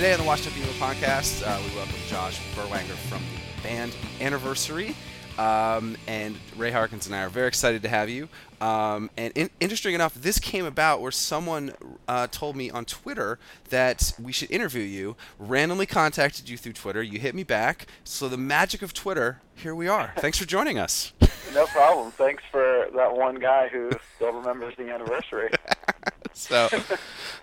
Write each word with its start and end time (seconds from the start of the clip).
Today 0.00 0.14
on 0.14 0.20
the 0.20 0.24
Washington 0.24 0.62
Up 0.62 0.70
podcast, 0.76 1.46
uh, 1.46 1.60
we 1.60 1.76
welcome 1.76 1.94
Josh 2.08 2.40
Berwanger 2.54 2.96
from 3.10 3.20
the 3.34 3.62
band 3.62 3.94
Anniversary. 4.18 4.94
Um, 5.38 5.96
and 6.06 6.36
Ray 6.56 6.70
Harkins 6.70 7.06
and 7.06 7.14
I 7.14 7.22
are 7.22 7.28
very 7.28 7.48
excited 7.48 7.82
to 7.82 7.88
have 7.88 8.08
you. 8.08 8.28
Um, 8.60 9.10
and 9.16 9.32
in- 9.34 9.50
interesting 9.58 9.94
enough, 9.94 10.14
this 10.14 10.38
came 10.38 10.66
about 10.66 11.00
where 11.00 11.12
someone 11.12 11.72
uh, 12.06 12.26
told 12.26 12.56
me 12.56 12.70
on 12.70 12.84
Twitter 12.84 13.38
that 13.70 14.12
we 14.20 14.32
should 14.32 14.50
interview 14.50 14.82
you. 14.82 15.16
Randomly 15.38 15.86
contacted 15.86 16.48
you 16.48 16.56
through 16.56 16.74
Twitter. 16.74 17.02
You 17.02 17.18
hit 17.18 17.34
me 17.34 17.42
back. 17.42 17.86
So 18.04 18.28
the 18.28 18.36
magic 18.36 18.82
of 18.82 18.92
Twitter, 18.92 19.40
here 19.54 19.74
we 19.74 19.88
are. 19.88 20.12
Thanks 20.18 20.38
for 20.38 20.46
joining 20.46 20.78
us. 20.78 21.12
No 21.52 21.66
problem. 21.66 22.12
Thanks 22.12 22.44
for 22.48 22.86
that 22.94 23.16
one 23.16 23.34
guy 23.34 23.66
who 23.66 23.90
still 24.14 24.32
remembers 24.32 24.76
the 24.76 24.88
anniversary. 24.88 25.50
so 26.32 26.68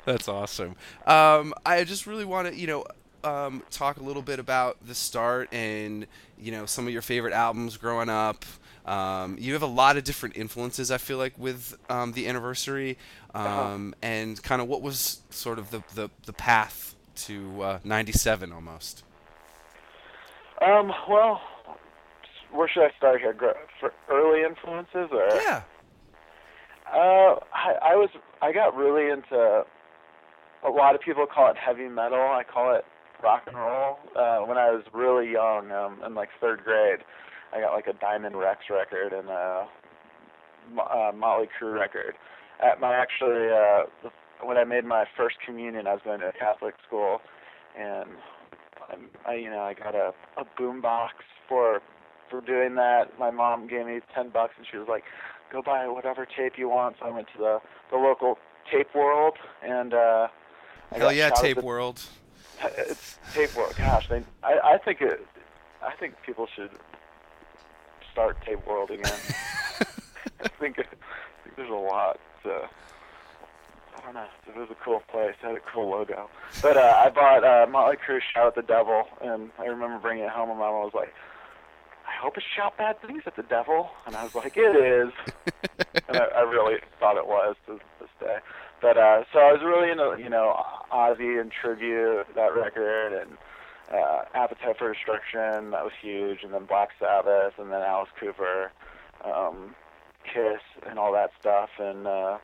that's 0.05 0.29
awesome. 0.29 0.77
Um, 1.05 1.53
I 1.65 1.83
just 1.83 2.07
really 2.07 2.23
want 2.23 2.47
to, 2.47 2.55
you 2.55 2.67
know, 2.67 2.85
um, 3.25 3.63
talk 3.69 3.97
a 3.97 4.03
little 4.03 4.21
bit 4.21 4.39
about 4.39 4.77
the 4.85 4.95
start 4.95 5.49
and 5.51 6.07
you 6.39 6.51
know 6.51 6.65
some 6.65 6.87
of 6.87 6.93
your 6.93 7.01
favorite 7.01 7.33
albums 7.33 7.77
growing 7.77 8.09
up. 8.09 8.45
Um, 8.85 9.35
you 9.39 9.51
have 9.53 9.63
a 9.63 9.67
lot 9.67 9.97
of 9.97 10.03
different 10.05 10.37
influences. 10.37 10.91
I 10.91 10.97
feel 10.97 11.17
like 11.17 11.37
with 11.37 11.75
um, 11.89 12.13
the 12.13 12.27
anniversary, 12.27 12.97
um, 13.35 13.93
and 14.01 14.41
kind 14.41 14.61
of 14.61 14.67
what 14.69 14.81
was 14.81 15.21
sort 15.29 15.59
of 15.59 15.71
the 15.71 15.83
the, 15.93 16.09
the 16.25 16.33
path 16.33 16.95
to 17.25 17.61
uh, 17.63 17.79
'97 17.83 18.51
almost. 18.53 19.03
Um, 20.61 20.91
well, 21.09 21.41
where 22.51 22.67
should 22.67 22.83
I 22.83 22.91
start 22.97 23.19
here? 23.21 23.35
For 23.79 23.93
early 24.09 24.43
influences, 24.43 25.09
or 25.11 25.27
Yeah. 25.35 25.63
uh, 26.91 27.35
I, 27.53 27.73
I 27.91 27.95
was 27.95 28.09
I 28.41 28.51
got 28.51 28.75
really 28.75 29.09
into. 29.11 29.65
A 30.65 30.69
lot 30.69 30.95
of 30.95 31.01
people 31.01 31.25
call 31.27 31.51
it 31.51 31.57
heavy 31.57 31.87
metal. 31.87 32.17
I 32.19 32.43
call 32.43 32.73
it 32.75 32.83
rock 33.23 33.43
and 33.47 33.57
roll. 33.57 33.99
Uh, 34.15 34.39
when 34.39 34.57
I 34.57 34.71
was 34.71 34.83
really 34.93 35.31
young, 35.31 35.71
um, 35.71 36.01
in 36.05 36.15
like 36.15 36.29
third 36.39 36.63
grade, 36.63 36.99
I 37.53 37.61
got 37.61 37.73
like 37.73 37.87
a 37.87 37.93
Diamond 37.93 38.35
Rexx 38.35 38.69
record 38.69 39.13
and 39.13 39.29
a 39.29 39.67
Mo- 40.73 40.83
uh, 40.83 41.11
Motley 41.15 41.47
Crue 41.59 41.79
record. 41.79 42.15
At 42.63 42.79
my 42.79 42.93
actually, 42.93 43.49
uh, 43.49 44.09
when 44.43 44.57
I 44.57 44.63
made 44.63 44.85
my 44.85 45.05
first 45.15 45.37
communion, 45.45 45.87
I 45.87 45.93
was 45.93 46.01
going 46.03 46.19
to 46.19 46.27
a 46.27 46.33
Catholic 46.33 46.75
school, 46.85 47.19
and 47.77 48.09
I, 49.25 49.35
you 49.35 49.49
know, 49.49 49.61
I 49.61 49.73
got 49.73 49.95
a 49.95 50.13
a 50.37 50.43
boom 50.57 50.81
box 50.81 51.13
for 51.47 51.81
for 52.29 52.41
doing 52.41 52.75
that. 52.75 53.17
My 53.19 53.31
mom 53.31 53.67
gave 53.67 53.85
me 53.85 53.99
ten 54.13 54.29
bucks, 54.29 54.53
and 54.57 54.65
she 54.69 54.77
was 54.77 54.87
like, 54.89 55.03
"Go 55.51 55.61
buy 55.61 55.87
whatever 55.87 56.25
tape 56.25 56.53
you 56.57 56.69
want." 56.69 56.97
So 56.99 57.05
I 57.05 57.11
went 57.11 57.27
to 57.35 57.37
the 57.37 57.59
the 57.91 57.97
local 57.97 58.37
tape 58.71 58.93
world, 58.95 59.37
and 59.63 59.93
uh, 59.93 60.27
I 60.91 60.97
Hell 60.97 61.13
yeah, 61.13 61.29
Tape 61.31 61.57
World. 61.57 62.01
It's 62.63 63.17
tape 63.33 63.55
world. 63.55 63.73
Gosh, 63.77 64.07
they, 64.09 64.23
I 64.43 64.59
I 64.63 64.77
think 64.77 65.01
it. 65.01 65.25
I 65.81 65.93
think 65.95 66.15
people 66.25 66.47
should 66.55 66.71
start 68.11 68.37
tape 68.45 68.65
world 68.65 68.89
again. 68.91 69.05
I 70.43 70.47
think 70.59 70.79
I 70.79 70.83
think 70.83 71.55
there's 71.55 71.69
a 71.69 71.73
lot. 71.73 72.19
To, 72.43 72.49
I 73.95 74.01
don't 74.01 74.13
know. 74.13 74.25
It 74.47 74.55
was 74.55 74.69
a 74.71 74.75
cool 74.83 75.01
place. 75.11 75.35
It 75.41 75.45
had 75.45 75.55
a 75.55 75.59
cool 75.59 75.89
logo. 75.89 76.29
But 76.61 76.77
uh, 76.77 77.03
I 77.05 77.09
bought 77.09 77.43
uh, 77.43 77.67
Motley 77.69 77.97
Crue 77.97 78.19
"Shout 78.33 78.47
at 78.47 78.55
the 78.55 78.61
Devil," 78.61 79.07
and 79.21 79.51
I 79.59 79.65
remember 79.65 79.99
bringing 79.99 80.25
it 80.25 80.31
home, 80.31 80.49
and 80.49 80.59
Mom 80.59 80.73
was 80.73 80.93
like, 80.93 81.13
"I 82.07 82.15
hope 82.21 82.37
it 82.37 82.43
shout 82.55 82.77
bad 82.77 83.01
things 83.01 83.23
at 83.25 83.35
the 83.35 83.43
devil," 83.43 83.89
and 84.05 84.15
I 84.15 84.23
was 84.23 84.35
like, 84.35 84.57
"It 84.57 84.75
is," 84.75 85.11
and 86.07 86.17
I, 86.17 86.25
I 86.37 86.41
really 86.41 86.79
thought 86.99 87.17
it 87.17 87.27
was 87.27 87.55
to 87.67 87.79
this 87.99 88.09
day. 88.19 88.37
But 88.81 88.97
uh, 88.97 89.23
so 89.33 89.39
I 89.39 89.51
was 89.53 89.61
really 89.63 89.91
into 89.91 90.21
you 90.21 90.29
know 90.29 90.55
Ozzy 90.91 91.41
and 91.41 91.51
Tribute 91.51 92.25
that 92.35 92.55
record 92.55 93.13
and 93.13 93.37
uh, 93.91 94.21
Appetite 94.33 94.77
for 94.77 94.93
Destruction 94.93 95.71
that 95.71 95.83
was 95.83 95.93
huge, 96.01 96.39
and 96.43 96.53
then 96.53 96.65
Black 96.65 96.89
Sabbath, 96.99 97.53
and 97.57 97.71
then 97.71 97.81
Alice 97.81 98.09
Cooper, 98.19 98.71
um, 99.23 99.75
Kiss, 100.23 100.61
and 100.87 100.99
all 100.99 101.11
that 101.13 101.31
stuff. 101.39 101.69
And 101.79 102.05
uh, 102.05 102.37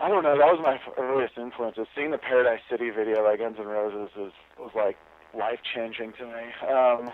I 0.00 0.08
don't 0.08 0.22
know, 0.22 0.36
that 0.36 0.52
was 0.52 0.60
my 0.62 0.78
earliest 0.98 1.38
influences. 1.38 1.86
Seeing 1.94 2.10
the 2.10 2.18
Paradise 2.18 2.60
City 2.70 2.90
video 2.90 3.22
by 3.24 3.36
Guns 3.36 3.56
N' 3.58 3.66
Roses 3.66 4.10
was 4.16 4.32
was 4.58 4.72
like 4.74 4.96
life 5.36 5.60
changing 5.74 6.12
to 6.18 6.26
me. 6.26 6.44
Um, 6.68 7.10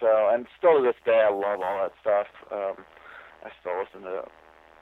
so 0.00 0.28
and 0.32 0.46
still 0.58 0.78
to 0.78 0.82
this 0.82 1.00
day, 1.04 1.24
I 1.26 1.32
love 1.32 1.60
all 1.60 1.78
that 1.82 1.92
stuff. 2.00 2.26
Um, 2.52 2.84
I 3.44 3.50
still 3.60 3.78
listen 3.78 4.02
to 4.02 4.24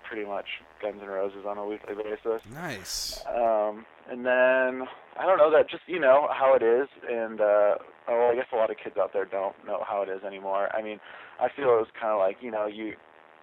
pretty 0.08 0.26
much 0.26 0.46
Guns 0.80 1.00
N' 1.02 1.08
Roses 1.08 1.44
on 1.46 1.58
a 1.58 1.66
weekly 1.66 1.94
basis. 1.94 2.42
Nice. 2.52 3.22
Um, 3.26 3.84
and 4.10 4.24
then 4.24 4.88
I 5.18 5.26
don't 5.26 5.38
know 5.38 5.50
that 5.50 5.68
just 5.70 5.82
you 5.86 6.00
know 6.00 6.28
how 6.32 6.54
it 6.54 6.62
is, 6.62 6.88
and 7.08 7.40
uh, 7.40 7.76
oh, 8.08 8.30
I 8.32 8.34
guess 8.34 8.46
a 8.52 8.56
lot 8.56 8.70
of 8.70 8.76
kids 8.82 8.96
out 8.98 9.12
there 9.12 9.24
don't 9.24 9.54
know 9.66 9.82
how 9.86 10.02
it 10.02 10.08
is 10.08 10.22
anymore. 10.24 10.74
I 10.74 10.82
mean, 10.82 11.00
I 11.40 11.48
feel 11.54 11.66
it 11.66 11.82
was 11.82 11.88
kind 11.98 12.12
of 12.12 12.18
like 12.18 12.38
you 12.40 12.50
know 12.50 12.66
you 12.66 12.94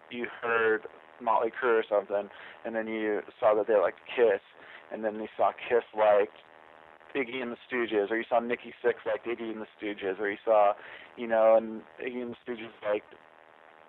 you 0.09 0.28
heard 0.41 0.88
Motley 1.22 1.51
Crue 1.51 1.79
or 1.79 1.84
something, 1.87 2.29
and 2.66 2.76
then 2.76 2.87
you 2.87 3.22
saw 3.40 3.53
that 3.55 3.67
they 3.67 3.76
liked 3.76 3.99
Kiss, 4.16 4.41
and 4.91 5.03
then 5.03 5.16
you 5.16 5.28
saw 5.38 5.52
Kiss 5.70 5.84
like 5.97 6.31
Iggy 7.16 7.41
and 7.41 7.52
the 7.52 7.58
Stooges, 7.70 8.11
or 8.11 8.17
you 8.17 8.26
saw 8.28 8.40
Nikki 8.40 8.73
Sixx 8.84 9.05
like 9.05 9.23
Iggy 9.26 9.52
and 9.52 9.61
the 9.61 9.67
Stooges, 9.79 10.20
or 10.20 10.29
you 10.29 10.38
saw 10.43 10.73
you 11.17 11.28
know 11.28 11.55
and 11.55 11.81
Iggy 12.03 12.22
and 12.22 12.35
the 12.35 12.52
Stooges 12.52 12.72
like 12.88 13.03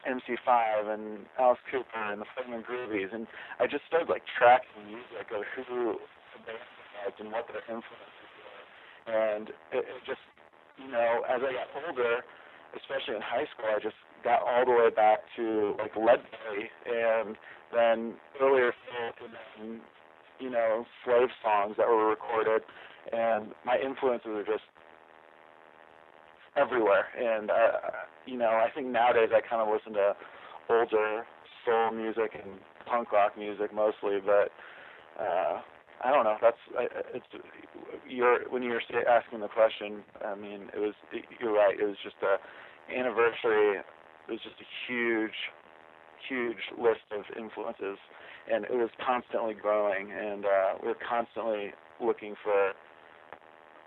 MC5 0.06 0.94
and 0.94 1.26
Alice 1.38 1.58
Cooper 1.70 1.98
and 1.98 2.20
the 2.22 2.26
Flaming 2.34 2.62
Groovies, 2.62 3.12
and 3.12 3.26
I 3.58 3.66
just 3.66 3.84
started 3.86 4.08
like 4.08 4.22
tracking 4.38 4.86
music 4.86 5.26
of 5.34 5.42
who 5.54 5.98
the 6.34 6.40
band 6.46 6.62
was 7.04 7.14
and 7.18 7.32
what 7.32 7.46
their 7.50 7.62
influences 7.66 8.30
were, 8.38 8.62
and 9.10 9.50
it, 9.74 9.82
it 9.84 10.00
just 10.06 10.22
you 10.78 10.88
know 10.90 11.26
as 11.28 11.42
I 11.42 11.50
got 11.52 11.68
older, 11.74 12.22
especially 12.78 13.16
in 13.16 13.22
high 13.22 13.50
school, 13.50 13.66
I 13.74 13.82
just 13.82 13.98
got 14.22 14.42
all 14.46 14.64
the 14.64 14.72
way 14.72 14.90
back 14.94 15.26
to 15.36 15.74
like 15.78 15.94
Leadbelly 15.94 16.70
and 16.86 17.36
then 17.74 18.14
earlier 18.40 18.72
folk 18.86 19.16
and 19.22 19.34
then 19.34 19.80
you 20.38 20.50
know 20.50 20.86
slave 21.04 21.28
songs 21.42 21.74
that 21.78 21.88
were 21.88 22.08
recorded, 22.08 22.62
and 23.12 23.52
my 23.64 23.78
influences 23.78 24.30
are 24.30 24.46
just 24.46 24.64
everywhere. 26.56 27.06
And 27.16 27.50
uh, 27.50 27.90
you 28.26 28.36
know, 28.36 28.48
I 28.48 28.68
think 28.74 28.88
nowadays 28.88 29.30
I 29.34 29.40
kind 29.46 29.62
of 29.62 29.68
listen 29.72 29.92
to 29.94 30.14
older 30.68 31.24
soul 31.64 31.92
music 31.92 32.32
and 32.34 32.58
punk 32.86 33.12
rock 33.12 33.36
music 33.36 33.74
mostly, 33.74 34.18
but 34.24 34.50
uh, 35.20 35.60
I 36.04 36.10
don't 36.10 36.24
know. 36.24 36.36
That's 36.40 36.56
it's 37.14 37.26
you're 38.08 38.48
when 38.50 38.62
you're 38.62 38.80
asking 39.08 39.40
the 39.40 39.48
question. 39.48 40.02
I 40.24 40.34
mean, 40.34 40.68
it 40.74 40.78
was 40.78 40.94
you're 41.40 41.52
right. 41.52 41.78
It 41.78 41.84
was 41.84 41.96
just 42.02 42.16
a 42.22 42.36
anniversary. 42.92 43.78
It 43.78 44.30
was 44.30 44.40
just 44.42 44.56
a 44.60 44.68
huge, 44.86 45.38
huge 46.28 46.62
list 46.78 47.06
of 47.12 47.24
influences, 47.38 47.98
and 48.52 48.64
it 48.64 48.72
was 48.72 48.90
constantly 49.04 49.54
growing. 49.54 50.12
And 50.12 50.44
uh, 50.44 50.72
we 50.82 50.88
were 50.88 50.98
constantly 51.08 51.72
looking 52.00 52.34
for 52.42 52.72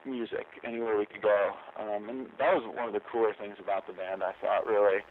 music 0.06 0.48
anywhere 0.64 0.98
we 0.98 1.06
could 1.06 1.22
go. 1.22 1.52
Um, 1.80 2.10
and 2.10 2.28
that 2.38 2.54
was 2.56 2.64
one 2.76 2.88
of 2.88 2.94
the 2.94 3.00
cooler 3.02 3.34
things 3.34 3.56
about 3.60 3.88
the 3.88 3.94
band, 3.94 4.24
I 4.24 4.34
thought, 4.42 4.66
really. 4.66 5.02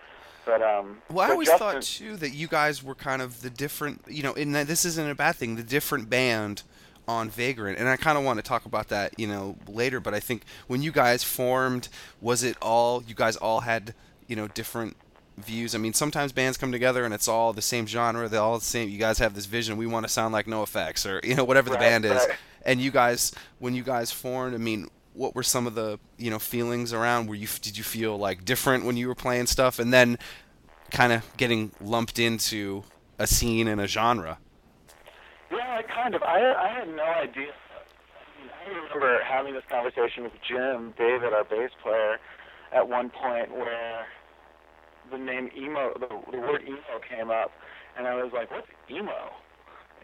But 0.46 0.62
um, 0.62 0.99
well, 1.11 1.29
I 1.29 1.32
always 1.32 1.49
Justin, 1.49 1.69
thought 1.73 1.82
too 1.82 2.17
that 2.17 2.31
you 2.31 2.49
guys 2.49 2.82
were 2.82 2.94
kind 2.94 3.20
of 3.20 3.43
the 3.43 3.50
different, 3.50 4.02
you 4.08 4.23
know, 4.23 4.32
and 4.35 4.55
this 4.55 4.85
isn't 4.85 5.11
a 5.11 5.14
bad 5.14 5.35
thing, 5.37 5.56
the 5.56 5.62
different 5.62 6.08
band 6.08 6.62
on 7.06 7.31
Vagrant, 7.31 7.79
and 7.79 7.88
I 7.88 7.96
kind 7.96 8.19
of 8.19 8.25
want 8.25 8.38
to 8.38 8.43
talk 8.43 8.67
about 8.67 8.88
that, 8.88 9.19
you 9.19 9.26
know, 9.26 9.56
later. 9.67 9.99
But 10.00 10.14
I 10.14 10.20
think 10.20 10.43
when 10.67 10.82
you 10.82 10.93
guys 10.93 11.23
formed, 11.25 11.88
was 12.20 12.43
it 12.43 12.56
all 12.62 13.02
you 13.06 13.14
guys 13.14 13.37
all 13.37 13.61
had, 13.61 13.94
you 14.26 14.37
know, 14.37 14.49
different 14.49 14.96
views? 15.38 15.75
I 15.75 15.79
mean, 15.79 15.93
sometimes 15.94 16.32
bands 16.32 16.56
come 16.58 16.70
together 16.73 17.05
and 17.05 17.12
it's 17.14 17.29
all 17.29 17.52
the 17.52 17.62
same 17.62 17.87
genre, 17.87 18.29
they're 18.29 18.40
all 18.40 18.58
the 18.58 18.64
same. 18.64 18.88
You 18.90 18.99
guys 18.99 19.19
have 19.20 19.35
this 19.35 19.46
vision, 19.46 19.76
we 19.76 19.87
want 19.87 20.06
to 20.06 20.12
sound 20.12 20.32
like 20.32 20.46
NOFX, 20.46 21.06
or 21.06 21.26
you 21.26 21.35
know, 21.35 21.44
whatever 21.44 21.69
the 21.70 21.76
Right, 21.76 21.81
band 21.81 22.05
is. 22.05 22.12
right. 22.12 22.31
And 22.68 22.82
you 22.82 22.90
guys, 22.90 23.32
when 23.60 23.74
you 23.74 23.82
guys 23.82 24.12
formed, 24.12 24.54
I 24.54 24.58
mean, 24.58 24.88
what 25.14 25.34
were 25.34 25.42
some 25.42 25.66
of 25.66 25.74
the 25.74 25.98
you 26.18 26.30
know 26.30 26.38
feelings 26.38 26.92
around? 26.92 27.26
Were 27.26 27.34
you 27.34 27.48
did 27.62 27.78
you 27.78 27.82
feel 27.82 28.18
like 28.18 28.44
different 28.44 28.84
when 28.84 28.98
you 28.98 29.08
were 29.08 29.14
playing 29.14 29.46
stuff, 29.46 29.78
and 29.78 29.90
then 29.90 30.18
kind 30.90 31.14
of 31.14 31.24
getting 31.38 31.72
lumped 31.80 32.18
into 32.18 32.84
a 33.18 33.26
scene 33.26 33.68
and 33.68 33.80
a 33.80 33.86
genre? 33.86 34.36
Yeah, 35.50 35.80
I 35.80 35.82
kind 35.82 36.14
of. 36.14 36.22
I 36.22 36.38
I 36.52 36.68
had 36.68 36.88
no 36.94 37.04
idea. 37.04 37.52
I, 38.66 38.68
remember 38.68 39.18
having 39.24 39.54
this 39.54 39.64
conversation 39.70 40.24
with 40.24 40.32
Jim 40.46 40.92
David, 40.98 41.32
our 41.32 41.44
bass 41.44 41.70
player, 41.82 42.18
at 42.70 42.86
one 42.86 43.08
point 43.08 43.50
where 43.50 44.04
the 45.10 45.16
name 45.16 45.48
emo, 45.56 45.94
the, 45.94 46.08
the 46.30 46.36
word 46.36 46.64
emo 46.68 47.00
came 47.08 47.30
up, 47.30 47.50
and 47.96 48.06
I 48.06 48.22
was 48.22 48.30
like, 48.34 48.50
"What's 48.50 48.68
emo?" 48.90 49.32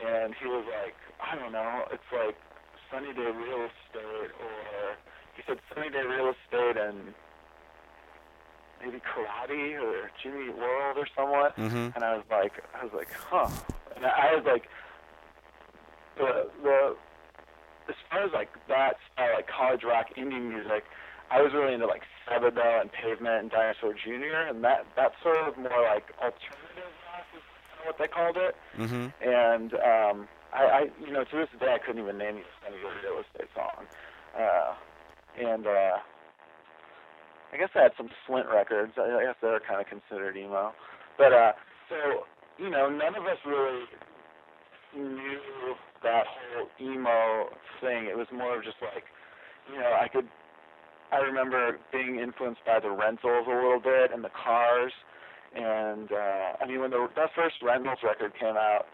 And 0.02 0.34
he 0.40 0.46
was 0.46 0.64
like, 0.64 0.96
"I 1.20 1.37
don't 1.37 1.52
know. 1.52 1.84
It's 1.93 2.11
like 2.11 2.37
Sunny 2.94 3.12
Day 3.12 3.26
Real 3.26 3.67
Estate, 3.67 4.31
or 4.38 4.96
he 5.35 5.43
said 5.46 5.58
Sunny 5.75 5.91
Day 5.91 6.02
Real 6.06 6.31
Estate 6.31 6.76
and 6.81 7.12
maybe 8.81 9.00
karate 9.02 9.82
or 9.82 10.11
Jimmy 10.23 10.50
World 10.50 10.99
or 10.99 11.06
someone." 11.17 11.50
Mm-hmm. 11.58 11.91
And 11.96 12.05
I 12.05 12.14
was 12.17 12.25
like, 12.31 12.52
I 12.73 12.85
was 12.85 12.93
like, 12.94 13.11
huh. 13.12 13.50
And 13.96 14.06
I 14.06 14.37
was 14.37 14.44
like, 14.46 14.69
the 16.17 16.49
the 16.62 16.96
as 17.88 17.94
far 18.11 18.23
as 18.23 18.32
like 18.32 18.50
that 18.69 18.97
style, 19.12 19.35
like 19.35 19.49
college 19.49 19.82
rock 19.82 20.06
indie 20.17 20.40
music, 20.40 20.85
I 21.31 21.43
was 21.43 21.52
really 21.52 21.75
into 21.75 21.87
like 21.87 22.02
Sebadoh 22.29 22.81
and 22.81 22.90
Pavement 22.93 23.40
and 23.43 23.50
Dinosaur 23.50 23.93
Jr. 23.94 24.49
and 24.49 24.62
that 24.62 24.87
that's 24.94 25.14
sort 25.23 25.37
of 25.37 25.56
more 25.58 25.82
like 25.82 26.14
alternative 26.23 26.94
rock 27.11 27.26
is 27.35 27.43
kind 27.69 27.81
of 27.81 27.87
what 27.87 27.99
they 27.99 28.06
called 28.06 28.37
it. 28.37 28.55
Mm-hmm. 28.79 29.29
And 29.29 29.75
um, 29.75 30.29
I, 30.55 30.62
I, 30.62 30.81
you 31.05 31.12
know, 31.12 31.25
to 31.25 31.37
this 31.37 31.49
day, 31.59 31.75
I 31.75 31.79
couldn't 31.85 32.03
even 32.03 32.17
name 32.17 32.37
you 32.39 32.47
any 32.67 32.77
the 32.79 32.89
real 33.03 33.21
estate 33.21 33.51
song. 33.55 33.87
Uh, 34.39 34.75
and 35.35 35.67
uh, 35.67 35.99
I 37.53 37.56
guess 37.59 37.71
I 37.75 37.83
had 37.83 37.93
some 37.97 38.09
Flint 38.27 38.47
records. 38.47 38.93
I, 38.97 39.19
I 39.19 39.25
guess 39.27 39.37
they're 39.43 39.61
kind 39.67 39.81
of 39.81 39.87
considered 39.87 40.37
emo. 40.37 40.73
But 41.19 41.33
uh, 41.33 41.53
so 41.89 42.27
you 42.59 42.71
know, 42.71 42.89
none 42.89 43.15
of 43.15 43.25
us 43.27 43.39
really 43.47 43.83
knew 44.97 45.75
that 46.03 46.25
whole 46.27 46.69
emo 46.81 47.50
thing. 47.81 48.07
It 48.07 48.17
was 48.17 48.27
more 48.33 48.59
of 48.59 48.65
just 48.65 48.77
like, 48.81 49.05
you 49.73 49.79
know, 49.79 49.93
I 50.00 50.09
could. 50.09 50.29
I 51.12 51.19
remember 51.19 51.79
being 51.93 52.19
influenced 52.19 52.65
by 52.67 52.81
the 52.81 52.91
rentals 52.91 53.47
a 53.47 53.55
little 53.55 53.81
bit 53.81 54.11
and 54.12 54.25
the 54.25 54.31
cars, 54.35 54.93
and 55.55 56.11
uh, 56.11 56.59
I 56.62 56.67
mean 56.67 56.81
when 56.81 56.91
the 56.91 57.07
that 57.15 57.31
first 57.37 57.57
rentals 57.62 57.99
record 58.03 58.33
came 58.39 58.57
out, 58.57 58.87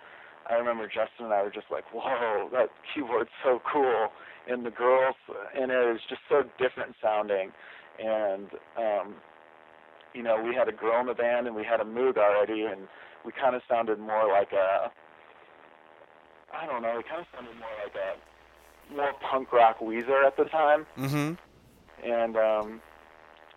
I 0.50 0.54
remember 0.54 0.86
Justin 0.86 1.26
and 1.26 1.32
I 1.32 1.42
were 1.42 1.50
just 1.50 1.70
like, 1.70 1.84
whoa, 1.94 2.48
that 2.52 2.70
keyboard's 2.92 3.30
so 3.44 3.60
cool, 3.70 4.08
and 4.48 4.64
the 4.66 4.70
girls 4.70 5.14
in 5.56 5.70
it 5.70 5.94
is 5.94 6.00
just 6.08 6.22
so 6.28 6.42
different 6.58 6.96
sounding, 7.02 7.52
and 8.02 8.48
um, 8.76 9.14
you 10.14 10.22
know 10.22 10.42
we 10.42 10.54
had 10.54 10.68
a 10.68 10.72
girl 10.72 11.00
in 11.00 11.06
the 11.06 11.14
band 11.14 11.46
and 11.46 11.54
we 11.54 11.64
had 11.64 11.80
a 11.80 11.84
Moog 11.84 12.16
already, 12.16 12.62
and 12.64 12.88
we 13.24 13.32
kind 13.32 13.54
of 13.54 13.62
sounded 13.68 13.98
more 13.98 14.28
like 14.28 14.52
a 14.52 14.90
I 16.52 16.66
don't 16.66 16.82
know, 16.82 16.94
we 16.96 17.04
kind 17.04 17.20
of 17.20 17.26
sounded 17.32 17.54
more 17.58 17.68
like 17.84 17.94
a 17.94 18.94
more 18.94 19.12
punk 19.30 19.52
rock 19.52 19.78
Weezer 19.78 20.26
at 20.26 20.36
the 20.36 20.44
time. 20.44 20.84
Mm-hmm. 20.98 21.34
and 22.10 22.36
um 22.36 22.80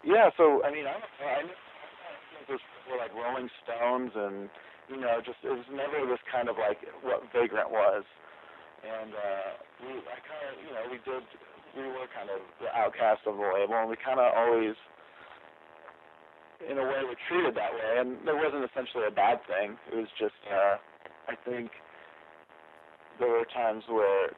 yeah 0.03 0.29
so 0.37 0.61
i 0.63 0.69
mean 0.71 0.85
i 0.85 0.91
know 0.91 1.05
i 1.25 1.39
it 1.39 2.51
was 2.51 2.59
were 2.91 2.97
like 2.97 3.13
rolling 3.15 3.49
stones 3.63 4.11
and 4.15 4.49
you 4.89 4.99
know 4.99 5.21
just 5.23 5.39
it 5.43 5.51
was 5.51 5.65
never 5.71 6.05
this 6.07 6.21
kind 6.31 6.49
of 6.49 6.57
like 6.57 6.79
what 7.01 7.23
vagrant 7.31 7.71
was. 7.71 8.03
And 8.83 9.11
uh 9.15 9.49
we 9.79 9.91
i 10.11 10.17
kind 10.27 10.43
of 10.47 10.53
you 10.59 10.71
know 10.75 10.83
we 10.91 10.97
did 11.07 11.23
we 11.75 11.83
were 11.87 12.07
kind 12.11 12.29
of 12.29 12.43
the 12.59 12.69
outcast 12.75 13.23
of 13.25 13.37
the 13.37 13.47
label 13.47 13.75
and 13.79 13.89
we 13.89 13.97
kind 13.97 14.19
of 14.19 14.27
always 14.35 14.75
in 16.63 16.77
a 16.77 16.83
way 16.83 17.03
were 17.03 17.19
treated 17.27 17.55
that 17.55 17.73
way. 17.73 17.99
And 17.99 18.17
there 18.25 18.35
wasn't 18.37 18.63
essentially 18.63 19.03
a 19.07 19.11
bad 19.11 19.39
thing. 19.47 19.75
It 19.91 19.95
was 19.95 20.11
just 20.19 20.37
uh 20.51 20.77
i 21.31 21.35
think 21.47 21.71
there 23.19 23.29
were 23.29 23.47
times 23.53 23.83
where 23.87 24.31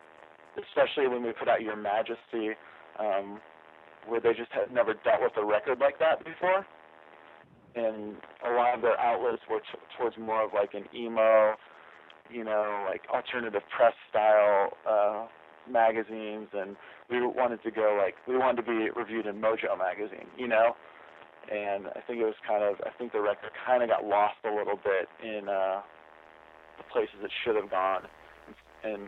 especially 0.61 1.07
when 1.07 1.23
we 1.23 1.31
put 1.33 1.47
out 1.49 1.61
your 1.61 1.75
majesty 1.75 2.53
um 2.99 3.41
where 4.07 4.21
they 4.21 4.33
just 4.33 4.51
had 4.51 4.71
never 4.71 4.93
dealt 5.03 5.21
with 5.21 5.33
a 5.37 5.43
record 5.45 5.79
like 5.79 5.97
that 5.99 6.23
before. 6.23 6.65
And 7.75 8.15
a 8.45 8.51
lot 8.55 8.75
of 8.75 8.81
their 8.81 8.99
outlets 8.99 9.41
were 9.49 9.59
t- 9.59 9.79
towards 9.97 10.17
more 10.17 10.43
of 10.45 10.51
like 10.53 10.73
an 10.73 10.85
emo, 10.95 11.55
you 12.31 12.43
know, 12.43 12.85
like 12.89 13.01
alternative 13.13 13.61
press 13.75 13.93
style 14.09 14.69
uh, 14.89 15.27
magazines. 15.69 16.47
And 16.53 16.77
we 17.09 17.19
wanted 17.21 17.61
to 17.63 17.71
go 17.71 17.99
like, 18.01 18.15
we 18.27 18.37
wanted 18.37 18.63
to 18.63 18.67
be 18.67 18.89
reviewed 18.95 19.25
in 19.25 19.41
Mojo 19.41 19.77
magazine, 19.77 20.27
you 20.37 20.47
know? 20.47 20.75
And 21.51 21.87
I 21.87 22.01
think 22.07 22.19
it 22.21 22.25
was 22.25 22.39
kind 22.47 22.63
of, 22.63 22.75
I 22.85 22.89
think 22.97 23.11
the 23.11 23.21
record 23.21 23.51
kind 23.65 23.83
of 23.83 23.89
got 23.89 24.05
lost 24.05 24.37
a 24.45 24.55
little 24.55 24.77
bit 24.77 25.07
in 25.21 25.47
uh, 25.49 25.81
the 26.77 26.83
places 26.91 27.15
it 27.23 27.31
should 27.43 27.55
have 27.55 27.69
gone. 27.69 28.03
And 28.83 29.03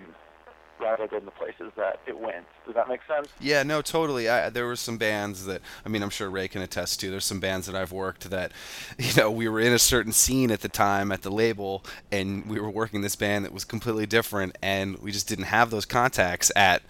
rather 0.79 1.07
than 1.07 1.25
the 1.25 1.31
places 1.31 1.71
that 1.75 1.99
it 2.07 2.17
went. 2.17 2.45
Does 2.65 2.75
that 2.75 2.87
make 2.87 3.01
sense? 3.07 3.29
Yeah, 3.39 3.63
no, 3.63 3.81
totally. 3.81 4.29
I, 4.29 4.49
there 4.49 4.65
were 4.65 4.75
some 4.75 4.97
bands 4.97 5.45
that 5.45 5.61
I 5.85 5.89
mean, 5.89 6.03
I'm 6.03 6.09
sure 6.09 6.29
Ray 6.29 6.47
can 6.47 6.61
attest 6.61 6.99
to. 7.01 7.09
There's 7.09 7.25
some 7.25 7.39
bands 7.39 7.67
that 7.67 7.75
I've 7.75 7.91
worked 7.91 8.29
that, 8.29 8.51
you 8.97 9.13
know, 9.15 9.31
we 9.31 9.47
were 9.47 9.59
in 9.59 9.73
a 9.73 9.79
certain 9.79 10.11
scene 10.11 10.51
at 10.51 10.61
the 10.61 10.69
time 10.69 11.11
at 11.11 11.21
the 11.21 11.31
label, 11.31 11.83
and 12.11 12.45
we 12.47 12.59
were 12.59 12.69
working 12.69 13.01
this 13.01 13.15
band 13.15 13.45
that 13.45 13.53
was 13.53 13.65
completely 13.65 14.05
different, 14.05 14.57
and 14.61 14.97
we 14.99 15.11
just 15.11 15.27
didn't 15.27 15.45
have 15.45 15.69
those 15.69 15.85
contacts 15.85 16.51
at, 16.55 16.81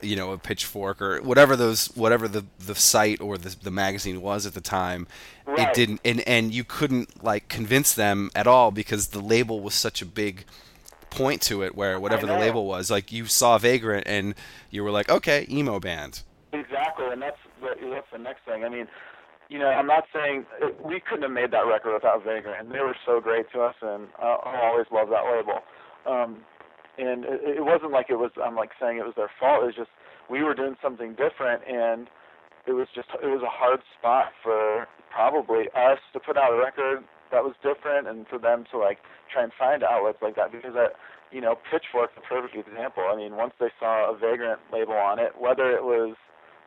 you 0.00 0.16
know, 0.16 0.32
a 0.32 0.38
Pitchfork 0.38 1.00
or 1.00 1.20
whatever 1.22 1.56
those 1.56 1.86
whatever 1.96 2.28
the 2.28 2.44
the 2.58 2.74
site 2.74 3.20
or 3.20 3.38
the 3.38 3.56
the 3.62 3.70
magazine 3.70 4.20
was 4.20 4.46
at 4.46 4.54
the 4.54 4.60
time. 4.60 5.06
right. 5.46 5.68
It 5.68 5.74
didn't, 5.74 6.00
and 6.04 6.20
and 6.20 6.52
you 6.52 6.64
couldn't 6.64 7.24
like 7.24 7.48
convince 7.48 7.94
them 7.94 8.30
at 8.34 8.46
all 8.46 8.70
because 8.70 9.08
the 9.08 9.20
label 9.20 9.60
was 9.60 9.74
such 9.74 10.02
a 10.02 10.06
big 10.06 10.44
point 11.16 11.40
to 11.42 11.62
it 11.62 11.74
where 11.74 11.98
whatever 11.98 12.26
the 12.26 12.38
label 12.38 12.66
was 12.66 12.90
like 12.90 13.10
you 13.10 13.26
saw 13.26 13.58
vagrant 13.58 14.06
and 14.06 14.34
you 14.70 14.84
were 14.84 14.90
like 14.90 15.08
okay 15.08 15.46
emo 15.50 15.80
band 15.80 16.22
Exactly, 16.52 17.06
and 17.10 17.20
that's 17.20 17.38
the, 17.60 17.74
that's 17.90 18.06
the 18.12 18.18
next 18.18 18.44
thing. 18.46 18.64
I 18.64 18.68
mean, 18.68 18.86
you 19.48 19.58
know, 19.58 19.66
I'm 19.66 19.86
not 19.86 20.04
saying 20.12 20.46
we 20.82 21.00
couldn't 21.00 21.22
have 21.22 21.32
made 21.32 21.50
that 21.52 21.66
record 21.66 21.94
without 21.94 22.24
Vagrant, 22.24 22.60
and 22.60 22.72
they 22.72 22.80
were 22.80 22.96
so 23.04 23.20
great 23.20 23.50
to 23.52 23.60
us, 23.62 23.74
and 23.82 24.08
I'll 24.18 24.40
always 24.44 24.86
love 24.90 25.08
that 25.10 25.24
label. 25.24 25.60
Um, 26.06 26.38
and 26.98 27.24
it, 27.24 27.58
it 27.58 27.64
wasn't 27.64 27.92
like 27.92 28.06
it 28.08 28.16
was. 28.16 28.30
I'm 28.42 28.56
like 28.56 28.70
saying 28.80 28.98
it 28.98 29.04
was 29.04 29.14
their 29.16 29.30
fault. 29.38 29.62
It 29.62 29.66
was 29.66 29.74
just 29.76 29.90
we 30.30 30.42
were 30.42 30.54
doing 30.54 30.76
something 30.82 31.10
different, 31.14 31.62
and 31.68 32.08
it 32.66 32.72
was 32.72 32.88
just 32.94 33.08
it 33.22 33.26
was 33.26 33.42
a 33.42 33.50
hard 33.50 33.80
spot 33.98 34.32
for 34.42 34.88
probably 35.10 35.68
us 35.76 35.98
to 36.12 36.20
put 36.20 36.36
out 36.36 36.52
a 36.52 36.56
record 36.56 37.04
that 37.30 37.44
was 37.44 37.54
different, 37.62 38.08
and 38.08 38.26
for 38.28 38.38
them 38.38 38.64
to 38.70 38.78
like 38.78 38.98
try 39.32 39.42
and 39.42 39.52
find 39.58 39.82
outlets 39.82 40.18
like 40.22 40.36
that 40.36 40.52
because 40.52 40.74
that 40.74 40.94
you 41.32 41.40
know 41.40 41.58
Pitchfork's 41.70 42.14
a 42.16 42.20
perfect 42.20 42.56
example. 42.56 43.04
I 43.10 43.16
mean, 43.16 43.36
once 43.36 43.54
they 43.58 43.70
saw 43.78 44.10
a 44.12 44.16
Vagrant 44.16 44.60
label 44.72 44.94
on 44.94 45.18
it, 45.18 45.32
whether 45.38 45.70
it 45.70 45.84
was 45.84 46.16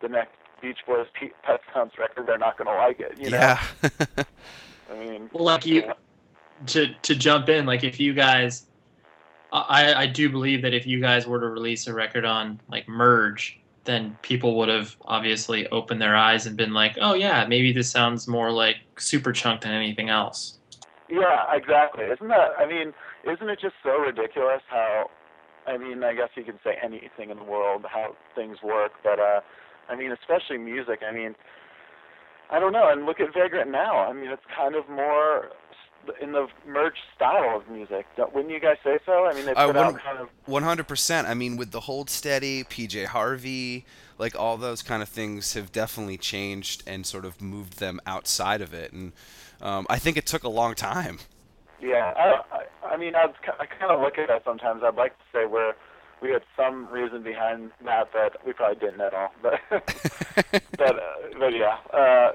the 0.01 0.10
next 0.10 0.34
Beach 0.62 0.80
Boys 0.86 1.08
Pete 1.20 1.34
Pet 1.44 1.62
Sounds 1.74 1.94
record, 1.98 2.28
they're 2.28 2.38
not 2.38 2.58
going 2.58 2.68
to 2.68 2.75
like 2.75 3.00
it. 3.00 3.18
You 3.18 3.32
know? 3.32 3.38
yeah 3.38 3.63
I 4.92 5.00
mean, 5.00 5.30
Well, 5.32 5.44
like 5.44 5.66
you, 5.66 5.92
to 6.68 6.94
to 6.94 7.16
jump 7.16 7.50
in, 7.50 7.66
like 7.66 7.84
if 7.84 8.00
you 8.00 8.13
guys, 8.13 8.66
I 9.51 9.94
I 9.94 10.06
do 10.08 10.30
believe 10.30 10.62
that 10.63 10.74
if 10.74 10.86
you 10.86 11.00
guys 11.00 11.28
were 11.28 11.39
to 11.39 11.48
release 11.48 11.88
a 11.88 11.94
record 11.94 12.25
on 12.25 12.60
like 12.70 12.88
Merge, 12.88 13.59
then 13.89 14.17
people 14.22 14.55
would 14.58 14.69
have 14.69 14.96
obviously 15.05 15.67
opened 15.67 16.01
their 16.01 16.15
eyes 16.15 16.46
and 16.46 16.55
been 16.55 16.74
like, 16.74 16.96
oh 17.01 17.15
yeah, 17.15 17.46
maybe 17.48 17.74
this 17.74 17.89
sounds 17.89 18.27
more 18.27 18.51
like 18.51 18.77
Superchunk 18.98 19.62
than 19.62 19.72
anything 19.72 20.10
else. 20.10 20.60
Yeah, 21.10 21.46
exactly. 21.51 22.05
Isn't 22.05 22.27
that? 22.27 22.51
I 22.60 22.67
mean, 22.67 22.93
isn't 23.25 23.50
it 23.50 23.60
just 23.60 23.75
so 23.84 23.98
ridiculous 23.98 24.62
how? 24.69 25.10
I 25.65 25.77
mean, 25.77 26.03
I 26.03 26.13
guess 26.13 26.29
you 26.36 26.43
can 26.43 26.60
say 26.63 26.77
anything 26.84 27.31
in 27.31 27.38
the 27.38 27.43
world 27.43 27.86
how 27.91 28.15
things 28.36 28.58
work, 28.63 28.91
but 29.03 29.19
uh, 29.19 29.41
I 29.89 29.96
mean, 29.96 30.12
especially 30.12 30.60
music. 30.60 31.00
I 31.08 31.12
mean, 31.12 31.36
I 32.51 32.60
don't 32.60 32.74
know. 32.74 32.89
And 32.91 33.05
look 33.05 33.19
at 33.19 33.34
Vagrant 33.34 33.72
now. 33.72 33.98
I 33.98 34.13
mean, 34.13 34.29
it's 34.29 34.46
kind 34.55 34.75
of 34.75 34.88
more 34.88 35.50
in 36.22 36.32
the 36.32 36.48
merged 36.68 37.00
style 37.15 37.56
of 37.58 37.70
music. 37.70 38.06
Wouldn't 38.18 38.50
you 38.51 38.60
guys 38.60 38.77
say 38.84 39.00
so? 39.06 39.25
I 39.25 39.34
mean, 39.34 39.46
they 39.46 39.51
I 39.51 39.65
put 39.68 39.75
out 39.75 39.86
wouldn't- 39.88 40.03
kind 40.03 40.18
of 40.20 40.29
One 40.46 40.63
hundred 40.63 40.88
percent. 40.88 41.27
I 41.27 41.34
mean, 41.34 41.58
with 41.58 41.72
the 41.72 41.82
Hold 41.82 42.10
Steady, 42.10 42.63
PJ 42.63 43.06
Harvey, 43.06 43.86
like 44.18 44.36
all 44.38 44.58
those 44.58 44.82
kind 44.82 45.01
of 45.03 45.10
things 45.10 45.53
have 45.53 45.72
definitely 45.72 46.18
changed 46.18 46.84
and 46.88 47.06
sort 47.06 47.25
of 47.25 47.41
moved 47.41 47.79
them 47.79 48.00
outside 48.06 48.62
of 48.62 48.74
it. 48.74 48.91
And 48.91 49.13
um, 49.62 49.86
I 49.89 49.98
think 50.00 50.18
it 50.18 50.25
took 50.25 50.44
a 50.44 50.50
long 50.50 50.75
time. 50.75 51.20
Yeah, 51.82 52.13
I, 52.18 52.41
I, 52.58 52.94
I 52.94 52.98
mean, 52.98 53.15
I'd, 53.15 53.34
I 53.60 53.65
kind 53.65 53.91
of 53.91 54.01
look 54.01 54.18
at 54.18 54.27
that 54.27 54.44
sometimes. 54.44 54.84
I'd 54.84 54.96
like 54.96 55.18
to 55.18 55.24
say 55.34 55.46
we're 55.46 55.74
we 56.22 56.32
had 56.32 56.41
some 56.58 56.88
reason 56.88 57.24
behind 57.24 57.72
that, 57.86 58.10
but 58.12 58.46
we 58.46 58.51
probably 58.51 58.75
didn't 58.86 59.00
at 59.00 59.13
all. 59.13 59.32
But 59.41 59.62
but 60.77 61.00
uh, 61.00 61.01
but 61.39 61.53
yeah, 61.53 61.77
uh, 61.94 62.32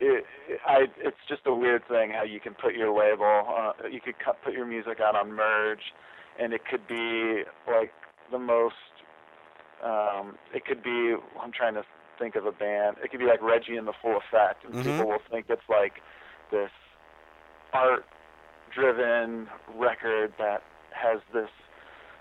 it, 0.00 0.24
I 0.66 0.86
it's 0.98 1.16
just 1.28 1.42
a 1.46 1.54
weird 1.54 1.86
thing 1.88 2.10
how 2.10 2.24
you 2.24 2.40
can 2.40 2.54
put 2.54 2.74
your 2.74 2.90
label, 2.90 3.44
uh, 3.48 3.86
you 3.90 4.00
could 4.00 4.18
cut, 4.18 4.38
put 4.42 4.54
your 4.54 4.66
music 4.66 4.98
out 5.00 5.14
on 5.14 5.32
Merge, 5.32 5.92
and 6.40 6.52
it 6.52 6.62
could 6.68 6.86
be 6.88 7.42
like 7.68 7.92
the 8.30 8.38
most. 8.38 8.74
Um, 9.84 10.36
it 10.54 10.64
could 10.64 10.82
be. 10.82 11.14
I'm 11.40 11.52
trying 11.52 11.74
to 11.74 11.84
think 12.18 12.34
of 12.36 12.46
a 12.46 12.52
band. 12.52 12.96
It 13.02 13.10
could 13.10 13.20
be 13.20 13.26
like 13.26 13.42
Reggie 13.42 13.76
and 13.76 13.86
the 13.86 13.94
Full 14.02 14.16
Effect, 14.16 14.64
and 14.64 14.74
Mhm. 14.74 14.84
people 14.84 15.06
will 15.06 15.22
think 15.30 15.46
it's 15.48 15.68
like 15.68 16.02
this 16.50 16.70
art 17.72 18.04
driven 18.70 19.48
record 19.74 20.32
that 20.38 20.62
has 20.92 21.20
this 21.32 21.50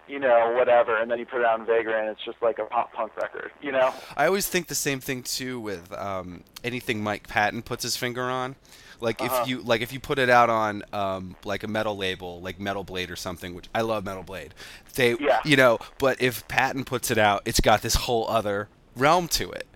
you 0.09 0.19
know 0.19 0.53
whatever 0.57 0.97
and 0.99 1.09
then 1.11 1.19
you 1.19 1.25
put 1.25 1.39
it 1.41 1.45
on 1.45 1.65
Vagrant 1.65 1.99
and 2.01 2.09
it's 2.09 2.25
just 2.25 2.41
like 2.41 2.57
a 2.59 2.65
pop 2.65 2.91
punk 2.93 3.15
record 3.15 3.51
you 3.61 3.71
know 3.71 3.93
I 4.17 4.25
always 4.25 4.47
think 4.47 4.67
the 4.67 4.75
same 4.75 4.99
thing 4.99 5.21
too 5.23 5.59
with 5.59 5.93
um, 5.93 6.43
anything 6.63 7.03
Mike 7.03 7.27
Patton 7.27 7.61
puts 7.61 7.83
his 7.83 7.95
finger 7.95 8.23
on. 8.23 8.55
Like 9.01 9.21
Uh-huh. 9.21 9.41
if 9.43 9.47
you 9.47 9.61
like 9.61 9.81
if 9.81 9.93
you 9.93 9.99
put 9.99 10.17
it 10.19 10.29
out 10.29 10.49
on 10.49 10.83
um, 10.91 11.35
like 11.45 11.63
a 11.63 11.67
metal 11.67 11.95
label 11.95 12.41
like 12.41 12.59
Metal 12.59 12.83
Blade 12.83 13.09
or 13.11 13.15
something, 13.15 13.53
which 13.53 13.69
I 13.73 13.81
love 13.81 14.03
Metal 14.03 14.23
Blade. 14.23 14.53
They 14.95 15.15
Yeah. 15.19 15.39
you 15.45 15.55
know, 15.55 15.77
but 15.99 16.21
if 16.21 16.45
Patton 16.47 16.83
puts 16.85 17.09
it 17.11 17.17
out, 17.17 17.43
it's 17.45 17.59
got 17.61 17.81
this 17.81 17.95
whole 17.95 18.27
other 18.27 18.67
realm 18.95 19.27
to 19.29 19.51
it. 19.51 19.67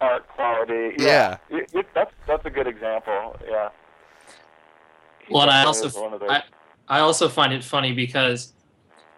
art 0.00 0.26
quality 0.28 0.94
Yeah. 0.98 1.36
It- 1.50 1.68
it- 1.74 1.92
that's 1.94 2.12
that's 2.26 2.46
a 2.46 2.50
good 2.50 2.66
example 2.66 3.36
yeah 3.46 3.68
Well, 5.28 5.42
and 5.42 5.50
I 5.50 5.64
also 5.64 5.86
is 5.86 5.94
one 5.94 6.14
of 6.14 6.20
those. 6.20 6.30
I, 6.30 6.42
I 6.88 7.00
also 7.00 7.28
find 7.28 7.52
it 7.52 7.62
funny 7.62 7.92
because 7.92 8.52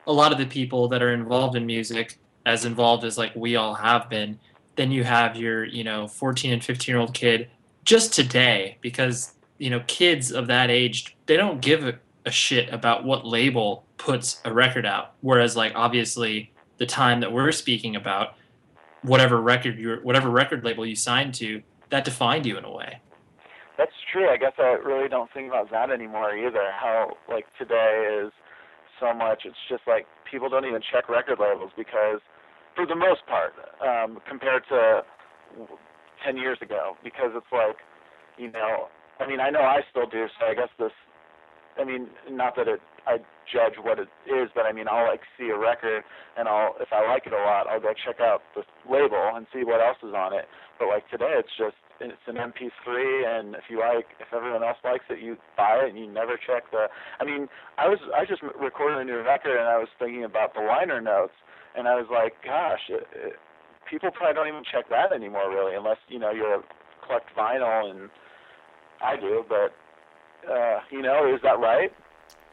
a 0.06 0.12
lot 0.12 0.32
of 0.32 0.38
the 0.38 0.46
people 0.46 0.88
that 0.88 1.02
are 1.02 1.12
involved 1.12 1.56
in 1.56 1.66
music, 1.66 2.18
as 2.44 2.64
involved 2.64 3.04
as 3.04 3.16
like 3.16 3.34
we 3.36 3.56
all 3.56 3.74
have 3.74 4.08
been, 4.08 4.38
then 4.76 4.90
you 4.90 5.04
have 5.04 5.36
your 5.36 5.64
you 5.64 5.84
know 5.84 6.08
14 6.08 6.52
and 6.52 6.64
15 6.64 6.92
year 6.92 7.00
old 7.00 7.14
kid 7.14 7.48
just 7.84 8.12
today 8.12 8.78
because 8.80 9.32
you 9.58 9.70
know 9.70 9.82
kids 9.86 10.32
of 10.32 10.46
that 10.46 10.70
age 10.70 11.16
they 11.26 11.36
don't 11.36 11.60
give 11.60 11.86
a, 11.86 11.98
a 12.26 12.30
shit 12.30 12.72
about 12.72 13.04
what 13.04 13.26
label 13.26 13.84
puts 13.98 14.40
a 14.44 14.52
record 14.52 14.86
out 14.86 15.12
whereas 15.20 15.56
like 15.56 15.72
obviously 15.74 16.50
the 16.78 16.86
time 16.86 17.20
that 17.20 17.32
we're 17.32 17.52
speaking 17.52 17.96
about 17.96 18.34
whatever 19.02 19.40
record 19.40 19.78
you 19.78 19.98
whatever 20.02 20.30
record 20.30 20.64
label 20.64 20.86
you 20.86 20.96
signed 20.96 21.34
to 21.34 21.62
that 21.90 22.04
defined 22.04 22.46
you 22.46 22.56
in 22.56 22.64
a 22.64 22.72
way 22.72 22.98
That's 23.78 23.92
true. 24.12 24.28
I 24.28 24.36
guess 24.36 24.52
I 24.58 24.74
really 24.84 25.08
don't 25.08 25.32
think 25.32 25.48
about 25.48 25.70
that 25.70 25.90
anymore 25.90 26.36
either. 26.36 26.70
How 26.72 27.16
like 27.28 27.46
today 27.58 28.22
is 28.22 28.32
so 29.02 29.10
much. 29.12 29.42
It's 29.44 29.58
just 29.68 29.82
like 29.90 30.06
people 30.30 30.48
don't 30.48 30.64
even 30.64 30.80
check 30.80 31.10
record 31.10 31.42
labels 31.42 31.74
because, 31.76 32.22
for 32.78 32.86
the 32.86 32.94
most 32.94 33.26
part, 33.26 33.52
um, 33.82 34.22
compared 34.30 34.62
to 34.70 35.02
ten 36.24 36.38
years 36.38 36.58
ago, 36.62 36.94
because 37.02 37.34
it's 37.34 37.50
like, 37.50 37.82
you 38.38 38.50
know, 38.50 38.86
I 39.18 39.26
mean, 39.26 39.40
I 39.40 39.50
know 39.50 39.60
I 39.66 39.82
still 39.90 40.06
do. 40.06 40.26
So 40.38 40.46
I 40.46 40.54
guess 40.54 40.70
this. 40.78 40.94
I 41.74 41.84
mean, 41.84 42.06
not 42.30 42.54
that 42.56 42.68
it. 42.68 42.80
I 43.04 43.18
judge 43.50 43.74
what 43.82 43.98
it 43.98 44.06
is, 44.30 44.48
but 44.54 44.62
I 44.62 44.72
mean, 44.72 44.86
I'll 44.86 45.08
like 45.08 45.26
see 45.34 45.50
a 45.50 45.58
record, 45.58 46.04
and 46.38 46.46
I'll 46.46 46.78
if 46.78 46.92
I 46.92 47.02
like 47.10 47.26
it 47.26 47.32
a 47.32 47.42
lot, 47.42 47.66
I'll 47.66 47.80
go 47.80 47.90
check 47.98 48.20
out 48.20 48.42
the 48.54 48.62
label 48.86 49.34
and 49.34 49.46
see 49.52 49.64
what 49.64 49.80
else 49.82 49.98
is 50.06 50.14
on 50.14 50.32
it. 50.32 50.46
But 50.78 50.88
like 50.88 51.08
today, 51.10 51.34
it's 51.34 51.50
just 51.58 51.76
it's 52.10 52.26
an 52.26 52.36
MP3, 52.36 53.38
and 53.38 53.54
if 53.54 53.62
you 53.70 53.78
like, 53.78 54.06
if 54.18 54.32
everyone 54.34 54.64
else 54.64 54.78
likes 54.82 55.04
it, 55.10 55.20
you 55.20 55.36
buy 55.56 55.84
it, 55.84 55.90
and 55.90 55.98
you 55.98 56.10
never 56.10 56.36
check 56.36 56.70
the. 56.72 56.88
I 57.20 57.24
mean, 57.24 57.48
I 57.78 57.88
was 57.88 57.98
I 58.16 58.24
just 58.24 58.42
recorded 58.42 58.98
a 58.98 59.04
new 59.04 59.22
record, 59.22 59.58
and 59.58 59.68
I 59.68 59.78
was 59.78 59.88
thinking 59.98 60.24
about 60.24 60.54
the 60.54 60.60
liner 60.60 61.00
notes, 61.00 61.34
and 61.76 61.86
I 61.86 61.94
was 61.94 62.06
like, 62.10 62.34
gosh, 62.44 62.80
it, 62.88 63.06
it, 63.14 63.34
people 63.88 64.10
probably 64.10 64.34
don't 64.34 64.48
even 64.48 64.64
check 64.64 64.88
that 64.90 65.12
anymore, 65.14 65.50
really, 65.50 65.76
unless 65.76 65.98
you 66.08 66.18
know 66.18 66.32
you're 66.32 66.64
collect 67.06 67.28
vinyl, 67.36 67.90
and 67.90 68.10
I 69.02 69.16
do, 69.16 69.44
but 69.48 69.70
uh, 70.50 70.80
you 70.90 71.02
know, 71.02 71.32
is 71.32 71.40
that 71.42 71.58
right? 71.58 71.92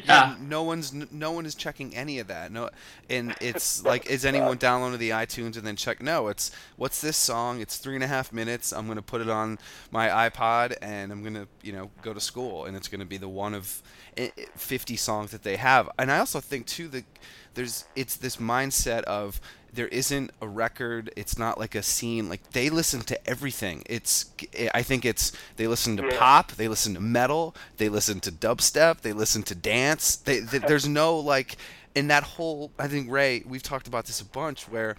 Yeah 0.06 0.36
no 0.39 0.63
one's 0.63 0.94
no 0.94 1.32
one 1.32 1.46
is 1.46 1.56
checking 1.56 1.96
any 1.96 2.20
of 2.20 2.27
that. 2.27 2.51
No, 2.51 2.70
and 3.10 3.36
it's 3.41 3.84
like, 3.84 4.06
is 4.08 4.25
anyone 4.25 4.58
downloading 4.68 5.00
the 5.00 5.10
iTunes 5.12 5.58
and 5.58 5.65
then 5.68 5.75
check? 5.75 6.01
No, 6.01 6.27
it's 6.27 6.51
what's 6.77 7.01
this 7.01 7.18
song? 7.18 7.60
It's 7.62 7.77
three 7.77 7.96
and 7.96 8.03
a 8.03 8.08
half 8.08 8.32
minutes. 8.32 8.72
I'm 8.72 8.88
gonna 8.88 9.01
put 9.01 9.22
it 9.22 9.29
on 9.29 9.58
my 9.91 10.08
iPod 10.29 10.75
and 10.82 11.12
I'm 11.12 11.24
gonna 11.24 11.48
you 11.62 11.74
know 11.74 11.89
go 12.01 12.13
to 12.13 12.20
school 12.22 12.65
and 12.65 12.75
it's 12.77 12.88
gonna 12.88 13.06
be 13.06 13.18
the 13.18 13.29
one 13.29 13.53
of 13.53 13.82
i- 14.18 14.32
i- 14.38 14.46
50 14.56 14.96
songs 14.96 15.32
that 15.32 15.44
they 15.44 15.58
have. 15.58 15.89
And 16.00 16.12
I 16.12 16.20
also 16.20 16.39
think 16.39 16.65
too 16.65 16.88
that 16.89 17.06
there's 17.53 17.86
it's 17.96 18.15
this 18.15 18.38
mindset 18.38 19.03
of 19.03 19.39
there 19.72 19.88
isn't 19.89 20.32
a 20.41 20.48
record 20.48 21.12
it's 21.15 21.38
not 21.38 21.60
like 21.60 21.75
a 21.75 21.84
scene 21.84 22.27
like 22.29 22.51
they 22.51 22.70
listen 22.70 23.01
to 23.01 23.29
everything. 23.29 23.84
It's 23.88 24.25
i 24.74 24.82
think 24.82 25.06
it's 25.06 25.32
they 25.58 25.68
listen 25.68 25.98
to 25.98 26.10
pop 26.18 26.53
they 26.53 26.68
listen 26.68 26.94
to 26.96 27.00
metal 27.00 27.56
they 27.77 27.89
listen 27.89 28.20
to 28.22 28.32
dubstep 28.32 29.01
they 29.01 29.13
listen 29.13 29.44
to 29.44 29.56
dance. 29.56 30.15
They, 30.15 30.41
th 30.41 30.63
there's 30.68 30.88
no 30.88 31.18
like 31.18 31.58
in 31.96 32.08
that 32.08 32.24
whole 32.24 32.72
i 32.79 32.88
think 32.88 33.10
ray 33.10 33.44
we've 33.48 33.63
talked 33.63 33.88
about 33.88 34.06
this 34.06 34.22
a 34.22 34.25
bunch 34.25 34.68
where 34.70 34.96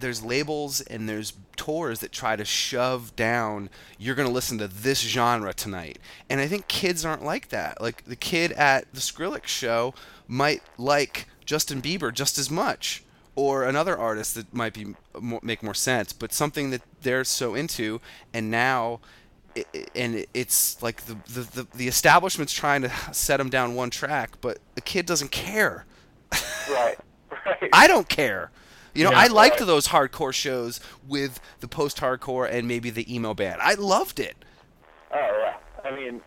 there's 0.00 0.22
labels 0.22 0.80
and 0.82 1.08
there's 1.08 1.32
tours 1.56 2.00
that 2.00 2.12
try 2.12 2.36
to 2.36 2.44
shove 2.44 3.14
down 3.16 3.70
you're 3.98 4.14
going 4.14 4.28
to 4.28 4.34
listen 4.34 4.58
to 4.58 4.68
this 4.68 5.00
genre 5.00 5.54
tonight. 5.54 5.98
And 6.28 6.40
i 6.40 6.46
think 6.46 6.68
kids 6.68 7.04
aren't 7.04 7.24
like 7.24 7.48
that. 7.48 7.80
Like 7.80 8.04
the 8.04 8.16
kid 8.16 8.52
at 8.52 8.92
the 8.92 9.00
skrillex 9.00 9.46
show 9.46 9.94
might 10.28 10.62
like 10.78 11.26
justin 11.44 11.80
bieber 11.82 12.12
just 12.12 12.38
as 12.38 12.50
much 12.50 13.02
or 13.36 13.64
another 13.64 13.96
artist 13.96 14.34
that 14.34 14.52
might 14.54 14.72
be 14.72 14.94
make 15.42 15.62
more 15.62 15.74
sense 15.74 16.12
but 16.12 16.32
something 16.32 16.70
that 16.70 16.82
they're 17.02 17.24
so 17.24 17.54
into 17.54 18.00
and 18.32 18.50
now 18.50 19.00
i- 19.56 19.64
i- 19.74 19.86
and 19.94 20.24
it's 20.34 20.80
like 20.82 21.02
the, 21.06 21.14
the, 21.32 21.40
the, 21.62 21.66
the 21.74 21.88
establishment's 21.88 22.52
trying 22.52 22.82
to 22.82 22.90
set 23.12 23.36
them 23.38 23.50
down 23.50 23.74
one 23.74 23.90
track 23.90 24.30
but 24.40 24.58
the 24.74 24.80
kid 24.80 25.04
doesn't 25.06 25.30
care 25.30 25.84
Right, 26.70 26.96
right. 27.30 27.70
I 27.72 27.86
don't 27.86 28.08
care. 28.08 28.50
You 28.94 29.04
know, 29.04 29.10
Yeah. 29.12 29.18
I 29.18 29.26
liked 29.28 29.60
Right. 29.60 29.66
those 29.66 29.88
hardcore 29.88 30.32
shows 30.32 30.80
with 31.06 31.38
the 31.60 31.68
post-hardcore 31.68 32.48
and 32.50 32.66
maybe 32.66 32.90
the 32.90 33.12
emo 33.14 33.34
band. 33.34 33.60
I 33.62 33.74
loved 33.74 34.18
it. 34.18 34.34
Oh 35.12 35.16
yeah. 35.44 35.88
I 35.88 35.94
mean, 35.94 36.20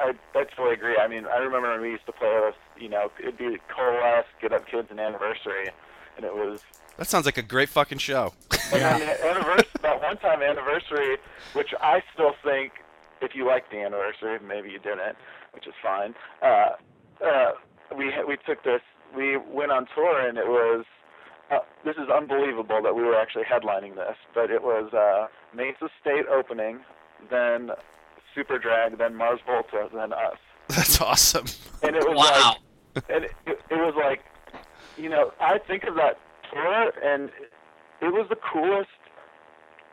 I, 0.00 0.12
I 0.34 0.44
totally 0.56 0.74
agree. 0.74 0.96
I 0.96 1.06
mean, 1.06 1.26
I 1.26 1.36
remember 1.38 1.70
when 1.70 1.80
we 1.82 1.90
used 1.90 2.06
to 2.06 2.12
play 2.12 2.32
with, 2.42 2.54
you 2.80 2.88
know, 2.88 3.10
it'd 3.20 3.38
be 3.38 3.56
Coalesce, 3.74 4.26
Get 4.40 4.52
Up 4.52 4.66
Kids, 4.68 4.88
and 4.90 5.00
Anniversary, 5.00 5.68
and 6.16 6.24
it 6.24 6.34
was 6.34 6.60
That 6.96 7.06
sounds 7.06 7.26
like 7.26 7.38
a 7.38 7.42
great 7.42 7.68
fucking 7.68 7.98
show. 7.98 8.32
And 8.70 8.82
then 8.82 9.16
anniversary, 9.24 9.66
that 9.80 10.02
one 10.02 10.18
time 10.18 10.42
anniversary, 10.42 11.16
which 11.54 11.72
I 11.80 12.02
still 12.12 12.34
think, 12.44 12.72
if 13.22 13.34
you 13.34 13.46
like 13.46 13.70
the 13.70 13.78
anniversary, 13.78 14.38
maybe 14.46 14.68
you 14.68 14.78
didn't, 14.78 15.16
which 15.52 15.66
is 15.66 15.72
fine. 15.82 16.14
Uh, 16.42 16.72
uh, 17.24 17.52
we 17.96 18.12
we 18.28 18.36
took 18.46 18.62
this, 18.62 18.82
we 19.16 19.38
went 19.38 19.72
on 19.72 19.86
tour, 19.94 20.20
and 20.20 20.36
it 20.36 20.46
was. 20.46 20.84
Uh, 21.50 21.60
this 21.82 21.96
is 21.96 22.10
unbelievable 22.14 22.82
that 22.82 22.94
we 22.94 23.02
were 23.02 23.18
actually 23.18 23.44
headlining 23.44 23.94
this, 23.94 24.16
but 24.34 24.50
it 24.50 24.62
was 24.62 24.92
uh, 24.92 25.28
Mates 25.56 25.78
of 25.80 25.88
State 25.98 26.26
opening, 26.30 26.80
then 27.30 27.70
Superdrag, 28.36 28.98
then 28.98 29.14
Mars 29.14 29.40
Volta, 29.46 29.88
then 29.94 30.12
us, 30.12 30.36
That's 30.68 31.00
awesome. 31.00 31.46
and 31.82 31.96
it 31.96 32.06
was 32.06 32.18
wow 32.18 32.48
like 32.50 32.58
and 32.94 33.24
it, 33.24 33.32
it, 33.46 33.60
was 33.70 33.94
like, 33.96 34.20
you 34.96 35.08
know, 35.08 35.32
I 35.40 35.58
think 35.58 35.84
of 35.84 35.94
that 35.96 36.18
tour, 36.52 36.92
and 37.02 37.30
it 38.00 38.12
was 38.12 38.26
the 38.28 38.36
coolest 38.36 38.90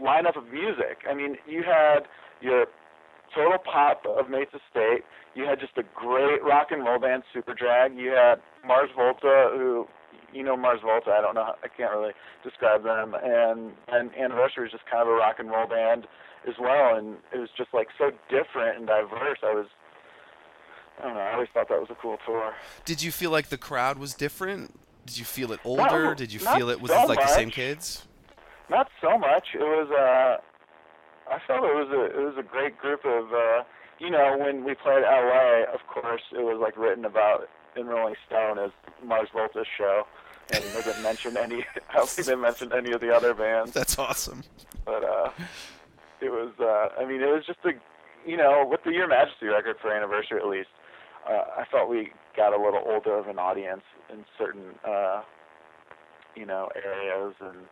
lineup 0.02 0.38
of 0.38 0.52
music. 0.52 1.04
I 1.10 1.14
mean, 1.14 1.38
you 1.48 1.64
had 1.64 2.08
your 2.42 2.66
total 3.34 3.58
pop 3.60 4.06
of 4.06 4.30
Mates 4.30 4.54
of 4.54 4.62
State. 4.70 5.04
You 5.36 5.46
had 5.46 5.60
just 5.60 5.78
a 5.78 5.84
great 5.94 6.44
rock 6.44 6.68
and 6.72 6.84
roll 6.86 7.00
band, 7.00 7.24
Superdrag. 7.34 7.98
You 7.98 8.12
had 8.12 8.36
Mars 8.66 8.90
Volta, 8.96 9.52
who, 9.54 9.88
you 10.34 10.44
know, 10.44 10.56
Mars 10.56 10.80
Volta. 10.84 11.12
I 11.12 11.22
don't 11.22 11.36
know. 11.36 11.56
I 11.62 11.68
can't 11.68 11.92
really 11.92 12.14
describe 12.44 12.84
them. 12.84 13.16
And 13.22 13.74
and 13.88 14.16
Anniversary 14.16 14.68
is 14.68 14.72
just 14.72 14.86
kind 14.86 15.02
of 15.02 15.10
a 15.10 15.18
rock 15.18 15.36
and 15.40 15.50
roll 15.50 15.68
band 15.68 16.08
as 16.48 16.56
well. 16.60 16.96
And 16.96 17.18
it 17.34 17.40
was 17.40 17.50
just 17.58 17.74
like 17.74 17.90
so 17.98 18.12
different 18.30 18.78
and 18.78 18.88
diverse. 18.88 19.40
I 19.44 19.54
was 19.54 19.68
I 21.00 21.04
don't 21.04 21.14
know. 21.16 21.20
I 21.20 21.34
always 21.34 21.50
thought 21.54 21.68
that 21.70 21.80
was 21.80 21.90
a 21.90 21.96
cool 21.96 22.18
tour. 22.26 22.54
Did 22.86 23.02
you 23.04 23.12
feel 23.12 23.32
like 23.32 23.50
the 23.50 23.58
crowd 23.58 23.98
was 23.98 24.14
different? 24.14 24.74
Did 25.06 25.18
you 25.18 25.26
feel 25.26 25.52
it 25.52 25.60
older? 25.64 26.16
Did 26.16 26.32
you 26.34 26.40
feel 26.40 26.70
it 26.70 26.82
was 26.82 26.92
so 26.92 27.04
it 27.04 27.10
like 27.10 27.20
the 27.20 27.28
same 27.28 27.52
kids? 27.52 28.08
Not 28.70 28.90
so 29.02 29.18
much. 29.18 29.50
It 29.54 29.60
was. 29.60 29.90
Uh, 29.92 31.32
I 31.32 31.40
felt 31.46 31.64
it 31.64 31.76
was 31.76 31.90
a 31.92 32.20
it 32.20 32.24
was 32.26 32.36
a 32.38 32.44
great 32.44 32.78
group 32.78 33.06
of. 33.06 33.32
Uh, 33.34 33.64
you 34.00 34.10
know, 34.10 34.36
when 34.38 34.64
we 34.66 34.74
played 34.76 35.04
LA, 35.04 35.64
of 35.74 35.80
course, 35.88 36.22
it 36.34 36.44
was 36.44 36.60
like 36.62 36.76
written 36.78 37.06
about 37.06 37.48
in 37.78 37.86
Rolling 37.88 38.16
Stone 38.28 38.60
as 38.60 38.72
Mars 39.04 39.30
Volta's 39.34 39.68
show, 39.78 40.04
and 40.54 40.64
they 40.64 40.82
didn't 40.82 41.04
mention 41.04 41.38
any. 41.38 41.64
I 41.90 41.98
don't 41.98 42.10
think 42.10 42.28
they 42.28 42.36
mentioned 42.36 42.74
any 42.74 42.92
of 42.92 43.02
the 43.02 43.14
other 43.16 43.34
bands. 43.34 43.72
That's 43.74 43.98
awesome. 44.00 44.44
but 44.86 45.04
uh, 45.04 45.30
it 46.22 46.30
was. 46.30 46.52
Uh, 46.60 47.00
I 47.02 47.06
mean, 47.06 47.22
it 47.22 47.28
was 47.28 47.44
just 47.46 47.60
a, 47.66 47.72
you 48.28 48.38
know, 48.38 48.66
with 48.70 48.84
the 48.84 48.92
Your 48.92 49.08
Majesty 49.08 49.46
record 49.48 49.78
for 49.82 49.92
anniversary 49.92 50.40
at 50.40 50.48
least, 50.48 50.70
uh, 51.28 51.62
I 51.62 51.66
felt 51.72 51.90
we 51.90 52.12
got 52.36 52.54
a 52.54 52.62
little 52.62 52.82
older 52.86 53.18
of 53.18 53.28
an 53.28 53.40
audience 53.40 53.84
in 54.12 54.26
certain, 54.38 54.76
uh, 54.88 55.22
you 56.36 56.46
know, 56.46 56.70
areas, 56.76 57.34
and 57.40 57.66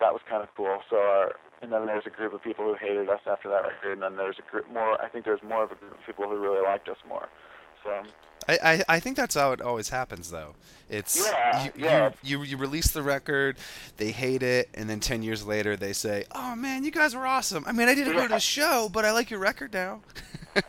that 0.00 0.12
was 0.12 0.22
kind 0.28 0.42
of 0.42 0.48
cool. 0.56 0.78
So, 0.90 0.96
our, 0.96 1.32
and 1.62 1.72
then 1.72 1.86
there's 1.86 2.06
a 2.06 2.10
group 2.10 2.32
of 2.32 2.42
people 2.42 2.64
who 2.64 2.74
hated 2.74 3.08
us 3.08 3.20
after 3.26 3.48
that 3.48 3.62
record, 3.62 3.92
and 3.94 4.02
then 4.02 4.16
there's 4.16 4.36
a 4.38 4.50
group 4.50 4.70
more. 4.72 5.00
I 5.00 5.08
think 5.08 5.24
there's 5.24 5.42
more 5.42 5.64
of 5.64 5.72
a 5.72 5.76
group 5.76 5.92
of 5.92 6.00
people 6.06 6.28
who 6.28 6.38
really 6.38 6.62
liked 6.62 6.88
us 6.88 6.98
more. 7.08 7.28
So, 7.82 8.02
I, 8.48 8.58
I, 8.62 8.84
I 8.96 9.00
think 9.00 9.16
that's 9.16 9.34
how 9.34 9.52
it 9.52 9.60
always 9.60 9.88
happens 9.88 10.30
though. 10.30 10.54
It's 10.90 11.18
Yeah, 11.18 11.64
you, 11.64 11.70
yeah. 11.76 12.10
you, 12.22 12.38
you 12.38 12.44
you 12.44 12.56
release 12.56 12.90
the 12.90 13.02
record, 13.02 13.56
they 13.96 14.10
hate 14.12 14.42
it, 14.42 14.68
and 14.74 14.88
then 14.88 15.00
ten 15.00 15.22
years 15.22 15.46
later 15.46 15.76
they 15.76 15.92
say, 15.92 16.24
"Oh 16.32 16.54
man, 16.54 16.84
you 16.84 16.90
guys 16.90 17.16
were 17.16 17.26
awesome. 17.26 17.64
I 17.66 17.72
mean, 17.72 17.88
I 17.88 17.94
didn't 17.94 18.14
go 18.14 18.22
to 18.22 18.28
the 18.28 18.40
show, 18.40 18.90
but 18.92 19.04
I 19.04 19.12
like 19.12 19.30
your 19.30 19.40
record 19.40 19.72
now." 19.72 20.02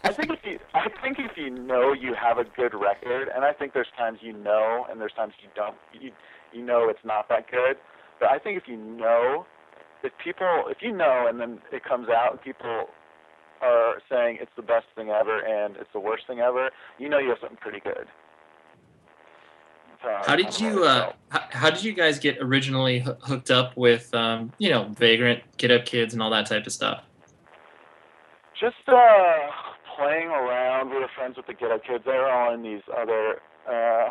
I 0.03 0.13
think 0.13 0.31
if 0.31 0.39
you, 0.43 0.59
I 0.73 0.87
think 1.01 1.19
if 1.19 1.37
you 1.37 1.49
know 1.49 1.93
you 1.93 2.15
have 2.15 2.37
a 2.37 2.43
good 2.43 2.73
record, 2.73 3.27
and 3.33 3.43
I 3.43 3.53
think 3.53 3.73
there's 3.73 3.91
times 3.97 4.19
you 4.21 4.33
know, 4.33 4.85
and 4.89 4.99
there's 4.99 5.13
times 5.13 5.33
you 5.43 5.49
don't, 5.55 5.75
you, 5.93 6.11
you 6.53 6.63
know 6.63 6.89
it's 6.89 7.03
not 7.03 7.29
that 7.29 7.51
good. 7.51 7.77
But 8.19 8.29
I 8.29 8.39
think 8.39 8.57
if 8.57 8.67
you 8.67 8.77
know, 8.77 9.45
if 10.03 10.13
people, 10.23 10.63
if 10.69 10.77
you 10.81 10.91
know, 10.91 11.25
and 11.29 11.39
then 11.39 11.59
it 11.71 11.83
comes 11.83 12.07
out, 12.09 12.31
and 12.31 12.41
people 12.41 12.87
are 13.61 13.95
saying 14.09 14.37
it's 14.41 14.51
the 14.55 14.61
best 14.61 14.85
thing 14.95 15.09
ever 15.09 15.39
and 15.39 15.75
it's 15.77 15.89
the 15.93 15.99
worst 15.99 16.27
thing 16.27 16.39
ever, 16.39 16.69
you 16.99 17.09
know 17.09 17.17
you 17.17 17.29
have 17.29 17.39
something 17.41 17.57
pretty 17.57 17.79
good. 17.79 18.07
So, 20.03 20.15
How 20.23 20.35
did 20.35 20.59
you 20.59 20.83
uh, 20.83 21.13
how, 21.29 21.41
how 21.49 21.69
did 21.71 21.83
you 21.83 21.93
guys 21.93 22.19
get 22.19 22.37
originally 22.39 22.99
hoo- 22.99 23.17
hooked 23.21 23.49
up 23.49 23.75
with 23.75 24.13
um, 24.13 24.51
you 24.59 24.69
know 24.69 24.89
Vagrant, 24.97 25.41
Get 25.57 25.71
Up 25.71 25.85
Kids, 25.85 26.13
and 26.13 26.21
all 26.21 26.29
that 26.29 26.45
type 26.45 26.65
of 26.67 26.73
stuff? 26.73 27.03
just 28.59 28.87
uh 28.87 29.47
playing 29.97 30.27
around. 30.27 30.89
We 30.89 30.97
were 30.97 31.09
friends 31.15 31.37
with 31.37 31.47
the 31.47 31.53
Get 31.53 31.71
Up 31.71 31.83
Kids. 31.83 32.03
They 32.05 32.11
were 32.11 32.29
all 32.29 32.53
in 32.53 32.61
these 32.63 32.81
other. 32.95 33.41
uh 33.67 34.09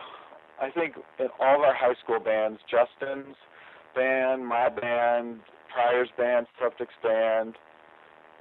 I 0.61 0.71
think 0.71 0.95
in 1.19 1.29
all 1.41 1.57
of 1.57 1.61
our 1.63 1.75
high 1.75 1.95
school 2.03 2.21
bands, 2.21 2.61
Justin's 2.71 3.37
band, 3.95 4.47
my 4.47 4.69
band, 4.69 5.41
Pryor's 5.73 6.11
band, 6.17 6.47
Suptic's 6.61 6.95
band. 7.03 7.57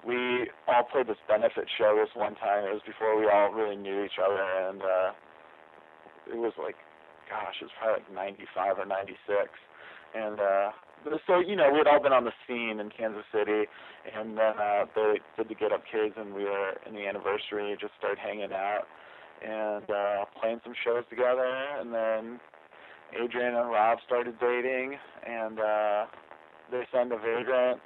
We 0.05 0.49
all 0.67 0.83
played 0.83 1.07
this 1.07 1.21
benefit 1.27 1.65
show 1.77 1.95
this 1.95 2.13
one 2.15 2.35
time. 2.35 2.65
It 2.65 2.73
was 2.73 2.83
before 2.85 3.17
we 3.17 3.27
all 3.27 3.51
really 3.51 3.75
knew 3.75 4.03
each 4.03 4.19
other, 4.19 4.43
and 4.43 4.81
uh 4.81 5.11
it 6.31 6.37
was 6.37 6.53
like, 6.57 6.75
gosh, 7.29 7.55
it 7.61 7.65
was 7.65 7.75
probably 7.79 8.03
like 8.03 8.13
'95 8.13 8.79
or 8.79 8.85
'96, 8.85 9.49
and 10.15 10.39
uh 10.39 10.71
so 11.27 11.39
you 11.39 11.55
know 11.55 11.69
we 11.71 11.77
had 11.77 11.87
all 11.87 12.01
been 12.01 12.13
on 12.13 12.23
the 12.23 12.31
scene 12.47 12.79
in 12.79 12.89
Kansas 12.89 13.25
City, 13.31 13.67
and 14.15 14.37
then 14.37 14.53
uh, 14.59 14.85
they 14.95 15.19
did 15.37 15.49
the 15.49 15.55
Get 15.55 15.71
Up 15.71 15.83
Kids, 15.89 16.15
and 16.17 16.33
we 16.33 16.43
were 16.45 16.73
in 16.87 16.93
the 16.93 17.05
anniversary, 17.07 17.75
just 17.79 17.93
started 17.97 18.19
hanging 18.19 18.53
out 18.53 18.83
and 19.43 19.83
uh, 19.89 20.25
playing 20.39 20.61
some 20.63 20.73
shows 20.83 21.03
together, 21.09 21.43
and 21.79 21.93
then 21.93 22.39
Adrian 23.11 23.55
and 23.55 23.69
Rob 23.69 23.99
started 24.05 24.39
dating, 24.39 24.97
and 25.27 25.59
uh, 25.59 26.05
they 26.71 26.83
signed 26.91 27.09
to 27.11 27.17
Vagrant, 27.17 27.79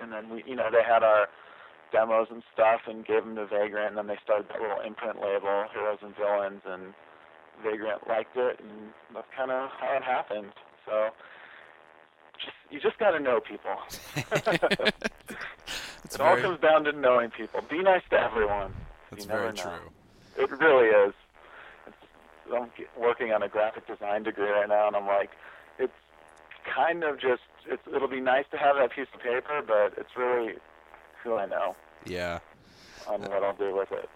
and 0.00 0.12
then 0.12 0.30
we, 0.30 0.42
you 0.46 0.56
know, 0.56 0.70
they 0.70 0.82
had 0.82 1.02
our 1.02 1.28
demos 1.92 2.28
and 2.30 2.42
stuff, 2.52 2.82
and 2.86 3.04
gave 3.04 3.24
them 3.24 3.36
to 3.36 3.46
Vagrant, 3.46 3.88
and 3.88 3.98
then 3.98 4.06
they 4.06 4.18
started 4.22 4.48
that 4.48 4.60
little 4.60 4.80
imprint 4.80 5.20
label, 5.20 5.64
Heroes 5.72 5.98
and 6.02 6.14
Villains, 6.16 6.62
and 6.64 6.94
Vagrant 7.62 8.06
liked 8.08 8.36
it, 8.36 8.60
and 8.60 8.92
that's 9.14 9.26
kind 9.36 9.50
of 9.50 9.70
how 9.78 9.96
it 9.96 10.02
happened. 10.02 10.52
So. 10.86 11.10
Just, 12.38 12.56
you 12.70 12.80
just 12.80 12.98
got 12.98 13.10
to 13.10 13.20
know 13.20 13.38
people. 13.38 13.76
It 16.12 16.20
all 16.20 16.36
comes 16.36 16.60
down 16.60 16.84
to 16.84 16.92
knowing 16.92 17.30
people. 17.30 17.60
Be 17.70 17.82
nice 17.82 18.02
to 18.10 18.20
everyone. 18.20 18.72
that's 19.10 19.24
you 19.24 19.30
very 19.30 19.52
know. 19.52 19.62
true. 19.62 20.44
It 20.44 20.50
really 20.50 20.88
is. 20.88 21.14
It's, 21.86 21.96
I'm 22.52 22.70
working 23.00 23.32
on 23.32 23.42
a 23.42 23.48
graphic 23.48 23.86
design 23.86 24.22
degree 24.24 24.48
right 24.48 24.68
now, 24.68 24.88
and 24.88 24.96
I'm 24.96 25.06
like, 25.06 25.30
it's 25.78 25.92
kind 26.74 27.04
of 27.04 27.20
just. 27.20 27.42
It's, 27.66 27.82
it'll 27.94 28.08
be 28.08 28.20
nice 28.20 28.44
to 28.52 28.56
have 28.58 28.76
that 28.76 28.92
piece 28.92 29.06
of 29.14 29.20
paper, 29.20 29.62
but 29.66 29.94
it's 29.98 30.16
really 30.16 30.54
who 31.22 31.36
I 31.36 31.46
know 31.46 31.76
Yeah. 32.06 32.38
on 33.06 33.20
what 33.22 33.42
I'll 33.44 33.56
do 33.56 33.74
with 33.76 33.92
it. 33.92 34.08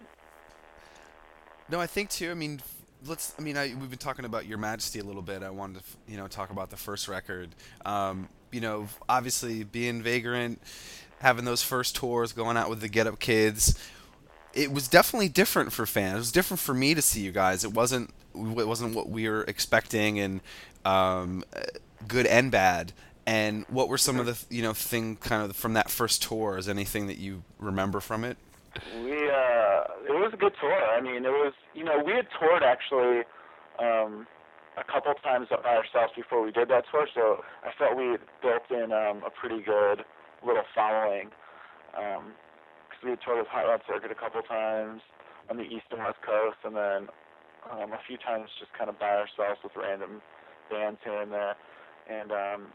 No, 1.69 1.79
I 1.79 1.87
think 1.87 2.09
too. 2.09 2.29
I 2.31 2.35
mean, 2.35 2.61
let's. 3.05 3.33
I 3.39 3.41
mean, 3.41 3.57
I, 3.57 3.73
we've 3.79 3.89
been 3.89 3.97
talking 3.99 4.25
about 4.25 4.45
Your 4.45 4.57
Majesty 4.57 4.99
a 4.99 5.03
little 5.03 5.21
bit. 5.23 5.41
I 5.43 5.49
wanted 5.49 5.79
to, 5.79 5.83
you 6.07 6.17
know, 6.17 6.27
talk 6.27 6.49
about 6.51 6.69
the 6.69 6.77
first 6.77 7.07
record. 7.07 7.49
Um, 7.85 8.29
you 8.51 8.61
know, 8.61 8.87
obviously 9.09 9.63
being 9.63 10.01
Vagrant, 10.03 10.61
having 11.19 11.43
those 11.45 11.63
first 11.63 11.95
tours, 11.95 12.33
going 12.33 12.55
out 12.57 12.69
with 12.69 12.81
the 12.81 12.87
Get 12.87 13.07
Up 13.07 13.19
Kids. 13.19 13.79
It 14.53 14.71
was 14.71 14.87
definitely 14.87 15.27
different 15.27 15.73
for 15.73 15.85
fans. 15.85 16.13
It 16.13 16.19
was 16.19 16.31
different 16.31 16.61
for 16.61 16.73
me 16.73 16.93
to 16.93 17.01
see 17.01 17.21
you 17.21 17.31
guys. 17.31 17.63
It 17.63 17.73
wasn't. 17.73 18.11
It 18.35 18.67
wasn't 18.67 18.93
what 18.95 19.09
we 19.09 19.27
were 19.27 19.43
expecting, 19.43 20.19
and 20.19 20.41
um, 20.85 21.43
good 22.07 22.25
and 22.27 22.51
bad. 22.51 22.93
And 23.27 23.65
what 23.69 23.89
were 23.89 23.97
some 23.97 24.19
of 24.19 24.25
the, 24.27 24.37
you 24.55 24.61
know, 24.61 24.73
thing 24.73 25.15
kind 25.17 25.49
of 25.49 25.55
from 25.55 25.73
that 25.73 25.89
first 25.89 26.21
tour? 26.21 26.57
Is 26.57 26.69
anything 26.69 27.07
that 27.07 27.17
you 27.17 27.43
remember 27.59 27.99
from 27.99 28.23
it? 28.23 28.37
We 29.01 29.13
uh 29.13 29.81
it 30.05 30.13
was 30.13 30.31
a 30.33 30.37
good 30.37 30.53
tour. 30.61 30.73
I 30.73 31.01
mean, 31.01 31.25
it 31.25 31.29
was 31.31 31.53
you 31.73 31.83
know, 31.83 32.01
we 32.05 32.13
had 32.13 32.27
toured 32.39 32.61
actually 32.63 33.23
um 33.79 34.27
a 34.77 34.83
couple 34.83 35.13
times 35.23 35.47
by 35.49 35.75
ourselves 35.75 36.13
before 36.15 36.43
we 36.43 36.51
did 36.51 36.67
that 36.69 36.83
tour, 36.91 37.07
so 37.15 37.43
I 37.63 37.71
felt 37.79 37.97
we 37.97 38.07
had 38.11 38.21
built 38.43 38.69
in 38.69 38.91
um 38.91 39.23
a 39.25 39.31
pretty 39.31 39.63
good 39.63 40.03
little 40.45 40.67
following. 40.75 41.31
Um 41.97 42.33
'cause 42.89 43.01
we 43.03 43.09
had 43.11 43.21
toured 43.21 43.39
with 43.39 43.47
Hot 43.47 43.65
Rod 43.65 43.81
Circuit 43.87 44.11
a 44.11 44.15
couple 44.15 44.41
times 44.43 45.01
on 45.49 45.57
the 45.57 45.63
east 45.63 45.85
and 45.89 45.99
west 46.03 46.21
coast 46.21 46.57
and 46.63 46.75
then 46.75 47.09
um 47.71 47.91
a 47.93 47.99
few 48.05 48.17
times 48.17 48.49
just 48.59 48.71
kind 48.77 48.89
of 48.89 48.99
by 48.99 49.15
ourselves 49.17 49.63
with 49.63 49.73
random 49.75 50.21
bands 50.69 50.99
here 51.03 51.21
and 51.21 51.31
there. 51.31 51.55
And 52.07 52.31
um 52.31 52.67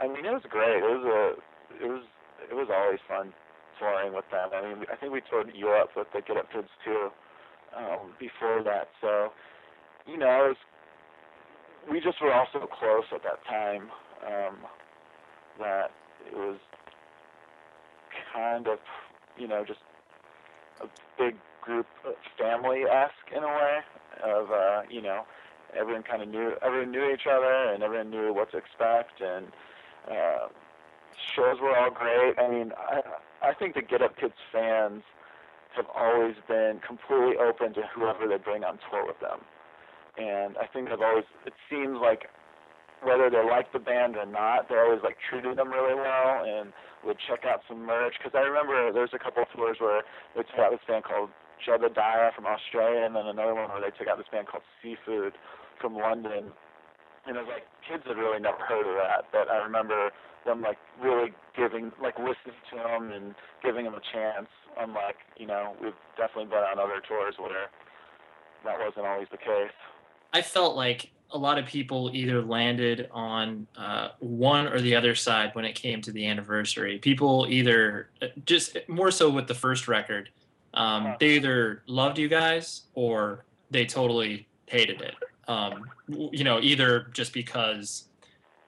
I 0.00 0.08
mean, 0.08 0.24
it 0.26 0.32
was 0.32 0.42
great. 0.48 0.78
It 0.82 0.90
was 0.90 1.06
a 1.06 1.84
it 1.84 1.88
was 1.88 2.02
it 2.50 2.54
was 2.54 2.68
always 2.72 3.00
fun 3.08 3.32
touring 3.78 4.14
with 4.14 4.24
them. 4.30 4.50
I 4.54 4.62
mean, 4.62 4.86
I 4.92 4.96
think 4.96 5.12
we 5.12 5.22
toured 5.28 5.50
Europe 5.54 5.90
with 5.96 6.08
the 6.12 6.20
Get 6.20 6.36
Up 6.36 6.50
Kids 6.52 6.68
too 6.84 7.08
um, 7.76 8.14
before 8.18 8.62
that. 8.62 8.88
So, 9.00 9.30
you 10.06 10.18
know, 10.18 10.46
it 10.46 10.48
was, 10.54 10.56
we 11.90 12.00
just 12.00 12.20
were 12.22 12.32
all 12.32 12.46
so 12.52 12.60
close 12.60 13.04
at 13.14 13.22
that 13.22 13.44
time 13.48 13.90
um, 14.26 14.56
that 15.58 15.90
it 16.26 16.36
was 16.36 16.58
kind 18.32 18.66
of, 18.68 18.78
you 19.38 19.48
know, 19.48 19.64
just 19.66 19.80
a 20.82 20.86
big 21.18 21.36
group, 21.62 21.86
family-esque 22.38 23.30
in 23.34 23.42
a 23.42 23.46
way 23.46 23.78
of, 24.24 24.50
uh, 24.50 24.82
you 24.90 25.02
know, 25.02 25.22
everyone 25.78 26.02
kind 26.02 26.22
of 26.22 26.28
knew, 26.28 26.52
everyone 26.64 26.90
knew 26.90 27.10
each 27.12 27.26
other 27.30 27.72
and 27.72 27.82
everyone 27.82 28.10
knew 28.10 28.32
what 28.32 28.50
to 28.52 28.58
expect 28.58 29.20
and. 29.20 29.46
Uh, 30.10 30.48
shows 31.36 31.60
were 31.60 31.76
all 31.76 31.90
great. 31.90 32.38
I 32.38 32.48
mean, 32.48 32.72
I 32.76 33.00
I 33.42 33.54
think 33.54 33.74
the 33.74 33.82
Get 33.82 34.02
Up 34.02 34.16
Kids 34.16 34.34
fans 34.52 35.02
have 35.76 35.86
always 35.94 36.34
been 36.46 36.80
completely 36.86 37.36
open 37.36 37.74
to 37.74 37.82
whoever 37.94 38.28
they 38.28 38.38
bring 38.38 38.64
on 38.64 38.78
tour 38.90 39.04
with 39.06 39.18
them, 39.20 39.40
and 40.16 40.56
I 40.56 40.66
think 40.66 40.88
they've 40.88 41.00
always. 41.00 41.24
It 41.46 41.54
seems 41.70 41.98
like 42.00 42.28
whether 43.02 43.28
they 43.28 43.44
like 43.44 43.72
the 43.72 43.78
band 43.78 44.16
or 44.16 44.26
not, 44.26 44.68
they 44.68 44.76
always 44.76 45.00
like 45.02 45.16
treated 45.28 45.58
them 45.58 45.70
really 45.70 45.94
well 45.94 46.44
and 46.44 46.72
would 47.04 47.18
check 47.28 47.44
out 47.44 47.60
some 47.68 47.84
merch. 47.84 48.14
Because 48.18 48.32
I 48.34 48.42
remember 48.42 48.92
there's 48.92 49.12
a 49.12 49.18
couple 49.18 49.42
of 49.42 49.48
tours 49.54 49.76
where 49.78 50.02
they 50.34 50.42
took 50.42 50.58
out 50.58 50.70
this 50.72 50.80
band 50.88 51.04
called 51.04 51.28
Jebediah 51.60 52.34
from 52.34 52.46
Australia, 52.46 53.04
and 53.04 53.14
then 53.14 53.26
another 53.26 53.54
one 53.54 53.68
where 53.68 53.80
they 53.80 53.96
took 53.96 54.08
out 54.08 54.16
this 54.16 54.28
band 54.32 54.48
called 54.48 54.64
Seafood 54.82 55.34
from 55.80 55.94
London. 55.94 56.52
And 57.26 57.36
it 57.36 57.40
was 57.40 57.48
like 57.48 57.66
kids 57.88 58.04
had 58.06 58.16
really 58.16 58.40
never 58.40 58.58
heard 58.58 58.86
of 58.86 58.96
that, 58.96 59.26
but 59.32 59.50
I 59.50 59.58
remember 59.64 60.10
them 60.44 60.60
like 60.60 60.78
really 61.00 61.32
giving, 61.56 61.92
like 62.02 62.18
listening 62.18 62.60
to 62.70 62.76
them 62.76 63.10
and 63.12 63.34
giving 63.62 63.84
them 63.84 63.94
a 63.94 64.00
chance. 64.12 64.48
Unlike, 64.78 65.16
you 65.36 65.46
know, 65.46 65.74
we've 65.82 65.92
definitely 66.16 66.46
been 66.46 66.58
on 66.58 66.78
other 66.78 67.00
tours 67.06 67.34
where 67.38 67.68
that 68.64 68.78
wasn't 68.78 69.06
always 69.06 69.28
the 69.30 69.38
case. 69.38 69.72
I 70.32 70.42
felt 70.42 70.76
like 70.76 71.10
a 71.30 71.38
lot 71.38 71.58
of 71.58 71.66
people 71.66 72.10
either 72.12 72.42
landed 72.42 73.08
on 73.12 73.66
uh, 73.76 74.08
one 74.18 74.66
or 74.66 74.80
the 74.80 74.94
other 74.94 75.14
side 75.14 75.50
when 75.54 75.64
it 75.64 75.74
came 75.74 76.02
to 76.02 76.12
the 76.12 76.26
anniversary. 76.26 76.98
People 76.98 77.46
either 77.48 78.10
uh, 78.20 78.26
just 78.44 78.76
more 78.88 79.10
so 79.10 79.30
with 79.30 79.46
the 79.46 79.54
first 79.54 79.88
record, 79.88 80.30
Um, 80.74 81.14
they 81.20 81.36
either 81.36 81.82
loved 81.86 82.18
you 82.18 82.28
guys 82.28 82.82
or 82.94 83.44
they 83.70 83.86
totally 83.86 84.48
hated 84.66 85.00
it. 85.00 85.14
Um, 85.48 85.84
you 86.08 86.44
know, 86.44 86.60
either 86.60 87.08
just 87.12 87.32
because, 87.32 88.04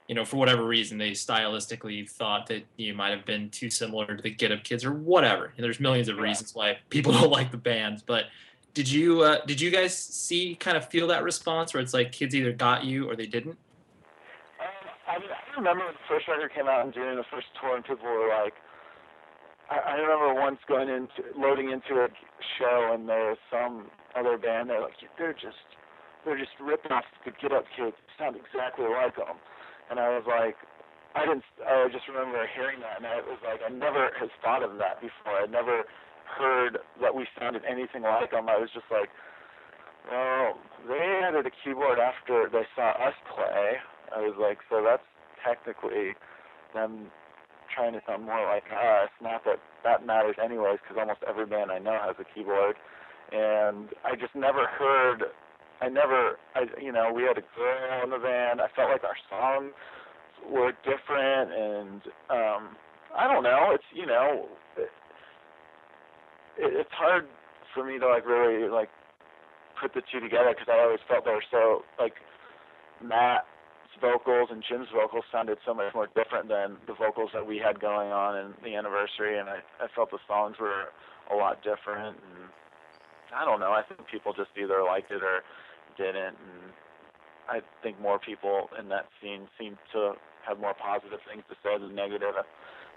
you 0.07 0.15
know, 0.15 0.25
for 0.25 0.37
whatever 0.37 0.63
reason 0.65 0.97
they 0.97 1.11
stylistically 1.11 2.09
thought 2.09 2.47
that 2.47 2.65
you 2.77 2.93
might 2.93 3.11
have 3.11 3.25
been 3.25 3.49
too 3.49 3.69
similar 3.69 4.15
to 4.15 4.21
the 4.21 4.29
Get 4.29 4.51
Up 4.51 4.63
Kids 4.63 4.85
or 4.85 4.93
whatever. 4.93 5.53
And 5.55 5.63
there's 5.63 5.79
millions 5.79 6.07
of 6.09 6.17
reasons 6.17 6.53
why 6.53 6.77
people 6.89 7.11
don't 7.19 7.31
like 7.31 7.51
the 7.51 7.57
bands, 7.57 8.01
but 8.01 8.25
did 8.77 8.91
you 8.91 9.23
uh, 9.23 9.43
did 9.47 9.59
you 9.59 9.71
guys 9.71 9.97
see 9.97 10.53
kind 10.53 10.77
of 10.77 10.87
feel 10.87 11.07
that 11.07 11.23
response 11.23 11.73
where 11.73 11.81
it's 11.81 11.95
like 11.95 12.11
kids 12.11 12.35
either 12.35 12.51
got 12.51 12.85
you 12.85 13.09
or 13.09 13.15
they 13.15 13.25
didn't? 13.25 13.57
Um, 14.61 14.67
I, 15.07 15.17
mean, 15.17 15.29
I 15.33 15.57
remember 15.57 15.85
when 15.85 15.95
the 15.95 16.07
first 16.07 16.27
record 16.27 16.53
came 16.53 16.67
out 16.67 16.85
and 16.85 16.93
doing 16.93 17.15
the 17.15 17.25
first 17.31 17.47
tour, 17.59 17.75
and 17.75 17.83
people 17.83 18.05
were 18.05 18.29
like, 18.29 18.53
I, 19.71 19.79
I 19.79 19.93
remember 19.95 20.39
once 20.39 20.59
going 20.67 20.89
into 20.89 21.25
loading 21.35 21.71
into 21.71 22.03
a 22.03 22.07
show, 22.59 22.91
and 22.93 23.09
there 23.09 23.29
was 23.29 23.39
some 23.49 23.87
other 24.15 24.37
band. 24.37 24.69
They're 24.69 24.81
like, 24.81 24.93
they're 25.17 25.33
just 25.33 25.65
they're 26.25 26.37
just 26.37 26.55
ripping 26.59 26.91
off 26.91 27.05
the 27.25 27.31
Get 27.31 27.51
Up 27.51 27.65
Kids. 27.75 27.95
Sound 28.17 28.35
exactly 28.35 28.85
like 28.85 29.15
them. 29.15 29.37
And 29.89 29.99
I 29.99 30.09
was 30.15 30.25
like, 30.27 30.55
I 31.15 31.25
didn't. 31.25 31.43
I 31.63 31.87
just 31.89 32.05
remember 32.07 32.45
hearing 32.53 32.79
that, 32.83 33.01
and 33.01 33.07
I 33.07 33.23
was 33.23 33.39
like, 33.41 33.61
I 33.65 33.71
never 33.71 34.11
had 34.19 34.29
thought 34.43 34.61
of 34.61 34.77
that 34.77 35.01
before. 35.01 35.41
I'd 35.41 35.51
never 35.51 35.83
heard 36.27 36.77
that 37.01 37.15
we 37.15 37.25
sounded 37.39 37.63
anything 37.63 38.03
like 38.03 38.31
them. 38.31 38.49
I 38.49 38.59
was 38.59 38.69
just 38.73 38.85
like, 38.91 39.09
well, 40.11 40.59
they 40.87 41.23
added 41.23 41.47
a 41.47 41.53
keyboard 41.63 41.99
after 41.99 42.49
they 42.51 42.67
saw 42.75 42.91
us 43.01 43.15
play. 43.33 43.79
I 44.15 44.19
was 44.21 44.35
like, 44.39 44.59
so 44.69 44.83
that's 44.83 45.07
technically 45.43 46.13
them 46.75 47.07
trying 47.73 47.93
to 47.93 48.01
sound 48.05 48.25
more 48.25 48.43
like 48.45 48.67
us. 48.71 49.09
Not 49.21 49.43
that 49.45 49.59
that 49.83 50.05
matters 50.05 50.35
anyways, 50.43 50.79
because 50.83 50.99
almost 50.99 51.19
every 51.27 51.45
band 51.45 51.71
I 51.71 51.79
know 51.79 51.97
has 52.03 52.15
a 52.19 52.27
keyboard. 52.35 52.75
And 53.31 53.89
I 54.05 54.15
just 54.19 54.35
never 54.35 54.67
heard. 54.67 55.23
I 55.81 55.89
never. 55.89 56.37
I 56.55 56.65
you 56.81 56.91
know 56.91 57.11
we 57.13 57.23
had 57.23 57.37
a 57.37 57.45
girl 57.55 58.03
in 58.03 58.09
the 58.09 58.17
band. 58.17 58.61
I 58.61 58.67
felt 58.75 58.89
like 58.89 59.03
our 59.03 59.17
songs 59.29 59.73
were 60.49 60.73
different, 60.83 61.51
and 61.53 62.01
um, 62.29 62.75
I 63.15 63.27
don't 63.31 63.43
know. 63.43 63.71
It's 63.73 63.83
you 63.93 64.05
know. 64.05 64.47
It, 64.77 64.89
it, 66.57 66.73
it's 66.81 66.93
hard 66.93 67.27
for 67.73 67.85
me 67.85 67.99
to 67.99 68.07
like 68.07 68.25
really 68.25 68.69
like 68.69 68.89
put 69.79 69.93
the 69.93 70.01
two 70.11 70.19
together 70.19 70.49
because 70.49 70.67
I 70.71 70.81
always 70.81 70.99
felt 71.07 71.25
they 71.25 71.31
were 71.31 71.45
so 71.51 71.83
like 71.99 72.13
Matt's 73.03 73.45
vocals 74.01 74.49
and 74.51 74.63
Jim's 74.67 74.87
vocals 74.93 75.25
sounded 75.31 75.57
so 75.65 75.73
much 75.73 75.93
more 75.93 76.07
different 76.15 76.49
than 76.49 76.77
the 76.87 76.93
vocals 76.93 77.29
that 77.33 77.45
we 77.45 77.57
had 77.57 77.79
going 77.79 78.11
on 78.11 78.37
in 78.37 78.53
the 78.63 78.75
anniversary, 78.75 79.37
and 79.37 79.49
I 79.49 79.61
I 79.79 79.87
felt 79.95 80.09
the 80.09 80.19
songs 80.27 80.57
were 80.59 80.89
a 81.31 81.35
lot 81.35 81.61
different. 81.61 82.17
And 82.17 82.49
I 83.35 83.45
don't 83.45 83.59
know. 83.59 83.71
I 83.71 83.83
think 83.83 84.07
people 84.09 84.33
just 84.33 84.51
either 84.57 84.81
liked 84.83 85.11
it 85.11 85.21
or 85.21 85.43
didn't, 85.97 86.35
and 86.37 86.71
I 87.49 87.61
think 87.83 87.99
more 88.01 88.19
people 88.19 88.69
in 88.79 88.89
that 88.89 89.07
scene 89.21 89.47
seem 89.59 89.77
to 89.93 90.13
have 90.47 90.59
more 90.59 90.73
positive 90.73 91.19
things 91.29 91.43
to 91.49 91.55
say 91.63 91.77
than 91.77 91.95
negative. 91.95 92.33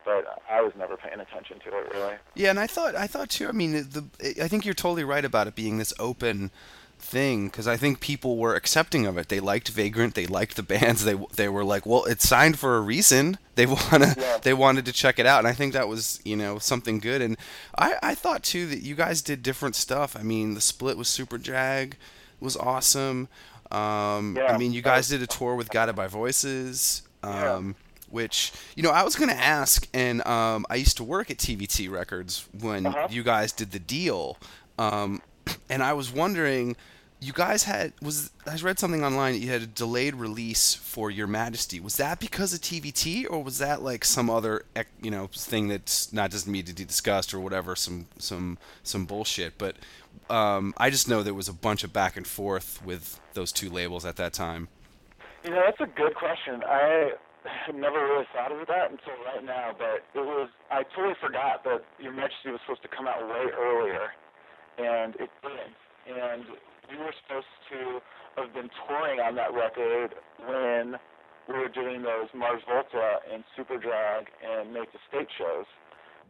But 0.05 0.25
I 0.51 0.63
was 0.63 0.73
never 0.79 0.97
paying 0.97 1.21
attention 1.21 1.59
to 1.61 1.69
it 1.79 1.93
really. 1.93 2.15
Yeah, 2.35 2.51
and 2.51 2.59
I 2.59 2.67
thought 2.67 2.95
I 2.95 3.07
thought 3.07 3.29
too. 3.29 3.49
I 3.49 3.53
mean, 3.53 3.73
the 3.73 4.05
I 4.43 4.49
think 4.49 4.65
you're 4.65 4.73
totally 4.75 5.05
right 5.05 5.25
about 5.25 5.47
it 5.47 5.55
being 5.55 5.77
this 5.79 5.93
open 5.99 6.51
thing 6.99 7.47
because 7.49 7.67
I 7.67 7.77
think 7.79 8.01
people 8.01 8.37
were 8.39 8.55
accepting 8.55 9.07
of 9.07 9.17
it. 9.19 9.29
They 9.29 9.41
liked 9.41 9.69
Vagrant, 9.71 10.15
they 10.15 10.27
liked 10.27 10.57
the 10.57 10.63
bands. 10.63 11.05
They 11.05 11.17
they 11.37 11.49
were 11.51 11.65
like, 11.65 11.85
well, 11.85 12.05
it's 12.07 12.27
signed 12.27 12.59
for 12.59 12.77
a 12.77 12.81
reason. 12.81 13.37
They 13.57 13.67
wanna 13.91 14.15
Yeah. 14.19 14.39
they 14.39 14.55
wanted 14.55 14.87
to 14.87 14.93
check 14.93 15.19
it 15.19 15.27
out, 15.27 15.41
and 15.41 15.49
I 15.49 15.53
think 15.53 15.75
that 15.75 15.87
was 15.89 16.19
you 16.25 16.37
know 16.37 16.59
something 16.59 16.99
good. 16.99 17.21
And 17.21 17.37
I 17.77 17.97
I 18.03 18.15
thought 18.15 18.43
too 18.43 18.67
that 18.69 18.81
you 18.83 18.95
guys 18.95 19.21
did 19.21 19.43
different 19.43 19.77
stuff. 19.77 20.17
I 20.19 20.23
mean, 20.23 20.55
the 20.55 20.61
split 20.63 20.97
with 20.97 21.09
Superdrag 21.09 21.93
was 22.41 22.57
awesome. 22.57 23.29
Um, 23.71 24.37
I 24.39 24.57
mean, 24.59 24.73
you 24.73 24.83
guys 24.83 25.09
did 25.09 25.23
a 25.23 25.27
tour 25.27 25.55
with 25.55 25.71
Guided 25.71 25.95
by 25.95 26.07
Voices. 26.09 27.03
Yeah. 27.23 27.55
Um, 27.55 27.75
which 28.09 28.51
you 28.75 28.83
know 28.83 28.91
I 28.91 29.05
was 29.05 29.15
gonna 29.15 29.35
ask, 29.35 29.87
and 29.95 30.27
um, 30.27 30.67
I 30.69 30.75
used 30.75 30.97
to 30.97 31.05
work 31.05 31.31
at 31.31 31.37
TVT 31.37 31.89
Records 31.89 32.49
when 32.59 32.87
Uh-huh. 32.87 33.07
you 33.09 33.23
guys 33.23 33.53
did 33.53 33.71
the 33.71 33.79
deal, 33.79 34.37
um, 34.81 35.23
and 35.71 35.81
I 35.81 35.93
was 35.93 36.11
wondering, 36.11 36.75
you 37.21 37.33
guys 37.33 37.63
had 37.65 37.93
was 38.03 38.31
I 38.49 38.57
read 38.57 38.81
something 38.81 39.05
online 39.05 39.35
that 39.35 39.39
you 39.39 39.51
had 39.53 39.63
a 39.63 39.67
delayed 39.67 40.17
release 40.17 40.75
for 40.75 41.09
Your 41.09 41.29
Majesty. 41.29 41.79
Was 41.79 41.99
that 41.99 42.19
because 42.19 42.53
of 42.53 42.61
TVT, 42.63 43.27
or 43.31 43.45
was 43.45 43.59
that 43.59 43.81
like 43.83 44.05
some 44.05 44.29
other 44.29 44.65
you 45.01 45.11
know 45.13 45.29
thing 45.33 45.69
that's 45.69 46.13
not 46.13 46.33
doesn't 46.33 46.51
need 46.51 46.67
to 46.67 46.75
be 46.75 46.85
discussed 46.85 47.33
or 47.33 47.39
whatever, 47.39 47.77
some 47.77 48.07
some 48.19 48.59
some 48.83 49.05
bullshit? 49.05 49.57
But 49.57 49.77
um, 50.29 50.75
I 50.77 50.91
just 50.91 51.09
know 51.09 51.23
there 51.23 51.35
was 51.35 51.49
a 51.49 51.53
bunch 51.53 51.85
of 51.85 51.93
back 51.93 52.17
and 52.17 52.27
forth 52.27 52.85
with 52.85 53.21
those 53.35 53.53
two 53.53 53.69
labels 53.71 54.05
at 54.05 54.17
that 54.17 54.33
time. 54.33 54.69
You 55.45 55.51
know, 55.51 55.63
that's 55.65 55.81
a 55.81 55.91
good 55.97 56.15
question. 56.15 56.63
I 56.67 57.13
never 57.75 57.99
really 57.99 58.27
thought 58.35 58.53
of 58.53 58.67
that 58.69 58.91
until 58.91 59.17
right 59.25 59.45
now, 59.45 59.73
but 59.77 60.05
it 60.15 60.25
was 60.25 60.49
I 60.71 60.83
totally 60.95 61.15
forgot 61.21 61.65
that 61.65 61.85
Your 61.99 62.13
Majesty 62.13 62.51
was 62.51 62.61
supposed 62.67 62.83
to 62.83 62.89
come 62.89 63.09
out 63.09 63.23
way 63.27 63.49
earlier, 63.57 64.13
and 64.79 65.15
it 65.17 65.31
didn't. 65.43 65.79
And 66.07 66.45
we 66.91 66.97
were 66.99 67.15
supposed 67.25 67.51
to 67.73 68.01
have 68.37 68.53
been 68.55 68.71
touring 68.87 69.21
on 69.21 69.35
that 69.37 69.53
record 69.55 70.15
when 70.45 71.01
we 71.49 71.55
were 71.59 71.73
doing 71.73 72.03
those 72.03 72.29
Mars 72.35 72.63
Volta 72.69 73.19
and 73.33 73.43
Superdrag 73.57 74.29
and 74.45 74.73
Mates 74.73 74.95
of 74.95 75.01
State 75.09 75.29
shows. 75.39 75.67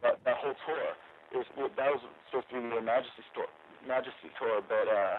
That 0.03 0.16
that 0.25 0.37
whole 0.38 0.55
tour 0.64 0.97
it 1.33 1.38
was 1.38 1.47
that 1.77 1.90
was 1.90 2.03
supposed 2.31 2.51
to 2.51 2.59
be 2.59 2.75
the 2.75 2.83
Majesty 2.83 3.23
tour, 3.35 3.47
Majesty 3.87 4.31
tour, 4.38 4.61
but 4.66 4.87
uh, 4.88 5.19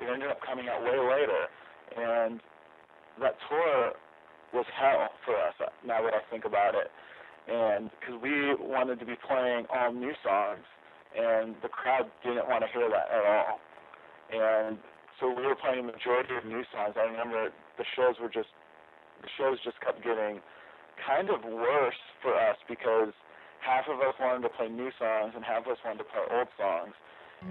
it 0.00 0.08
ended 0.12 0.30
up 0.30 0.40
coming 0.44 0.68
out 0.68 0.82
way 0.82 0.96
later, 0.98 1.42
and 1.96 2.40
that 3.20 3.36
tour 3.48 3.92
was 4.52 4.66
hell 4.78 5.08
for 5.24 5.34
us. 5.36 5.54
uh, 5.60 5.70
Now 5.86 6.02
that 6.02 6.14
I 6.14 6.20
think 6.30 6.44
about 6.44 6.74
it, 6.74 6.90
and 7.48 7.90
because 8.00 8.20
we 8.22 8.54
wanted 8.60 9.00
to 9.00 9.06
be 9.06 9.16
playing 9.26 9.66
all 9.72 9.92
new 9.92 10.12
songs, 10.24 10.64
and 11.16 11.54
the 11.62 11.68
crowd 11.68 12.10
didn't 12.22 12.48
want 12.48 12.64
to 12.64 12.70
hear 12.72 12.88
that 12.90 13.08
at 13.10 13.24
all, 13.24 13.60
and 14.32 14.78
so 15.20 15.30
we 15.30 15.46
were 15.46 15.56
playing 15.56 15.86
the 15.86 15.92
majority 15.92 16.34
of 16.36 16.44
new 16.44 16.64
songs. 16.74 16.94
I 16.98 17.06
remember 17.06 17.50
the 17.78 17.84
shows 17.96 18.16
were 18.20 18.28
just 18.28 18.50
the 19.22 19.28
shows 19.38 19.58
just 19.64 19.80
kept 19.80 20.02
getting 20.04 20.40
kind 21.06 21.30
of 21.30 21.44
worse 21.44 21.98
for 22.22 22.34
us 22.34 22.56
because 22.68 23.12
half 23.64 23.86
of 23.88 24.00
us 24.00 24.14
wanted 24.20 24.42
to 24.42 24.52
play 24.52 24.68
new 24.68 24.90
songs 24.98 25.32
and 25.34 25.44
half 25.44 25.64
of 25.66 25.72
us 25.72 25.78
wanted 25.84 25.98
to 26.04 26.08
play 26.10 26.22
old 26.30 26.48
songs. 26.58 26.92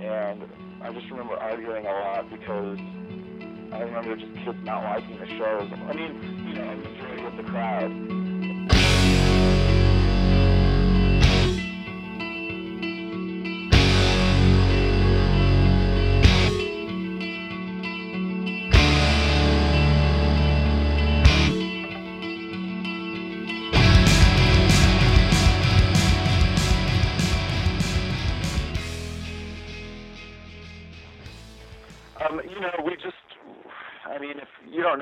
And 0.02 0.44
I 0.82 0.92
just 0.92 1.10
remember 1.10 1.36
arguing 1.36 1.86
a 1.86 1.90
lot 1.90 2.30
because 2.30 2.80
I 3.72 3.82
remember 3.82 4.16
just 4.16 4.34
kids 4.46 4.58
not 4.64 4.84
liking 4.84 5.18
the 5.20 5.28
shows. 5.28 5.70
I 5.72 5.94
mean, 5.94 6.48
you 6.48 6.54
know, 6.54 6.70
a 6.70 6.76
majority 6.76 7.26
of 7.26 7.38
the 7.38 7.44
crowd. 7.44 8.23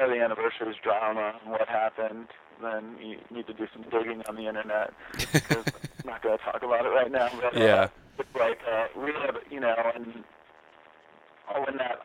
Know 0.02 0.10
the 0.10 0.22
anniversary's 0.22 0.78
drama 0.84 1.34
and 1.44 1.52
what 1.52 1.68
happened, 1.68 2.28
then 2.62 2.96
you 3.02 3.18
need 3.30 3.48
to 3.48 3.54
do 3.54 3.68
some 3.74 3.84
digging 3.84 4.22
on 4.28 4.36
the 4.36 4.48
internet. 4.48 4.94
I'm 5.50 5.64
not 6.06 6.22
going 6.24 6.38
to 6.38 6.44
talk 6.44 6.62
about 6.64 6.86
it 6.86 6.90
right 6.90 7.12
now. 7.12 7.30
But, 7.40 7.56
uh, 7.56 7.64
Yeah. 7.64 7.88
like, 8.38 8.60
uh, 8.70 8.88
we 8.98 9.12
had, 9.14 9.36
you 9.50 9.60
know, 9.60 9.76
and 9.96 10.24
oh, 11.54 11.64
when 11.66 11.78
that 11.78 12.02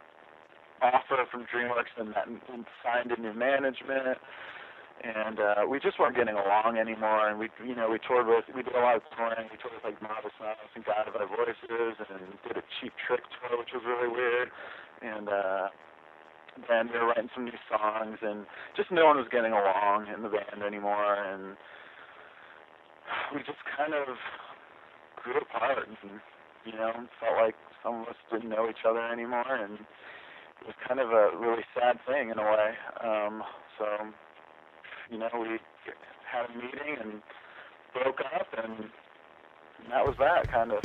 offer 0.82 1.24
from 1.30 1.44
DreamWorks 1.52 1.92
and 1.98 2.14
that 2.14 2.26
and 2.28 2.66
signed 2.84 3.12
a 3.12 3.20
new 3.20 3.32
management, 3.32 4.18
and 5.04 5.38
uh, 5.40 5.54
we 5.68 5.78
just 5.78 5.98
weren't 5.98 6.16
getting 6.16 6.34
along 6.36 6.78
anymore. 6.78 7.28
And 7.28 7.38
we, 7.38 7.48
you 7.64 7.74
know, 7.74 7.90
we 7.90 7.98
toured 7.98 8.26
with, 8.26 8.44
we 8.54 8.62
did 8.62 8.74
a 8.74 8.80
lot 8.80 8.96
of 8.96 9.02
touring. 9.16 9.48
We 9.52 9.56
toured 9.60 9.74
with 9.76 9.84
like 9.84 10.00
Modest 10.00 10.36
Mouse 10.40 10.56
and 10.74 10.84
Guided 10.84 11.12
by 11.12 11.24
Voices, 11.28 11.96
and 12.00 12.20
did 12.48 12.56
a 12.56 12.64
Cheap 12.80 12.92
Trick 13.06 13.20
tour, 13.40 13.58
which 13.58 13.72
was 13.74 13.82
really 13.84 14.08
weird. 14.08 14.50
And 15.02 15.28
uh, 15.28 15.68
then 16.68 16.88
we 16.92 16.98
were 16.98 17.08
writing 17.08 17.30
some 17.34 17.44
new 17.44 17.60
songs, 17.68 18.18
and 18.22 18.46
just 18.76 18.90
no 18.90 19.06
one 19.06 19.16
was 19.16 19.28
getting 19.30 19.52
along 19.52 20.06
in 20.14 20.22
the 20.22 20.28
band 20.28 20.62
anymore. 20.66 21.14
And 21.14 21.56
we 23.34 23.40
just 23.40 23.60
kind 23.76 23.94
of 23.94 24.16
grew 25.22 25.40
apart, 25.40 25.86
and 25.88 26.20
you 26.64 26.72
know, 26.72 26.92
felt 27.20 27.36
like 27.36 27.54
some 27.82 28.02
of 28.02 28.08
us 28.08 28.16
didn't 28.32 28.48
know 28.48 28.68
each 28.68 28.84
other 28.88 29.00
anymore, 29.00 29.54
and 29.54 29.74
it 30.60 30.66
was 30.66 30.74
kind 30.86 31.00
of 31.00 31.10
a 31.10 31.36
really 31.38 31.64
sad 31.74 31.98
thing 32.06 32.30
in 32.30 32.38
a 32.38 32.42
way. 32.42 32.70
Um, 33.04 33.42
so 33.78 33.86
you 35.10 35.18
know, 35.18 35.28
we 35.34 35.58
had 36.24 36.50
a 36.50 36.54
meeting 36.56 36.96
and 37.00 37.22
broke 37.92 38.20
up, 38.34 38.48
and 38.56 38.90
that 39.90 40.04
was 40.04 40.16
that 40.18 40.50
kind 40.50 40.72
of. 40.72 40.82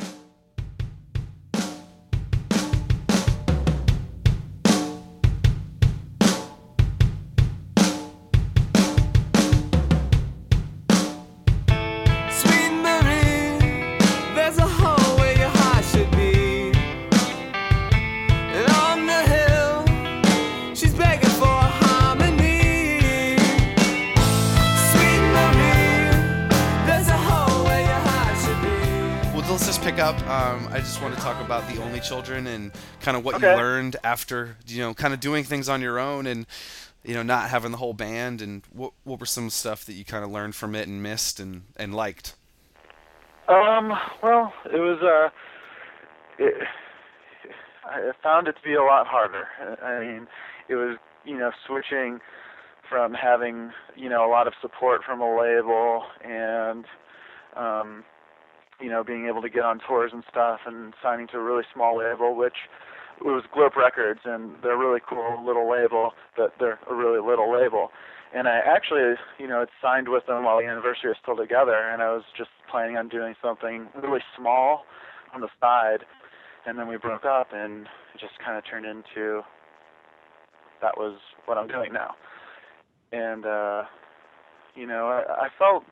Um, 30.41 30.67
I 30.71 30.79
just 30.79 30.99
want 31.03 31.13
to 31.13 31.21
talk 31.21 31.39
about 31.39 31.69
the 31.69 31.79
Only 31.79 31.99
Children 31.99 32.47
and 32.47 32.71
kind 32.99 33.15
of 33.15 33.23
what 33.23 33.35
Okay. 33.35 33.51
you 33.51 33.55
learned 33.55 33.95
after, 34.03 34.57
you 34.65 34.81
know, 34.81 34.91
kind 34.91 35.13
of 35.13 35.19
doing 35.19 35.43
things 35.43 35.69
on 35.69 35.81
your 35.81 35.99
own 35.99 36.25
and, 36.25 36.47
you 37.03 37.13
know, 37.13 37.21
not 37.21 37.51
having 37.51 37.69
the 37.69 37.77
whole 37.77 37.93
band. 37.93 38.41
And 38.41 38.63
what 38.73 38.93
what 39.03 39.19
were 39.19 39.27
some 39.27 39.51
stuff 39.51 39.85
that 39.85 39.93
you 39.93 40.03
kind 40.03 40.23
of 40.23 40.31
learned 40.31 40.55
from 40.55 40.73
it 40.73 40.87
and 40.87 41.03
missed 41.03 41.39
and 41.39 41.65
and 41.77 41.93
liked? 41.93 42.33
Um, 43.47 43.91
well, 44.23 44.53
it 44.65 44.79
was 44.79 44.99
uh, 45.03 45.29
it, 46.39 46.55
I 47.85 48.11
found 48.23 48.47
it 48.47 48.53
to 48.53 48.61
be 48.63 48.73
a 48.73 48.83
lot 48.83 49.07
harder. 49.07 49.47
I 49.83 49.99
mean, 49.99 50.27
it 50.69 50.75
was 50.75 50.97
you 51.23 51.37
know 51.37 51.51
switching 51.67 52.19
from 52.89 53.13
having 53.13 53.71
you 53.95 54.09
know 54.09 54.25
a 54.25 54.31
lot 54.31 54.47
of 54.47 54.53
support 54.61 55.01
from 55.05 55.21
a 55.21 55.39
label 55.39 56.03
and 56.23 56.85
um, 57.55 58.03
you 58.81 58.89
know 58.89 59.03
being 59.03 59.27
able 59.27 59.41
to 59.41 59.49
get 59.49 59.63
on 59.63 59.79
tours 59.87 60.11
and 60.13 60.23
stuff 60.29 60.61
and 60.65 60.93
signing 61.01 61.27
to 61.27 61.37
a 61.37 61.43
really 61.43 61.63
small 61.73 61.97
label, 61.97 62.35
which 62.35 62.67
was 63.21 63.43
Glope 63.55 63.75
Records, 63.75 64.21
and 64.25 64.55
they're 64.63 64.73
a 64.73 64.77
really 64.77 64.99
cool 65.07 65.43
little 65.45 65.69
label, 65.69 66.11
but 66.35 66.53
they're 66.59 66.79
a 66.89 66.95
really 66.95 67.19
little 67.19 67.51
label. 67.53 67.89
And 68.33 68.47
I 68.47 68.59
actually, 68.65 69.15
you 69.37 69.47
know, 69.47 69.59
had 69.59 69.69
signed 69.81 70.07
with 70.07 70.25
them 70.25 70.45
while 70.45 70.57
the 70.57 70.65
anniversary 70.65 71.09
was 71.09 71.17
still 71.21 71.35
together, 71.35 71.75
and 71.75 72.01
I 72.01 72.11
was 72.13 72.23
just 72.37 72.49
planning 72.69 72.97
on 72.97 73.09
doing 73.09 73.35
something 73.41 73.89
really 74.01 74.21
small 74.37 74.85
on 75.33 75.41
the 75.41 75.49
side. 75.59 76.05
And 76.65 76.79
then 76.79 76.87
we 76.87 76.97
broke 76.97 77.25
up, 77.25 77.47
and 77.53 77.87
it 78.13 78.19
just 78.19 78.33
kind 78.43 78.57
of 78.57 78.63
turned 78.69 78.85
into 78.85 79.41
that 80.81 80.97
was 80.97 81.19
what 81.45 81.57
I'm 81.57 81.67
doing 81.67 81.91
now. 81.93 82.15
And 83.11 83.45
uh, 83.45 83.83
you 84.75 84.87
know, 84.87 85.07
I, 85.07 85.45
I 85.45 85.47
felt, 85.57 85.83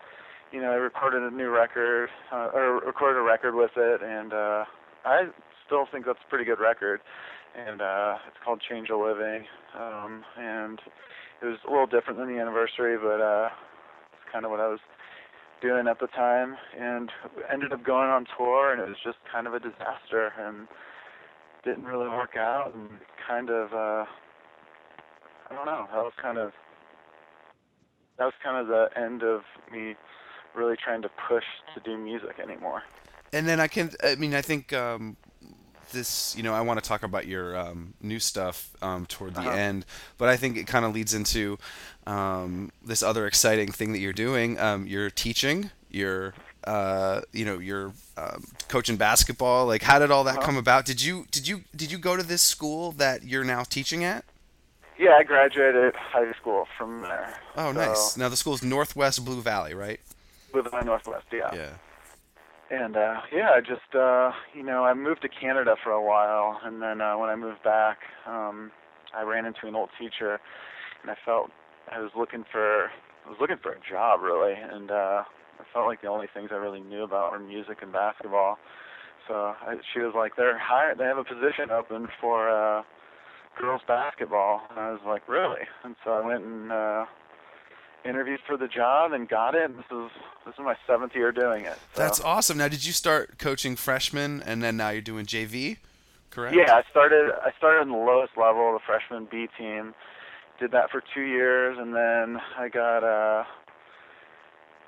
you 0.51 0.61
know, 0.61 0.71
I 0.71 0.75
recorded 0.75 1.21
a 1.21 1.35
new 1.35 1.49
record, 1.49 2.09
uh, 2.31 2.49
or 2.53 2.79
recorded 2.79 3.19
a 3.19 3.23
record 3.23 3.55
with 3.55 3.71
it, 3.77 4.01
and 4.01 4.33
uh, 4.33 4.65
I 5.05 5.25
still 5.65 5.85
think 5.91 6.05
that's 6.05 6.19
a 6.25 6.29
pretty 6.29 6.45
good 6.45 6.59
record. 6.59 7.01
And 7.55 7.81
uh, 7.81 8.15
it's 8.27 8.37
called 8.43 8.61
Change 8.69 8.89
of 8.89 8.99
Living, 8.99 9.45
um, 9.77 10.23
and 10.37 10.79
it 11.41 11.45
was 11.45 11.57
a 11.67 11.69
little 11.69 11.87
different 11.87 12.19
than 12.19 12.27
the 12.27 12.39
anniversary, 12.39 12.97
but 12.97 13.21
uh, 13.21 13.49
it's 14.13 14.31
kind 14.31 14.45
of 14.45 14.51
what 14.51 14.59
I 14.59 14.67
was 14.67 14.79
doing 15.61 15.87
at 15.87 15.99
the 15.99 16.07
time, 16.07 16.55
and 16.79 17.11
ended 17.51 17.73
up 17.73 17.83
going 17.83 18.09
on 18.09 18.25
tour, 18.37 18.71
and 18.71 18.81
it 18.81 18.87
was 18.87 18.97
just 19.03 19.17
kind 19.31 19.47
of 19.47 19.53
a 19.53 19.59
disaster, 19.59 20.31
and 20.39 20.67
didn't 21.65 21.85
really 21.85 22.07
work 22.07 22.37
out, 22.37 22.71
and 22.73 22.89
kind 23.27 23.49
of, 23.49 23.73
uh, 23.73 24.05
I 25.49 25.55
don't 25.55 25.65
know, 25.65 25.87
that 25.91 26.03
was 26.03 26.13
kind 26.21 26.37
of, 26.37 26.51
that 28.17 28.25
was 28.25 28.33
kind 28.43 28.57
of 28.57 28.67
the 28.67 28.87
end 28.95 29.23
of 29.23 29.41
me 29.71 29.95
really 30.55 30.75
trying 30.77 31.01
to 31.03 31.09
push 31.27 31.45
to 31.73 31.79
do 31.81 31.97
music 31.97 32.39
anymore. 32.39 32.83
And 33.33 33.47
then 33.47 33.59
I 33.59 33.67
can, 33.67 33.91
I 34.03 34.15
mean, 34.15 34.33
I 34.33 34.41
think 34.41 34.73
um, 34.73 35.15
this, 35.91 36.35
you 36.35 36.43
know, 36.43 36.53
I 36.53 36.61
want 36.61 36.81
to 36.83 36.87
talk 36.87 37.03
about 37.03 37.27
your 37.27 37.55
um, 37.57 37.93
new 38.01 38.19
stuff 38.19 38.69
um, 38.81 39.05
toward 39.05 39.35
the 39.35 39.41
Uh-huh. 39.41 39.51
end, 39.51 39.85
but 40.17 40.29
I 40.29 40.37
think 40.37 40.57
it 40.57 40.65
kind 40.67 40.85
of 40.85 40.93
leads 40.93 41.13
into 41.13 41.57
um, 42.07 42.71
this 42.83 43.03
other 43.03 43.27
exciting 43.27 43.71
thing 43.71 43.91
that 43.93 43.99
you're 43.99 44.13
doing. 44.13 44.59
Um, 44.59 44.87
you're 44.87 45.09
teaching. 45.09 45.71
You're, 45.91 46.33
uh, 46.65 47.21
you 47.33 47.45
know, 47.45 47.59
you're 47.59 47.93
um, 48.17 48.43
coaching 48.67 48.97
basketball. 48.97 49.65
Like, 49.67 49.83
how 49.83 49.99
did 49.99 50.11
all 50.11 50.23
that 50.25 50.37
Uh-huh. 50.37 50.45
come 50.45 50.57
about? 50.57 50.85
Did 50.85 51.01
you, 51.01 51.25
did 51.31 51.47
you, 51.47 51.63
did 51.75 51.91
you 51.91 51.97
go 51.97 52.15
to 52.17 52.23
this 52.23 52.41
school 52.41 52.91
that 52.93 53.23
you're 53.23 53.43
now 53.43 53.63
teaching 53.63 54.03
at? 54.03 54.25
Yeah, 54.97 55.11
I 55.17 55.23
graduated 55.23 55.95
high 55.95 56.31
school 56.33 56.67
from 56.77 57.01
there. 57.03 57.33
Oh, 57.55 57.71
So, 57.71 57.79
nice. 57.79 58.17
Now 58.17 58.27
the 58.27 58.35
school's 58.35 58.61
Northwest 58.61 59.23
Blue 59.23 59.41
Valley, 59.41 59.73
right? 59.73 59.99
Living 60.53 60.71
in 60.79 60.85
Northwest, 60.85 61.25
yeah. 61.31 61.53
Yeah. 61.53 61.73
And 62.71 62.95
uh 62.97 63.21
yeah, 63.33 63.49
I 63.55 63.61
just 63.61 63.95
uh 63.95 64.31
you 64.53 64.63
know, 64.63 64.83
I 64.85 64.93
moved 64.93 65.21
to 65.23 65.29
Canada 65.29 65.75
for 65.83 65.91
a 65.91 66.01
while 66.01 66.59
and 66.63 66.81
then 66.81 67.01
uh 67.01 67.17
when 67.17 67.29
I 67.29 67.35
moved 67.35 67.63
back, 67.63 67.97
um 68.27 68.71
I 69.15 69.23
ran 69.23 69.45
into 69.45 69.67
an 69.67 69.75
old 69.75 69.89
teacher 69.99 70.39
and 71.01 71.09
I 71.11 71.15
felt 71.25 71.49
I 71.91 71.99
was 71.99 72.11
looking 72.15 72.45
for 72.51 72.85
I 73.25 73.29
was 73.29 73.37
looking 73.41 73.57
for 73.61 73.71
a 73.71 73.79
job 73.89 74.21
really 74.21 74.53
and 74.53 74.91
uh 74.91 75.23
I 75.59 75.63
felt 75.73 75.87
like 75.87 76.01
the 76.01 76.07
only 76.07 76.27
things 76.33 76.49
I 76.51 76.55
really 76.55 76.79
knew 76.81 77.03
about 77.03 77.31
were 77.31 77.39
music 77.39 77.79
and 77.81 77.91
basketball. 77.91 78.57
So 79.27 79.33
I, 79.33 79.75
she 79.93 79.99
was 79.99 80.13
like 80.15 80.35
they're 80.35 80.57
hired 80.59 80.99
they 80.99 81.05
have 81.05 81.17
a 81.17 81.23
position 81.23 81.71
open 81.71 82.07
for 82.21 82.49
uh 82.49 82.83
girls 83.59 83.81
basketball 83.87 84.61
and 84.69 84.79
I 84.79 84.91
was 84.91 85.01
like, 85.05 85.27
Really? 85.27 85.65
And 85.83 85.95
so 86.03 86.11
I 86.11 86.25
went 86.25 86.43
and 86.43 86.71
uh 86.71 87.05
interviewed 88.05 88.39
for 88.47 88.57
the 88.57 88.67
job 88.67 89.11
and 89.11 89.27
got 89.27 89.55
it 89.55 89.65
and 89.65 89.77
this 89.77 89.85
is 89.91 90.09
this 90.45 90.53
is 90.53 90.59
my 90.59 90.75
seventh 90.87 91.13
year 91.15 91.31
doing 91.31 91.65
it. 91.65 91.77
So. 91.93 92.01
That's 92.01 92.21
awesome. 92.21 92.57
Now, 92.57 92.67
did 92.67 92.85
you 92.85 92.93
start 92.93 93.37
coaching 93.37 93.75
freshmen 93.75 94.41
and 94.43 94.63
then 94.63 94.77
now 94.77 94.89
you're 94.89 95.01
doing 95.01 95.25
JV? 95.25 95.77
Correct. 96.31 96.55
Yeah, 96.55 96.73
I 96.73 96.83
started. 96.89 97.31
I 97.43 97.51
started 97.57 97.81
in 97.81 97.89
the 97.89 97.97
lowest 97.97 98.37
level, 98.37 98.73
the 98.73 98.79
freshman 98.85 99.27
B 99.29 99.47
team. 99.57 99.93
Did 100.59 100.71
that 100.71 100.91
for 100.91 101.01
two 101.13 101.21
years, 101.21 101.77
and 101.79 101.95
then 101.95 102.41
I 102.57 102.69
got 102.69 103.03
uh, 103.03 103.43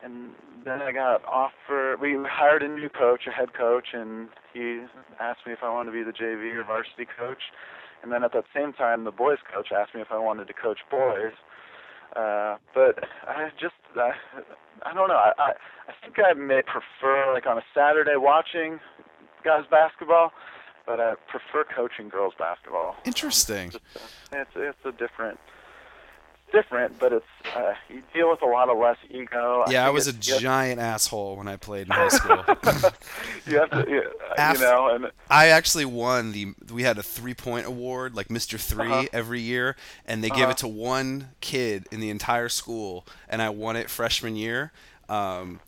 and 0.04 0.32
then 0.64 0.82
I 0.82 0.92
got 0.92 1.24
offered. 1.26 2.00
We 2.00 2.18
hired 2.30 2.64
a 2.64 2.68
new 2.68 2.90
coach, 2.90 3.22
a 3.28 3.32
head 3.32 3.54
coach, 3.54 3.90
and 3.94 4.30
he 4.54 4.84
asked 5.20 5.46
me 5.46 5.54
if 5.54 5.60
I 5.64 5.72
wanted 5.72 5.92
to 5.92 5.98
be 5.98 6.04
the 6.04 6.12
JV 6.12 6.56
or 6.56 6.64
varsity 6.64 7.08
coach. 7.18 7.42
And 8.04 8.12
then 8.12 8.24
at 8.24 8.34
that 8.34 8.46
same 8.56 8.74
time, 8.74 9.04
the 9.04 9.12
boys 9.12 9.38
coach 9.54 9.72
asked 9.72 9.94
me 9.94 10.02
if 10.02 10.12
I 10.12 10.18
wanted 10.18 10.48
to 10.48 10.54
coach 10.54 10.80
boys. 10.90 11.34
Uh, 12.16 12.58
but 12.74 13.04
I 13.28 13.50
just, 13.60 13.74
I, 13.96 14.12
I 14.84 14.94
don't 14.94 15.08
know. 15.08 15.16
I, 15.16 15.32
I, 15.40 15.52
I 15.88 15.94
think 16.02 16.18
I 16.20 16.34
may 16.34 16.62
prefer 16.62 17.34
like 17.34 17.46
on 17.46 17.58
a 17.58 17.64
Saturday 17.74 18.16
watching 18.18 18.80
guys 19.44 19.64
basketball, 19.72 20.32
but 20.86 21.00
I 21.00 21.14
prefer 21.30 21.64
coaching 21.74 22.10
girls 22.10 22.34
basketball. 22.38 22.96
Interesting. 23.06 23.70
Just, 23.72 23.84
uh, 23.96 24.38
it's 24.38 24.52
it's 24.56 24.86
a 24.86 24.92
different, 24.92 25.40
different, 26.52 27.00
but 27.00 27.14
it's 27.14 27.26
uh, 27.56 27.74
you 27.90 28.02
deal 28.14 28.30
with 28.30 28.42
a 28.42 28.46
lot 28.46 28.70
of 28.70 28.78
less 28.78 28.98
ego. 29.10 29.66
Yeah, 29.70 29.82
I 29.84 29.86
think 29.88 29.94
was 29.96 30.08
a 30.08 30.14
giant 30.14 30.80
asshole 30.80 31.36
when 31.36 31.48
I 31.50 31.58
played 31.58 31.88
in 31.88 31.92
high 31.94 32.08
school. 32.08 32.44
you 33.46 33.60
have 33.60 33.70
to, 33.72 33.86
you, 33.90 34.04
you 34.04 34.60
know, 34.60 34.90
and 34.94 35.12
I 35.30 35.48
actually 35.48 35.86
won 35.86 36.32
the. 36.32 36.54
We 36.72 36.84
had 36.84 36.98
a 36.98 37.04
three-point 37.04 37.66
award, 37.68 38.16
like 38.16 38.30
Mr. 38.30 38.60
3 38.60 38.88
Uh-huh. 38.88 39.06
every 39.12 39.42
year, 39.42 39.76
and 40.06 40.24
they 40.24 40.30
give 40.30 40.44
Uh-huh. 40.44 40.52
it 40.52 40.58
to 40.60 40.68
one 40.68 41.30
kid 41.42 41.88
in 41.92 42.00
the 42.00 42.10
entire 42.10 42.48
school, 42.50 43.06
and 43.28 43.42
I 43.42 43.50
won 43.50 43.76
it 43.76 43.90
freshman 43.90 44.36
year. 44.38 44.72
Um, 45.10 45.60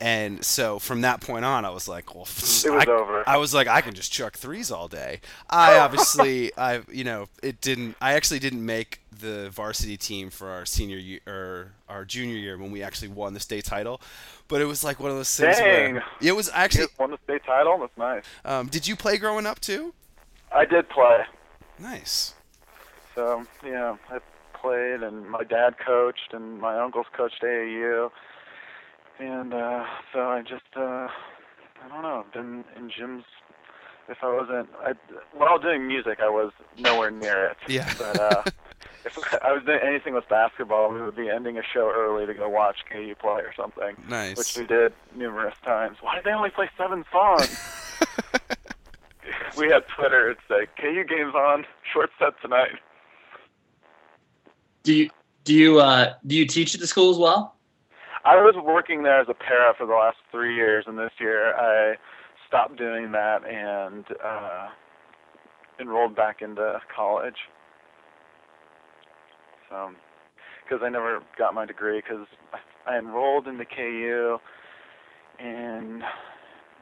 and 0.00 0.44
so 0.44 0.78
from 0.78 1.02
that 1.02 1.20
point 1.20 1.44
on, 1.44 1.64
I 1.64 1.70
was 1.70 1.86
like, 1.88 2.14
well, 2.14 2.24
It 2.24 2.70
was 2.70 2.86
I, 2.86 2.90
over. 2.90 3.28
I 3.28 3.36
was 3.36 3.52
like, 3.54 3.68
I 3.68 3.80
can 3.82 3.94
just 3.94 4.10
chuck 4.12 4.36
threes 4.36 4.70
all 4.70 4.88
day. 4.88 5.20
I 5.48 5.78
obviously, 5.84 6.50
I, 6.56 6.80
you 6.90 7.04
know, 7.04 7.26
it 7.42 7.60
didn't. 7.60 7.96
I 8.00 8.14
actually 8.14 8.38
didn't 8.40 8.64
make 8.64 9.00
the 9.12 9.50
varsity 9.50 9.96
team 9.98 10.30
for 10.30 10.48
our 10.48 10.64
senior 10.64 10.96
year 10.96 11.20
or 11.26 11.72
our 11.88 12.04
junior 12.06 12.36
year 12.36 12.56
when 12.56 12.70
we 12.70 12.82
actually 12.82 13.08
won 13.08 13.34
the 13.34 13.40
state 13.40 13.64
title. 13.64 14.00
But 14.48 14.60
it 14.60 14.64
was 14.64 14.82
like 14.82 14.98
one 14.98 15.10
of 15.10 15.16
those 15.16 15.34
things 15.36 15.58
Dang. 15.58 15.94
where 15.94 16.04
it 16.22 16.34
was 16.34 16.50
actually. 16.54 16.86
won 16.98 17.10
the 17.10 17.18
state 17.24 17.44
title. 17.44 17.78
That's 17.78 17.96
nice. 17.98 18.24
Um, 18.44 18.68
did 18.68 18.88
you 18.88 18.96
play 18.96 19.18
growing 19.18 19.46
up 19.46 19.60
too? 19.60 19.92
I 20.52 20.64
did 20.64 20.88
play, 20.88 21.20
Nice. 21.78 22.34
so 23.14 23.44
yeah, 23.64 23.96
I 24.10 24.18
played, 24.60 25.02
and 25.02 25.28
my 25.30 25.44
dad 25.44 25.76
coached, 25.78 26.32
and 26.32 26.60
my 26.60 26.76
uncles 26.78 27.06
coached 27.16 27.40
AAU, 27.42 28.10
and 29.20 29.52
uh, 29.54 29.84
so 30.12 30.20
I 30.20 30.42
just, 30.42 30.62
uh, 30.76 31.08
I 31.82 31.88
don't 31.88 32.02
know, 32.02 32.24
been 32.32 32.64
in 32.76 32.90
gyms. 32.90 33.24
If 34.08 34.18
I 34.22 34.34
wasn't, 34.34 34.68
I, 34.80 34.94
while 35.32 35.58
doing 35.58 35.86
music, 35.86 36.18
I 36.20 36.28
was 36.28 36.52
nowhere 36.78 37.12
near 37.12 37.46
it. 37.46 37.56
Yeah. 37.68 37.92
But 37.96 38.18
uh, 38.18 38.42
if 39.04 39.16
I 39.42 39.52
was 39.52 39.62
doing 39.64 39.78
anything 39.84 40.14
with 40.14 40.28
basketball, 40.28 40.92
we 40.92 41.00
would 41.00 41.14
be 41.14 41.28
ending 41.28 41.58
a 41.58 41.62
show 41.62 41.92
early 41.94 42.26
to 42.26 42.34
go 42.34 42.48
watch 42.48 42.78
KU 42.90 43.14
play 43.20 43.42
or 43.42 43.52
something, 43.56 43.96
Nice. 44.08 44.36
which 44.36 44.56
we 44.56 44.66
did 44.66 44.92
numerous 45.14 45.54
times. 45.64 45.98
Why 46.00 46.16
did 46.16 46.24
they 46.24 46.32
only 46.32 46.50
play 46.50 46.68
seven 46.76 47.04
songs? 47.12 47.56
we 49.56 49.68
had 49.68 49.86
Twitter. 49.88 50.30
It's 50.30 50.40
like 50.48 50.74
KU 50.76 51.04
games 51.04 51.34
on, 51.34 51.64
short 51.92 52.10
set 52.18 52.40
tonight. 52.42 52.72
Do 54.82 54.94
you 54.94 55.10
do 55.44 55.54
you 55.54 55.78
uh, 55.78 56.14
do 56.26 56.34
you 56.34 56.46
teach 56.46 56.74
at 56.74 56.80
the 56.80 56.86
school 56.86 57.10
as 57.10 57.18
well? 57.18 57.54
I 58.24 58.36
was 58.36 58.54
working 58.62 59.02
there 59.02 59.20
as 59.20 59.28
a 59.30 59.34
para 59.34 59.72
for 59.78 59.86
the 59.86 59.94
last 59.94 60.18
three 60.30 60.54
years, 60.54 60.84
and 60.86 60.98
this 60.98 61.12
year 61.18 61.54
I 61.54 61.94
stopped 62.46 62.76
doing 62.76 63.12
that 63.12 63.38
and 63.46 64.04
uh, 64.22 64.68
enrolled 65.80 66.14
back 66.14 66.42
into 66.42 66.78
college. 66.94 67.36
So, 69.70 69.90
because 70.64 70.84
I 70.84 70.90
never 70.90 71.20
got 71.38 71.54
my 71.54 71.64
degree, 71.64 72.02
because 72.02 72.26
I 72.86 72.98
enrolled 72.98 73.46
into 73.46 73.64
KU 73.64 74.36
in 75.38 76.02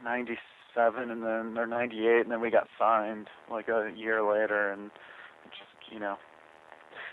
'97 0.03 1.11
and 1.11 1.23
then 1.23 1.57
or 1.57 1.67
'98, 1.67 2.23
and 2.23 2.33
then 2.33 2.41
we 2.41 2.51
got 2.51 2.67
signed 2.79 3.29
like 3.49 3.69
a 3.69 3.93
year 3.97 4.23
later, 4.23 4.73
and 4.73 4.91
just 5.51 5.93
you 5.93 6.01
know 6.01 6.17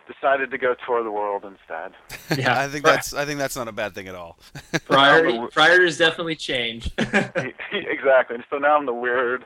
decided 0.08 0.52
to 0.52 0.58
go 0.58 0.76
tour 0.86 1.04
the 1.04 1.12
world 1.12 1.46
instead. 1.46 1.94
Yeah, 2.40 2.60
I 2.60 2.68
think 2.68 2.84
that's 2.84 3.14
I 3.14 3.24
think 3.26 3.38
that's 3.38 3.56
not 3.56 3.68
a 3.68 3.72
bad 3.72 3.94
thing 3.94 4.08
at 4.08 4.16
all. 4.16 4.40
priority 4.86 5.40
priorities 5.52 5.98
definitely 5.98 6.36
change. 6.36 6.90
exactly. 6.98 8.38
So 8.50 8.58
now 8.58 8.78
I'm 8.78 8.88
the 8.88 8.94
weird 8.94 9.46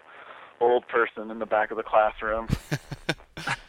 old 0.62 0.88
person 0.88 1.30
in 1.30 1.40
the 1.40 1.46
back 1.46 1.72
of 1.72 1.78
the 1.78 1.84
classroom. 1.84 2.48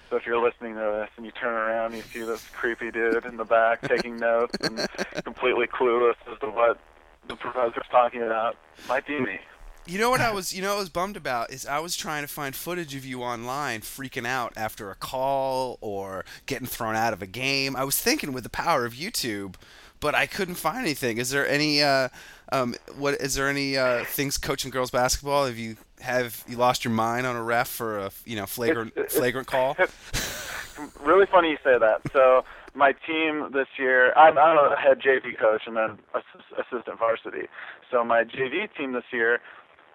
so 0.09 0.17
if 0.17 0.25
you're 0.27 0.41
listening 0.41 0.75
to 0.75 0.81
this 0.81 1.11
and 1.17 1.27
you 1.27 1.33
turn 1.33 1.53
around, 1.53 1.95
you 1.95 2.03
see 2.03 2.23
this 2.23 2.47
creepy 2.51 2.93
dude 2.93 3.25
in 3.25 3.37
the 3.37 3.45
back 3.45 3.83
taking 3.83 4.17
notes 4.17 4.57
and 4.63 4.87
completely 5.25 5.67
clueless 5.67 6.15
as 6.33 6.39
to 6.39 6.47
what 6.47 6.79
the 7.27 7.35
professor's 7.37 7.87
talking 7.91 8.23
about, 8.23 8.57
might 8.89 9.07
be 9.07 9.19
me. 9.21 9.41
You 9.87 9.99
know 9.99 10.11
what 10.11 10.21
I 10.21 10.31
was 10.33 10.53
you 10.55 10.63
know 10.63 10.69
what 10.71 10.77
I 10.77 10.81
was 10.81 10.89
bummed 10.89 11.17
about 11.17 11.51
is 11.51 11.67
I 11.67 11.81
was 11.81 11.97
trying 11.97 12.23
to 12.23 12.29
find 12.29 12.55
footage 12.55 12.95
of 12.95 13.05
you 13.05 13.23
online 13.23 13.81
freaking 13.81 14.27
out 14.27 14.53
after 14.57 14.91
a 14.91 14.95
call 14.95 15.79
or 15.81 16.25
getting 16.47 16.67
thrown 16.69 16.95
out 16.95 17.13
of 17.13 17.23
a 17.23 17.27
game. 17.27 17.75
I 17.75 17.83
was 17.85 17.99
thinking 18.01 18.33
with 18.33 18.45
the 18.45 18.51
power 18.51 18.85
of 18.85 18.93
YouTube, 18.93 19.57
but 19.99 20.15
I 20.15 20.27
couldn't 20.27 20.55
find 20.57 20.79
anything. 20.79 21.19
Is 21.19 21.31
there 21.31 21.49
any 21.49 21.83
uh 21.83 22.09
um 22.53 22.77
what 22.97 23.15
is 23.21 23.35
there 23.35 23.49
any 23.49 23.77
uh 23.77 24.05
things 24.05 24.39
coaching 24.39 24.71
girls 24.71 24.91
basketball? 24.93 25.47
Have 25.47 25.59
you 25.59 25.77
have 26.01 26.45
you 26.47 26.57
lost 26.57 26.85
your 26.85 26.93
mind 26.95 27.27
on 27.27 27.35
a 27.35 27.43
ref 27.43 27.67
for 27.69 27.99
a 27.99 28.11
you 28.25 28.37
know 28.37 28.47
flagrant 28.47 28.93
It's- 28.93 29.07
it's- 29.07 29.19
flagrant 29.19 29.49
call? 29.49 29.77
really 31.01 31.27
funny 31.27 31.51
you 31.51 31.59
say 31.65 31.79
that. 31.79 32.01
So 32.13 32.45
my 32.75 32.93
team 33.05 33.51
this 33.53 33.67
year, 33.77 34.13
I'm, 34.15 34.39
I'm 34.39 34.57
a 34.57 34.77
head 34.79 35.01
JV 35.01 35.37
coach 35.37 35.63
and 35.67 35.77
then 35.77 35.99
assist, 36.15 36.45
assistant 36.57 36.99
varsity. 37.01 37.49
So 37.91 38.05
my 38.05 38.23
JV 38.23 38.69
team 38.77 38.93
this 38.93 39.03
year, 39.13 39.41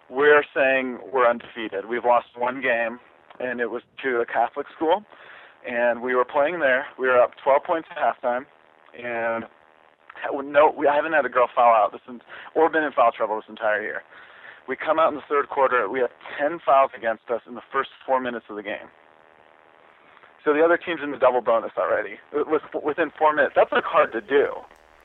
we're 0.10 0.44
saying 0.54 1.00
we're 1.12 1.28
undefeated. 1.28 1.86
We've 1.88 2.06
lost 2.06 2.28
one 2.38 2.62
game, 2.62 3.00
and 3.40 3.60
it 3.60 3.72
was 3.72 3.82
to 4.04 4.22
a 4.22 4.26
Catholic 4.26 4.68
school, 4.76 5.04
and 5.68 6.02
we 6.02 6.16
were 6.16 6.26
playing 6.26 6.60
there. 6.60 6.86
We 7.00 7.08
were 7.08 7.20
up 7.22 7.32
12 7.44 7.64
points 7.64 7.90
at 7.92 7.98
halftime, 7.98 8.46
and 8.98 9.46
no, 10.44 10.74
we 10.76 10.88
I 10.88 10.96
haven't 10.96 11.14
had 11.14 11.26
a 11.26 11.30
girl 11.30 11.50
foul 11.54 11.74
out 11.74 11.92
this 11.92 12.02
or 12.56 12.70
been 12.70 12.84
in 12.84 12.92
foul 12.92 13.12
trouble 13.12 13.36
this 13.36 13.50
entire 13.50 13.82
year. 13.82 14.04
We 14.68 14.76
come 14.76 15.00
out 15.00 15.10
in 15.10 15.16
the 15.16 15.24
third 15.30 15.50
quarter. 15.50 15.88
We 15.90 16.00
have 16.00 16.10
10 16.40 16.60
fouls 16.66 16.92
against 16.98 17.30
us 17.30 17.42
in 17.48 17.54
the 17.56 17.62
first 17.72 17.90
four 18.06 18.20
minutes 18.20 18.46
of 18.50 18.56
the 18.56 18.64
game. 18.64 18.90
So 20.44 20.54
the 20.54 20.64
other 20.64 20.78
team's 20.78 21.02
in 21.04 21.12
the 21.12 21.18
double 21.18 21.42
bonus 21.42 21.72
already 21.78 22.18
It 22.32 22.48
was 22.48 22.62
within 22.84 23.12
four 23.18 23.34
minutes. 23.34 23.54
That's 23.56 23.72
like 23.72 23.84
hard 23.84 24.12
to 24.14 24.22
do. 24.22 24.54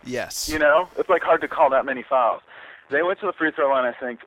Yes. 0.04 0.48
You 0.48 0.58
know, 0.58 0.88
it's 0.98 1.08
like 1.08 1.22
hard 1.22 1.40
to 1.40 1.48
call 1.48 1.70
that 1.70 1.84
many 1.84 2.04
fouls. 2.08 2.42
They 2.90 3.02
went 3.02 3.20
to 3.20 3.26
the 3.26 3.32
free 3.32 3.50
throw 3.54 3.70
line. 3.70 3.84
I 3.84 3.98
think 3.98 4.20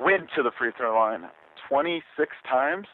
went 0.00 0.28
to 0.36 0.42
the 0.42 0.50
free 0.50 0.72
throw 0.76 0.94
line 0.94 1.28
26 1.68 2.36
times. 2.48 2.86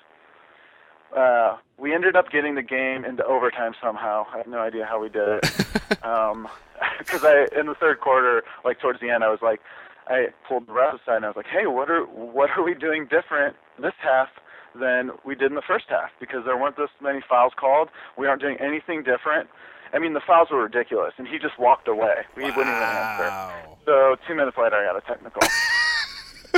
Uh, 1.16 1.56
we 1.78 1.94
ended 1.94 2.16
up 2.16 2.30
getting 2.30 2.54
the 2.54 2.62
game 2.62 3.04
into 3.04 3.24
overtime 3.24 3.72
somehow. 3.80 4.26
I 4.32 4.38
have 4.38 4.46
no 4.46 4.58
idea 4.58 4.84
how 4.84 5.00
we 5.00 5.08
did 5.08 5.28
it. 5.28 6.04
um, 6.04 6.48
because 6.98 7.24
I 7.24 7.46
in 7.58 7.66
the 7.66 7.74
third 7.74 8.00
quarter, 8.00 8.42
like 8.64 8.80
towards 8.80 9.00
the 9.00 9.10
end, 9.10 9.22
I 9.22 9.30
was 9.30 9.40
like, 9.42 9.60
I 10.08 10.28
pulled 10.48 10.66
the 10.66 10.72
ref 10.72 10.94
aside 10.94 11.16
and 11.16 11.24
I 11.24 11.28
was 11.28 11.36
like, 11.36 11.46
Hey, 11.46 11.66
what 11.66 11.90
are 11.90 12.02
what 12.04 12.50
are 12.56 12.62
we 12.62 12.74
doing 12.74 13.06
different 13.06 13.56
this 13.80 13.94
half 14.02 14.28
than 14.74 15.12
we 15.24 15.34
did 15.36 15.50
in 15.50 15.54
the 15.54 15.62
first 15.66 15.86
half? 15.88 16.10
Because 16.18 16.44
there 16.44 16.56
weren't 16.56 16.76
this 16.76 16.90
many 17.00 17.20
fouls 17.28 17.52
called. 17.56 17.90
We 18.18 18.26
aren't 18.26 18.42
doing 18.42 18.56
anything 18.60 19.04
different. 19.04 19.48
I 19.92 20.00
mean, 20.00 20.14
the 20.14 20.20
fouls 20.26 20.48
were 20.50 20.64
ridiculous, 20.64 21.14
and 21.18 21.28
he 21.28 21.38
just 21.38 21.56
walked 21.56 21.86
away. 21.86 22.26
We 22.36 22.42
wouldn't 22.42 22.66
even 22.66 22.82
answer. 22.82 23.54
So 23.86 24.16
two 24.26 24.34
minutes 24.34 24.58
later, 24.58 24.74
I 24.74 24.84
got 24.84 24.96
a 24.96 25.06
technical. 25.06 25.40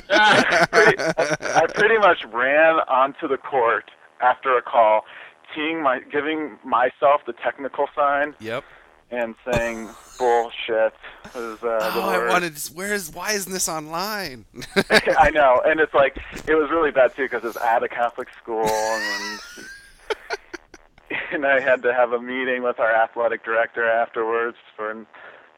pretty, 0.02 1.02
I 1.02 1.66
pretty 1.74 1.98
much 1.98 2.24
ran 2.32 2.76
onto 2.88 3.28
the 3.28 3.36
court 3.36 3.90
after 4.20 4.56
a 4.56 4.62
call, 4.62 5.04
teeing 5.54 5.82
my, 5.82 6.00
giving 6.10 6.58
myself 6.64 7.22
the 7.26 7.32
technical 7.44 7.86
sign 7.94 8.34
Yep. 8.40 8.64
and 9.10 9.34
saying 9.50 9.88
bullshit 10.18 10.94
was 11.34 11.62
uh, 11.62 11.78
the 11.78 11.90
Oh, 11.94 12.08
I 12.08 12.28
wanted. 12.28 12.56
To, 12.56 12.72
where 12.74 12.94
is? 12.94 13.12
Why 13.12 13.32
isn't 13.32 13.52
this 13.52 13.68
online? 13.68 14.44
I 15.18 15.30
know, 15.30 15.60
and 15.64 15.80
it's 15.80 15.92
like 15.94 16.16
it 16.46 16.54
was 16.54 16.70
really 16.70 16.90
bad 16.90 17.14
too 17.14 17.24
because 17.24 17.44
it's 17.44 17.56
at 17.62 17.82
a 17.82 17.88
Catholic 17.88 18.28
school, 18.42 18.64
and 18.66 19.40
and 21.32 21.46
I 21.46 21.60
had 21.60 21.82
to 21.82 21.92
have 21.94 22.12
a 22.12 22.20
meeting 22.20 22.62
with 22.62 22.80
our 22.80 22.90
athletic 22.94 23.44
director 23.44 23.86
afterwards 23.88 24.56
for 24.76 25.06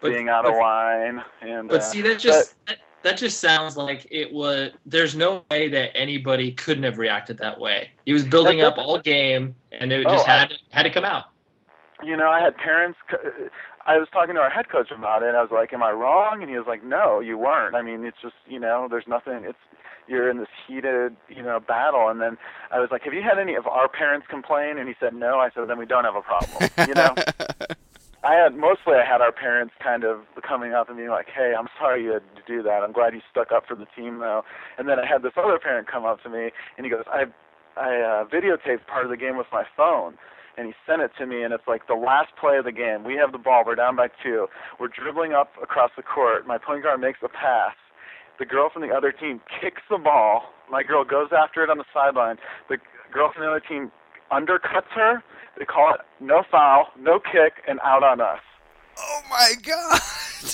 But- 0.01 0.11
being 0.13 0.29
out 0.29 0.45
of 0.47 0.55
line. 0.57 1.23
And 1.41 1.69
But 1.69 1.81
uh, 1.81 1.85
see, 1.85 2.03
that 2.03 2.19
just 2.19 2.55
that, 2.67 2.79
that 3.03 3.17
just 3.17 3.41
sounds 3.41 3.77
like 3.77 4.07
it 4.11 4.33
was. 4.33 4.73
There's 4.87 5.15
no 5.15 5.45
way 5.51 5.69
that 5.69 5.97
anybody 5.97 6.53
couldn't 6.53 6.83
have 6.85 6.99
reacted 6.99 7.39
that 7.39 7.59
way. 7.59 7.91
He 8.07 8.13
was 8.13 8.25
building 8.25 8.61
up 8.63 8.77
all 8.79 8.99
game, 8.99 9.55
and 9.73 9.93
it 9.93 10.07
Oh, 10.07 10.11
just 10.11 10.29
I- 10.29 10.39
had 10.39 10.53
had 10.71 10.83
to 10.85 10.91
come 10.91 11.05
out. 11.05 11.25
you 12.03 12.17
know, 12.17 12.29
I 12.31 12.41
had 12.41 12.57
parents. 12.57 12.99
i 13.87 13.97
was 13.97 14.09
talking 14.13 14.35
to 14.35 14.41
our 14.41 14.51
head 14.51 14.69
coach 14.69 14.91
about 14.91 15.23
it. 15.23 15.35
I 15.35 15.41
was 15.43 15.51
like, 15.51 15.73
"Am 15.73 15.83
I 15.83 15.91
wrong?" 15.93 16.43
And 16.43 16.51
he 16.51 16.59
was 16.59 16.67
like, 16.67 16.83
"No, 16.85 17.21
you 17.21 17.39
weren't. 17.39 17.75
I 17.75 17.83
mean, 17.83 18.05
it's 18.05 18.19
just 18.21 18.35
you 18.47 18.59
know, 18.61 18.87
there's 18.91 19.07
nothing. 19.09 19.45
It's 19.45 19.59
you're 20.07 20.31
in 20.31 20.39
this 20.39 20.49
heated 20.67 21.17
you 21.29 21.43
know 21.43 21.59
battle." 21.61 22.09
And 22.09 22.21
then 22.21 22.37
I 22.71 22.81
was 22.81 22.91
like, 22.91 23.03
"Have 23.05 23.15
you 23.15 23.23
had 23.23 23.39
any 23.39 23.55
of 23.55 23.67
our 23.67 23.89
parents 23.89 24.27
complain?" 24.29 24.77
And 24.79 24.89
he 24.89 24.95
said, 25.01 25.15
"No." 25.15 25.39
I 25.39 25.51
said, 25.51 25.69
"Then 25.69 25.79
we 25.79 25.87
don't 25.87 26.05
have 26.05 26.17
a 26.17 26.23
problem." 26.23 26.69
You 26.87 26.95
know. 26.95 27.15
I 28.25 28.35
had 28.35 28.57
mostly 28.57 28.95
I 28.95 29.05
had 29.07 29.21
our 29.21 29.31
parents 29.31 29.75
kind 29.83 30.03
of 30.03 30.23
coming 30.43 30.73
up 30.73 30.89
and 30.89 30.97
being 30.97 31.11
like, 31.11 31.29
"Hey, 31.29 31.55
I'm 31.57 31.69
sorry 31.79 32.03
you 32.03 32.13
had 32.13 32.23
to 32.35 32.43
do 32.47 32.63
that. 32.63 32.83
I'm 32.83 32.93
glad 32.93 33.15
you 33.15 33.21
stuck 33.31 33.53
up 33.53 33.67
for 33.67 33.77
the 33.77 33.87
team, 33.97 34.19
though." 34.19 34.43
And 34.77 34.89
then 34.89 34.99
I 34.99 35.07
had 35.07 35.23
this 35.23 35.35
other 35.37 35.59
parent 35.59 35.87
come 35.87 36.05
up 36.05 36.23
to 36.25 36.29
me 36.29 36.51
and 36.77 36.85
he 36.85 36.91
goes, 36.91 37.05
"I 37.07 37.27
I 37.77 37.97
uh, 38.01 38.25
videotaped 38.25 38.87
part 38.87 39.05
of 39.05 39.11
the 39.11 39.17
game 39.17 39.37
with 39.37 39.47
my 39.53 39.65
phone." 39.77 40.19
And 40.57 40.67
he 40.67 40.75
sent 40.85 41.03
it 41.03 41.13
to 41.19 41.27
me, 41.27 41.45
and 41.45 41.55
it's 41.55 41.69
like 41.69 41.87
the 41.87 41.95
last 41.95 42.35
play 42.35 42.59
of 42.59 42.65
the 42.65 42.73
game. 42.73 43.05
We 43.05 43.15
have 43.15 43.31
the 43.31 43.39
ball. 43.39 43.63
We're 43.65 43.77
down 43.77 43.95
by 43.95 44.09
two. 44.21 44.49
We're 44.81 44.89
dribbling 44.89 45.33
up 45.33 45.53
across 45.63 45.93
the 45.97 46.03
court. 46.03 46.49
My 46.49 46.59
point 46.59 46.83
guard 46.83 47.01
makes 47.01 47.21
a 47.23 47.29
pass. 47.29 47.77
The 48.41 48.45
girl 48.45 48.69
from 48.69 48.83
the 48.83 48.91
other 48.91 49.13
team 49.13 49.41
kicks 49.61 49.83
the 49.89 49.99
ball. 49.99 50.51
My 50.69 50.83
girl 50.83 51.05
goes 51.05 51.29
after 51.31 51.63
it 51.63 51.71
on 51.71 51.79
the 51.79 51.85
sideline. 51.95 52.39
The 52.69 52.79
girl 53.13 53.31
from 53.33 53.45
the 53.45 53.49
other 53.49 53.61
team 53.61 53.93
undercuts 54.33 54.91
her. 54.97 55.23
They 55.59 55.65
call 55.65 55.93
it 55.95 56.01
no 56.21 56.43
foul, 56.51 56.87
no 56.99 57.19
kick, 57.19 57.65
and 57.67 57.81
out 57.85 58.03
on 58.05 58.21
us. 58.21 58.41
oh 58.99 59.21
my 59.29 59.55
god. 59.63 60.01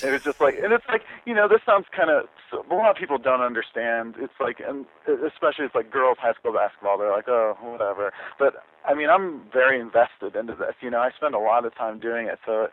It 0.03 0.11
was 0.11 0.23
just 0.23 0.41
like, 0.41 0.57
and 0.63 0.73
it's 0.73 0.85
like, 0.89 1.03
you 1.27 1.35
know, 1.35 1.47
this 1.47 1.61
sounds 1.67 1.85
kind 1.95 2.09
of, 2.09 2.25
a 2.53 2.75
lot 2.75 2.91
of 2.91 2.97
people 2.97 3.19
don't 3.19 3.43
understand. 3.43 4.15
It's 4.19 4.33
like, 4.41 4.57
and 4.67 4.87
especially 5.07 5.67
it's 5.67 5.75
like 5.75 5.91
girls 5.91 6.17
high 6.19 6.33
school 6.33 6.55
basketball. 6.55 6.97
They're 6.97 7.13
like, 7.13 7.29
oh, 7.29 7.57
whatever. 7.61 8.13
But 8.39 8.65
I 8.89 8.95
mean, 8.95 9.11
I'm 9.11 9.43
very 9.53 9.79
invested 9.79 10.37
into 10.37 10.55
this. 10.55 10.75
You 10.81 10.91
know, 10.91 11.01
I 11.01 11.11
spend 11.15 11.35
a 11.35 11.39
lot 11.39 11.67
of 11.67 11.75
time 11.75 12.01
doing 12.01 12.29
it, 12.29 12.39
so 12.47 12.69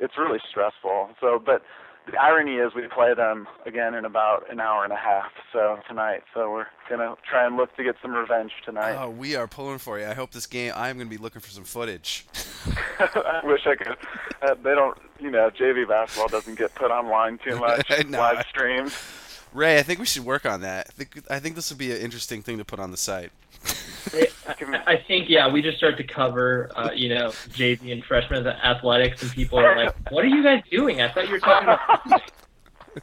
it's 0.00 0.18
really 0.18 0.40
stressful. 0.50 1.10
So, 1.20 1.40
but 1.44 1.62
the 2.10 2.16
irony 2.20 2.56
is 2.56 2.74
we 2.74 2.86
play 2.88 3.14
them 3.14 3.46
again 3.66 3.94
in 3.94 4.04
about 4.04 4.50
an 4.50 4.60
hour 4.60 4.84
and 4.84 4.92
a 4.92 4.96
half. 4.96 5.32
So 5.52 5.78
tonight, 5.88 6.22
so 6.34 6.50
we're 6.52 6.66
gonna 6.88 7.14
try 7.28 7.46
and 7.46 7.56
look 7.56 7.74
to 7.76 7.84
get 7.84 7.96
some 8.00 8.12
revenge 8.12 8.52
tonight. 8.64 8.96
Oh, 8.96 9.10
we 9.10 9.34
are 9.36 9.46
pulling 9.48 9.78
for 9.78 9.98
you. 9.98 10.06
I 10.06 10.14
hope 10.14 10.30
this 10.30 10.46
game. 10.46 10.72
I'm 10.76 10.96
going 10.96 11.08
to 11.08 11.16
be 11.16 11.20
looking 11.22 11.40
for 11.40 11.50
some 11.50 11.64
footage. 11.64 12.26
I 12.98 13.40
wish 13.44 13.66
I 13.66 13.74
could. 13.74 13.96
Uh, 14.42 14.54
they 14.62 14.74
don't, 14.74 14.96
you 15.20 15.30
know, 15.30 15.50
JV 15.50 15.86
basketball 15.88 16.28
doesn't 16.28 16.56
get 16.58 16.74
put 16.74 16.90
online 16.90 17.38
too 17.38 17.56
much, 17.60 17.90
No. 18.08 18.18
live 18.18 18.44
streamed. 18.48 18.92
Ray, 19.52 19.78
I 19.78 19.82
think 19.82 19.98
we 20.00 20.06
should 20.06 20.24
work 20.24 20.44
on 20.44 20.60
that. 20.62 20.86
I 20.88 20.92
think, 20.92 21.22
I 21.30 21.38
think 21.38 21.54
this 21.56 21.70
would 21.70 21.78
be 21.78 21.90
an 21.92 21.98
interesting 21.98 22.42
thing 22.42 22.58
to 22.58 22.64
put 22.64 22.78
on 22.78 22.90
the 22.90 22.96
site. 22.96 23.30
I 24.14 24.82
I 24.86 24.96
think 24.96 25.28
yeah, 25.28 25.48
we 25.50 25.62
just 25.62 25.76
start 25.78 25.96
to 25.98 26.04
cover, 26.04 26.70
uh, 26.76 26.90
you 26.94 27.08
know, 27.08 27.28
JV 27.50 27.92
and 27.92 28.04
freshman 28.04 28.46
athletics, 28.46 29.22
and 29.22 29.30
people 29.32 29.58
are 29.58 29.76
like, 29.76 29.94
"What 30.10 30.24
are 30.24 30.28
you 30.28 30.42
guys 30.42 30.62
doing? 30.70 31.00
I 31.02 31.08
thought 31.12 31.26
you 31.26 31.32
were 31.32 31.40
talking 31.40 31.68
about." 31.68 32.22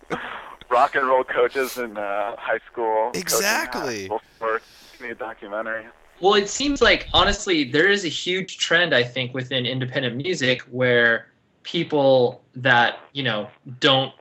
Rock 0.69 0.95
and 0.95 1.05
roll 1.05 1.23
coaches 1.23 1.77
in 1.77 1.97
uh, 1.97 2.35
high 2.37 2.59
school. 2.71 3.11
Exactly. 3.13 4.01
high 4.01 4.05
school 4.05 4.21
sports. 4.37 4.65
Need 5.01 5.11
a 5.11 5.15
documentary. 5.15 5.85
Well, 6.19 6.35
it 6.35 6.49
seems 6.49 6.81
like 6.81 7.07
honestly, 7.13 7.63
there 7.65 7.89
is 7.89 8.05
a 8.05 8.09
huge 8.09 8.57
trend 8.57 8.93
I 8.95 9.03
think 9.03 9.33
within 9.33 9.65
independent 9.65 10.15
music 10.15 10.61
where 10.63 11.27
people 11.63 12.41
that 12.55 12.99
you 13.13 13.23
know 13.23 13.49
don't 13.79 14.13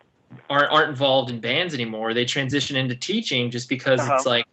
aren't 0.51 0.71
aren't 0.73 0.91
involved 0.91 1.31
in 1.31 1.41
bands 1.41 1.73
anymore. 1.75 2.13
They 2.13 2.25
transition 2.25 2.77
into 2.77 2.97
teaching 2.97 3.51
just 3.51 3.69
because 3.69 4.01
Uh-huh. 4.01 4.15
it's 4.17 4.27
like 4.27 4.45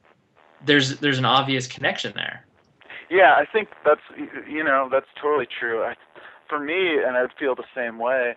there's 0.65 0.99
there's 0.99 1.17
an 1.17 1.25
obvious 1.25 1.67
connection 1.67 2.13
there. 2.15 2.45
Yeah, 3.09 3.35
I 3.37 3.45
think 3.51 3.69
that's 3.85 4.01
you 4.47 4.63
know 4.63 4.89
that's 4.91 5.07
totally 5.21 5.47
true. 5.47 5.83
I, 5.83 5.95
for 6.47 6.59
me, 6.59 6.97
and 7.05 7.15
I 7.17 7.21
would 7.21 7.33
feel 7.39 7.55
the 7.55 7.63
same 7.75 7.99
way. 7.99 8.35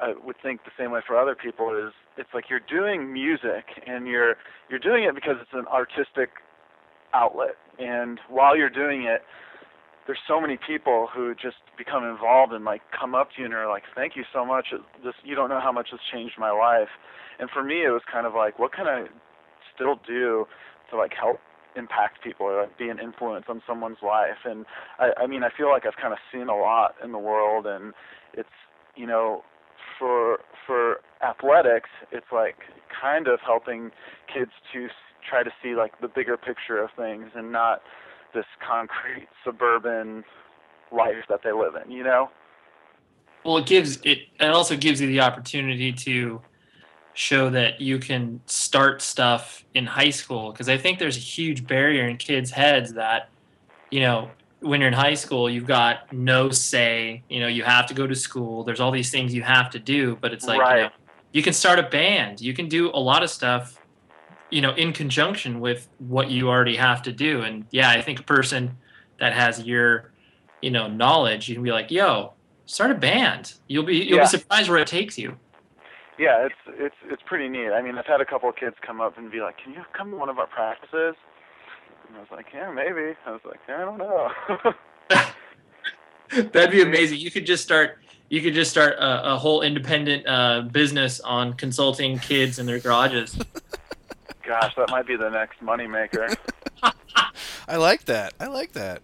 I 0.00 0.14
would 0.24 0.36
think 0.42 0.64
the 0.64 0.72
same 0.78 0.90
way 0.90 1.00
for 1.06 1.16
other 1.16 1.34
people. 1.34 1.74
Is 1.74 1.92
it's 2.16 2.30
like 2.34 2.50
you're 2.50 2.60
doing 2.60 3.12
music 3.12 3.64
and 3.86 4.06
you're 4.06 4.36
you're 4.68 4.78
doing 4.78 5.04
it 5.04 5.14
because 5.14 5.36
it's 5.40 5.52
an 5.52 5.66
artistic 5.66 6.30
outlet, 7.14 7.56
and 7.78 8.20
while 8.28 8.56
you're 8.56 8.70
doing 8.70 9.04
it, 9.04 9.22
there's 10.06 10.18
so 10.26 10.40
many 10.40 10.58
people 10.58 11.08
who 11.14 11.34
just 11.34 11.56
become 11.76 12.04
involved 12.04 12.52
and 12.52 12.64
like 12.64 12.82
come 12.98 13.14
up 13.14 13.30
to 13.32 13.40
you 13.40 13.44
and 13.46 13.54
are 13.54 13.68
like, 13.68 13.84
"Thank 13.94 14.16
you 14.16 14.24
so 14.32 14.44
much. 14.44 14.74
This 15.04 15.14
you 15.24 15.34
don't 15.34 15.48
know 15.48 15.60
how 15.60 15.72
much 15.72 15.90
this 15.92 16.00
changed 16.12 16.34
my 16.38 16.50
life." 16.50 16.90
And 17.38 17.48
for 17.50 17.62
me, 17.62 17.84
it 17.84 17.90
was 17.90 18.02
kind 18.10 18.26
of 18.26 18.34
like, 18.34 18.58
what 18.58 18.72
can 18.72 18.86
I 18.86 19.06
still 19.74 20.00
do 20.06 20.46
to 20.90 20.96
like 20.96 21.12
help 21.18 21.40
impact 21.76 22.22
people 22.22 22.46
or 22.46 22.62
like 22.62 22.78
be 22.78 22.88
an 22.88 22.98
influence 22.98 23.46
on 23.48 23.62
someone's 23.66 23.98
life. 24.02 24.44
And 24.44 24.66
I, 24.98 25.10
I 25.22 25.26
mean, 25.26 25.42
I 25.42 25.50
feel 25.56 25.68
like 25.68 25.86
I've 25.86 25.96
kind 26.00 26.12
of 26.12 26.18
seen 26.32 26.48
a 26.48 26.56
lot 26.56 26.94
in 27.02 27.12
the 27.12 27.18
world, 27.18 27.66
and 27.66 27.94
it's 28.34 28.48
you 28.96 29.06
know, 29.06 29.42
for 29.98 30.38
for 30.66 31.00
athletics, 31.22 31.90
it's 32.12 32.26
like 32.32 32.56
kind 33.00 33.28
of 33.28 33.40
helping 33.44 33.90
kids 34.32 34.50
to 34.72 34.88
try 35.28 35.42
to 35.42 35.50
see 35.62 35.74
like 35.74 36.00
the 36.00 36.08
bigger 36.08 36.36
picture 36.36 36.78
of 36.82 36.90
things 36.96 37.30
and 37.34 37.52
not 37.52 37.80
this 38.34 38.44
concrete 38.66 39.28
suburban 39.44 40.24
life 40.92 41.24
that 41.28 41.40
they 41.42 41.52
live 41.52 41.74
in. 41.84 41.90
You 41.90 42.04
know? 42.04 42.30
Well, 43.44 43.58
it 43.58 43.66
gives 43.66 43.98
it. 44.04 44.18
It 44.40 44.50
also 44.50 44.76
gives 44.76 45.00
you 45.00 45.06
the 45.06 45.20
opportunity 45.20 45.92
to 45.92 46.42
show 47.18 47.50
that 47.50 47.80
you 47.80 47.98
can 47.98 48.40
start 48.46 49.02
stuff 49.02 49.64
in 49.74 49.84
high 49.86 50.10
school 50.10 50.52
because 50.52 50.68
I 50.68 50.78
think 50.78 51.00
there's 51.00 51.16
a 51.16 51.20
huge 51.20 51.66
barrier 51.66 52.06
in 52.06 52.16
kids' 52.16 52.52
heads 52.52 52.92
that, 52.94 53.22
you 53.90 53.98
know, 53.98 54.30
when 54.60 54.80
you're 54.80 54.86
in 54.86 54.94
high 54.94 55.14
school, 55.14 55.50
you've 55.50 55.66
got 55.66 56.12
no 56.12 56.50
say. 56.50 57.24
You 57.28 57.40
know, 57.40 57.48
you 57.48 57.64
have 57.64 57.86
to 57.86 57.94
go 57.94 58.06
to 58.06 58.14
school. 58.14 58.62
There's 58.62 58.78
all 58.78 58.92
these 58.92 59.10
things 59.10 59.34
you 59.34 59.42
have 59.42 59.70
to 59.70 59.80
do, 59.80 60.14
but 60.14 60.32
it's 60.32 60.46
like 60.46 60.58
you, 60.58 60.82
know, 60.84 60.90
you 61.32 61.42
can 61.42 61.52
start 61.52 61.80
a 61.80 61.82
band. 61.82 62.40
You 62.40 62.54
can 62.54 62.68
do 62.68 62.90
a 62.90 63.00
lot 63.00 63.24
of 63.24 63.30
stuff, 63.30 63.76
you 64.52 64.60
know, 64.60 64.72
in 64.74 64.92
conjunction 64.92 65.58
with 65.58 65.88
what 65.98 66.30
you 66.30 66.48
already 66.48 66.76
have 66.76 67.02
to 67.02 67.12
do. 67.12 67.42
And 67.42 67.64
yeah, 67.72 67.90
I 67.90 68.00
think 68.00 68.20
a 68.20 68.24
person 68.24 68.78
that 69.18 69.32
has 69.32 69.60
your, 69.60 70.12
you 70.62 70.70
know, 70.70 70.86
knowledge, 70.86 71.48
you 71.48 71.56
can 71.56 71.64
be 71.64 71.72
like, 71.72 71.90
yo, 71.90 72.34
start 72.66 72.92
a 72.92 72.94
band. 72.94 73.54
You'll 73.66 73.82
be 73.82 73.96
you'll 73.96 74.18
Yeah. 74.18 74.24
be 74.24 74.28
surprised 74.28 74.68
where 74.70 74.78
it 74.78 74.86
takes 74.86 75.18
you. 75.18 75.36
Yeah, 76.18 76.46
it's 76.46 76.54
it's 76.78 76.96
it's 77.04 77.22
pretty 77.26 77.48
neat. 77.48 77.70
I 77.70 77.80
mean, 77.80 77.96
I've 77.96 78.06
had 78.06 78.20
a 78.20 78.24
couple 78.24 78.48
of 78.48 78.56
kids 78.56 78.74
come 78.84 79.00
up 79.00 79.16
and 79.16 79.30
be 79.30 79.40
like, 79.40 79.56
"Can 79.62 79.72
you 79.72 79.82
come 79.92 80.10
to 80.10 80.16
one 80.16 80.28
of 80.28 80.38
our 80.38 80.48
practices?" 80.48 81.14
And 82.08 82.16
I 82.16 82.20
was 82.20 82.28
like, 82.32 82.46
"Yeah, 82.52 82.72
maybe." 82.72 83.16
I 83.24 83.30
was 83.30 83.40
like, 83.44 83.60
"I 83.68 83.84
don't 83.84 83.98
know." 83.98 84.30
That'd 86.52 86.72
be 86.72 86.82
amazing. 86.82 87.18
You 87.20 87.30
could 87.30 87.46
just 87.46 87.62
start. 87.62 87.98
You 88.28 88.42
could 88.42 88.52
just 88.52 88.70
start 88.70 88.94
a, 88.94 89.34
a 89.34 89.38
whole 89.38 89.62
independent 89.62 90.26
uh, 90.26 90.62
business 90.62 91.20
on 91.20 91.54
consulting 91.54 92.18
kids 92.18 92.58
in 92.58 92.66
their 92.66 92.80
garages. 92.80 93.38
Gosh, 94.42 94.74
that 94.76 94.90
might 94.90 95.06
be 95.06 95.16
the 95.16 95.30
next 95.30 95.60
moneymaker. 95.62 96.34
I 97.68 97.76
like 97.76 98.06
that. 98.06 98.34
I 98.40 98.46
like 98.46 98.72
that. 98.72 99.02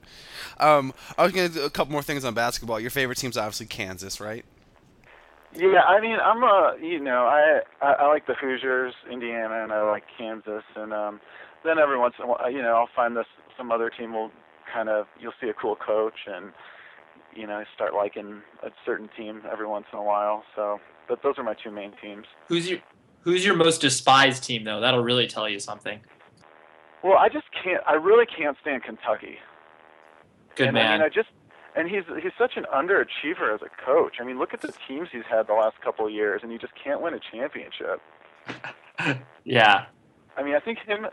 Um, 0.59 0.93
I 1.17 1.23
was 1.25 1.33
gonna 1.33 1.49
do 1.49 1.65
a 1.65 1.71
couple 1.71 1.93
more 1.93 2.03
things 2.03 2.25
on 2.25 2.35
basketball. 2.35 2.81
Your 2.81 2.91
favorite 2.91 3.19
team's 3.19 3.37
obviously 3.37 3.67
Kansas, 3.67 4.21
right? 4.21 4.45
Yeah, 5.57 5.83
I 5.83 6.01
mean, 6.01 6.17
I'm 6.23 6.43
a, 6.43 6.75
you 6.81 7.01
know, 7.01 7.27
I, 7.27 7.61
I 7.81 7.93
I 7.93 8.07
like 8.09 8.27
the 8.27 8.35
Hoosiers, 8.35 8.95
Indiana, 9.11 9.63
and 9.63 9.73
I 9.73 9.89
like 9.89 10.05
Kansas, 10.19 10.65
and 10.75 10.93
um, 10.93 11.21
then 11.65 11.79
every 11.79 11.99
once 11.99 12.15
in 12.19 12.25
a 12.25 12.29
while, 12.29 12.51
you 12.51 12.61
know, 12.61 12.75
I'll 12.75 12.91
find 12.95 13.17
this 13.17 13.27
some 13.57 13.71
other 13.71 13.91
team 13.91 14.13
will 14.13 14.31
kind 14.73 14.89
of 14.89 15.07
you'll 15.21 15.35
see 15.41 15.49
a 15.49 15.55
cool 15.55 15.77
coach, 15.77 16.27
and 16.27 16.53
you 17.37 17.47
know, 17.47 17.63
start 17.75 17.95
liking 17.95 18.43
a 18.63 18.71
certain 18.85 19.09
team 19.17 19.43
every 19.51 19.67
once 19.67 19.87
in 19.93 19.99
a 19.99 20.03
while. 20.03 20.43
So, 20.57 20.81
but 21.09 21.23
those 21.23 21.35
are 21.39 21.45
my 21.45 21.55
two 21.55 21.71
main 21.71 21.93
teams. 22.03 22.27
Who's 22.49 22.69
your 22.69 22.81
Who's 23.25 23.43
your 23.45 23.57
most 23.57 23.81
despised 23.81 24.45
team 24.45 24.65
though? 24.65 24.81
That'll 24.81 25.03
really 25.03 25.27
tell 25.27 25.49
you 25.49 25.59
something. 25.59 26.01
Well, 27.03 27.17
I 27.17 27.29
just 27.29 27.47
can't. 27.53 27.83
I 27.87 27.95
really 27.95 28.27
can't 28.27 28.57
stand 28.61 28.83
Kentucky. 28.83 29.39
Good 30.57 30.69
and 30.69 30.75
man. 30.75 30.87
I 30.87 30.93
mean, 30.97 31.03
I 31.03 31.09
just 31.09 31.31
and 31.77 31.89
he's 31.89 32.05
he's 32.23 32.33
such 32.39 32.57
an 32.57 32.65
underachiever 32.73 33.55
as 33.55 33.61
a 33.63 33.85
coach. 33.85 34.17
I 34.21 34.25
mean, 34.25 34.39
look 34.39 34.55
at 34.55 34.61
the 34.61 34.73
teams 34.87 35.09
he's 35.13 35.25
had 35.29 35.47
the 35.47 35.55
last 35.55 35.81
couple 35.83 36.07
of 36.07 36.13
years, 36.13 36.41
and 36.43 36.53
he 36.53 36.59
just 36.59 36.73
can't 36.83 37.01
win 37.01 37.15
a 37.15 37.21
championship. 37.33 38.01
yeah. 39.45 39.87
I 40.37 40.43
mean, 40.43 40.55
I 40.55 40.61
think 40.61 40.79
him, 40.87 41.07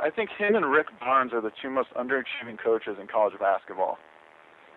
I 0.00 0.10
think 0.10 0.30
him 0.30 0.54
and 0.54 0.70
Rick 0.70 0.86
Barnes 1.00 1.32
are 1.32 1.40
the 1.40 1.52
two 1.60 1.70
most 1.70 1.90
underachieving 1.94 2.58
coaches 2.62 2.96
in 3.00 3.06
college 3.06 3.38
basketball. 3.38 3.98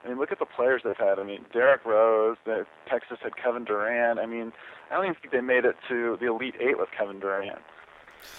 I 0.03 0.09
mean, 0.09 0.19
look 0.19 0.31
at 0.31 0.37
the 0.37 0.45
players 0.45 0.81
they've 0.83 0.95
had. 0.97 1.17
I 1.17 1.23
mean, 1.23 1.45
Derrick 1.51 1.83
Rose. 1.83 2.37
The, 2.45 2.65
Texas 2.87 3.17
had 3.23 3.35
Kevin 3.35 3.63
Durant. 3.63 4.19
I 4.19 4.27
mean, 4.27 4.53
I 4.91 4.95
don't 4.95 5.05
even 5.05 5.15
think 5.15 5.33
they 5.33 5.41
made 5.41 5.65
it 5.65 5.75
to 5.89 6.17
the 6.19 6.27
Elite 6.27 6.55
Eight 6.59 6.77
with 6.77 6.89
Kevin 6.95 7.19
Durant. 7.19 7.59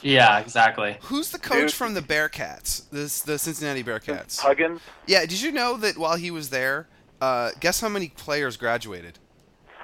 Yeah. 0.03 0.39
Exactly. 0.39 0.99
Who's 1.03 1.31
the 1.31 1.39
coach 1.39 1.59
Dude. 1.59 1.73
from 1.73 1.95
the 1.95 2.03
Bearcats? 2.03 2.89
This 2.91 3.23
the 3.23 3.39
Cincinnati 3.39 3.83
Bearcats. 3.83 4.41
Huggins. 4.41 4.81
Yeah. 5.07 5.21
Did 5.27 5.41
you 5.41 5.53
know 5.53 5.77
that 5.79 5.97
while 5.99 6.17
he 6.17 6.31
was 6.31 6.51
there, 6.51 6.89
uh, 7.21 7.51
guess 7.61 7.81
how 7.81 7.89
many 7.89 8.09
players 8.09 8.57
graduated? 8.57 9.19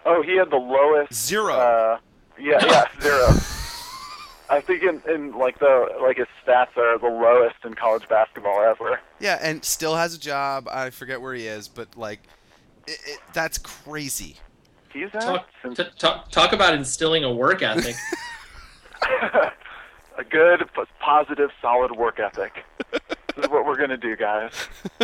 Oh, 0.04 0.22
he 0.22 0.36
had 0.36 0.50
the 0.50 0.56
lowest. 0.56 1.14
Zero. 1.14 1.54
Uh, 1.54 1.98
yeah, 2.38 2.64
yeah, 2.64 2.84
zero. 3.00 3.28
I 4.50 4.60
think 4.60 4.82
in, 4.82 5.00
in 5.08 5.32
like 5.38 5.58
the 5.60 5.86
like 6.02 6.16
his 6.18 6.26
stats 6.44 6.76
are 6.76 6.98
the 6.98 7.06
lowest 7.06 7.56
in 7.64 7.74
college 7.74 8.06
basketball 8.08 8.60
ever. 8.62 9.00
yeah, 9.20 9.38
and 9.40 9.64
still 9.64 9.94
has 9.94 10.14
a 10.14 10.18
job. 10.20 10.68
I 10.70 10.90
forget 10.90 11.20
where 11.20 11.34
he 11.34 11.46
is, 11.46 11.68
but 11.68 11.96
like, 11.96 12.20
it, 12.86 12.98
it, 13.06 13.18
that's 13.32 13.58
crazy. 13.58 14.36
He's 14.92 15.08
at 15.14 15.22
Talk, 15.22 15.46
t- 15.74 15.84
talk 15.98 16.30
talk 16.30 16.52
about 16.52 16.74
instilling 16.74 17.24
a 17.24 17.32
work 17.32 17.62
ethic. 17.62 17.94
a 20.18 20.24
good, 20.24 20.68
positive, 21.00 21.50
solid 21.60 21.92
work 21.92 22.18
ethic. 22.20 22.64
this 22.90 23.44
is 23.44 23.50
what 23.50 23.64
we're 23.64 23.76
gonna 23.78 23.96
do, 23.96 24.14
guys. 24.16 24.52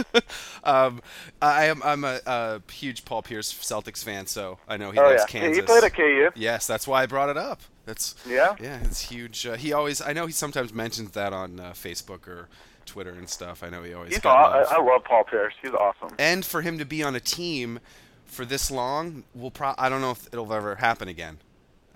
um, 0.65 1.01
I 1.41 1.67
am 1.67 1.83
I'm 1.83 2.05
a, 2.05 2.21
a 2.27 2.63
huge 2.71 3.05
Paul 3.05 3.23
Pierce 3.23 3.53
Celtics 3.53 4.03
fan, 4.05 4.27
so 4.27 4.59
I 4.69 4.77
know 4.77 4.91
he 4.91 4.99
oh 4.99 5.03
loves 5.05 5.23
yeah. 5.23 5.41
Kansas. 5.41 5.57
he 5.57 5.63
played 5.63 5.85
at 5.85 5.95
KU. 5.95 6.31
Yes, 6.35 6.67
that's 6.67 6.87
why 6.87 7.03
I 7.03 7.07
brought 7.07 7.29
it 7.29 7.37
up. 7.37 7.61
That's 7.87 8.15
Yeah. 8.29 8.55
yeah, 8.61 8.81
it's 8.85 9.01
huge. 9.01 9.47
Uh, 9.47 9.55
he 9.57 9.73
always 9.73 10.01
I 10.03 10.13
know 10.13 10.27
he 10.27 10.33
sometimes 10.33 10.73
mentions 10.75 11.13
that 11.13 11.33
on 11.33 11.59
uh, 11.59 11.71
Facebook 11.73 12.29
or 12.29 12.49
Twitter 12.85 13.13
and 13.13 13.29
stuff. 13.29 13.63
I 13.63 13.71
know 13.71 13.83
he 13.83 13.95
always 13.95 14.11
He's 14.13 14.21
got 14.21 14.37
aw- 14.37 14.53
I, 14.53 14.63
love. 14.63 14.73
I 14.73 14.83
love 14.93 15.05
Paul 15.05 15.25
Pierce. 15.25 15.55
He's 15.63 15.73
awesome. 15.73 16.15
and 16.19 16.45
for 16.45 16.63
him 16.63 16.79
to 16.79 16.85
be 16.85 17.03
on 17.03 17.15
a 17.15 17.21
team 17.21 17.81
for 18.27 18.45
this 18.45 18.71
long, 18.71 19.25
will 19.35 19.51
pro- 19.51 19.75
I 19.79 19.89
don't 19.89 20.01
know 20.03 20.11
if 20.11 20.27
it'll 20.33 20.53
ever 20.53 20.75
happen 20.77 21.09
again. 21.09 21.39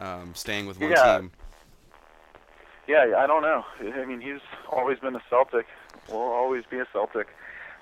Um, 0.01 0.35
staying 0.35 0.67
with 0.67 0.81
one 0.81 0.91
Yeah. 0.91 1.19
team. 1.19 1.31
Yeah, 2.89 3.15
I 3.17 3.27
don't 3.27 3.43
know. 3.43 3.65
I 3.81 4.05
mean, 4.05 4.21
he's 4.21 4.41
always 4.71 4.99
been 4.99 5.15
a 5.15 5.23
Celtic. 5.31 5.67
Will 6.09 6.17
always 6.19 6.65
be 6.71 6.79
a 6.79 6.87
Celtic. 6.93 7.29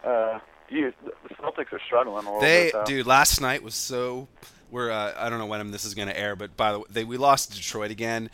Uh, 0.04 0.38
you, 0.68 0.92
the 1.04 1.34
Celtics 1.36 1.72
are 1.72 1.80
struggling 1.84 2.26
a 2.26 2.28
little 2.28 2.40
They, 2.40 2.64
bit. 2.66 2.72
Though. 2.74 2.84
dude, 2.84 3.06
last 3.06 3.40
night 3.40 3.62
was 3.62 3.74
so. 3.74 4.28
We're 4.70 4.90
uh, 4.92 5.14
I 5.16 5.28
don't 5.30 5.38
know 5.40 5.46
when 5.46 5.70
this 5.72 5.84
is 5.84 5.94
gonna 5.94 6.12
air, 6.14 6.36
but 6.36 6.56
by 6.56 6.72
the 6.72 6.78
way, 6.78 6.84
they, 6.90 7.04
we 7.04 7.16
lost 7.16 7.50
to 7.50 7.56
Detroit 7.56 7.90
again. 7.90 8.30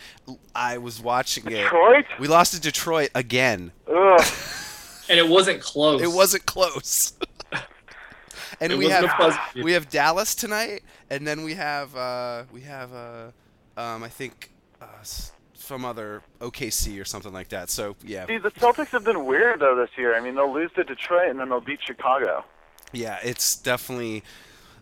I 0.55 0.77
was 0.79 1.01
watching 1.01 1.45
Detroit. 1.45 2.01
it. 2.01 2.21
We 2.21 2.29
lost 2.29 2.53
to 2.53 2.61
Detroit 2.61 3.11
again. 3.15 3.73
Ugh. 3.89 4.21
and 5.09 5.19
it 5.19 5.27
wasn't 5.29 5.63
close. 5.63 6.03
It 6.03 6.09
wasn't 6.13 6.45
close. 6.45 7.15
and 8.61 8.73
It 8.73 8.79
we 8.79 8.91
have 8.91 9.05
a 9.05 9.63
we 9.63 9.73
have 9.73 9.89
Dallas 9.89 10.35
tonight, 10.35 10.83
and 11.09 11.27
then 11.27 11.43
we 11.43 11.55
have 11.55 11.97
uh, 11.97 12.43
we 12.53 12.61
have 12.63 12.93
uh, 12.93 13.31
um, 13.79 14.03
I 14.03 14.09
think 14.09 14.51
uh, 14.83 14.87
s- 15.01 15.33
some 15.67 15.85
other 15.85 16.23
OKC 16.41 17.01
or 17.01 17.05
something 17.05 17.33
like 17.33 17.49
that. 17.49 17.69
So 17.71 17.97
yeah, 18.05 18.27
See, 18.27 18.39
the 18.39 18.51
Celtics 18.53 18.89
have 18.89 19.05
been 19.05 19.25
weird 19.27 19.61
though 19.61 19.75
this 19.77 19.91
year. 19.99 20.15
I 20.17 20.21
mean, 20.21 20.35
they'll 20.37 20.53
lose 20.53 20.71
to 20.77 20.85
Detroit 20.85 21.29
and 21.31 21.41
then 21.41 21.49
they'll 21.49 21.61
beat 21.61 21.81
Chicago. 21.85 22.45
yeah, 22.93 23.19
it's 23.23 23.57
definitely. 23.57 24.23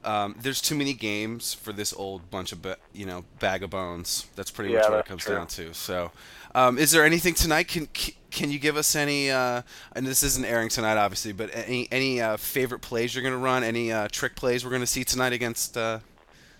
Um, 0.05 0.37
there's 0.39 0.61
too 0.61 0.75
many 0.75 0.93
games 0.93 1.55
for 1.55 1.73
this 1.73 1.95
old 1.95 2.31
bunch 2.31 2.53
of 2.53 2.61
ba- 2.61 2.77
you 2.93 3.07
know 3.07 3.25
bag 3.41 3.63
of 3.63 3.71
bones. 3.71 4.27
That's 4.37 4.51
pretty 4.51 4.73
Yeah, 4.75 4.81
much 4.81 4.91
what 4.91 4.99
it 5.01 5.07
comes 5.07 5.25
true. 5.25 5.37
down 5.37 5.47
to. 5.47 5.73
So, 5.73 6.13
um, 6.55 6.77
is 6.77 6.91
there 6.91 7.05
anything 7.07 7.33
tonight? 7.33 7.69
Can 7.69 7.89
can 8.31 8.51
you 8.51 8.59
give 8.59 8.77
us 8.77 8.95
any? 8.95 9.31
Uh, 9.31 9.63
and 9.97 10.07
this 10.07 10.23
isn't 10.23 10.45
airing 10.45 10.69
tonight, 10.69 10.99
obviously, 10.99 11.33
but 11.33 11.49
any 11.55 11.89
any 11.91 12.21
uh, 12.21 12.37
favorite 12.37 12.81
plays 12.81 13.15
you're 13.15 13.25
gonna 13.25 13.39
run? 13.39 13.65
Any 13.65 13.91
uh, 13.93 14.09
trick 14.13 14.35
plays 14.37 14.63
we're 14.63 14.73
gonna 14.73 14.87
see 14.87 15.05
tonight 15.05 15.33
against 15.33 15.75
uh, 15.79 16.01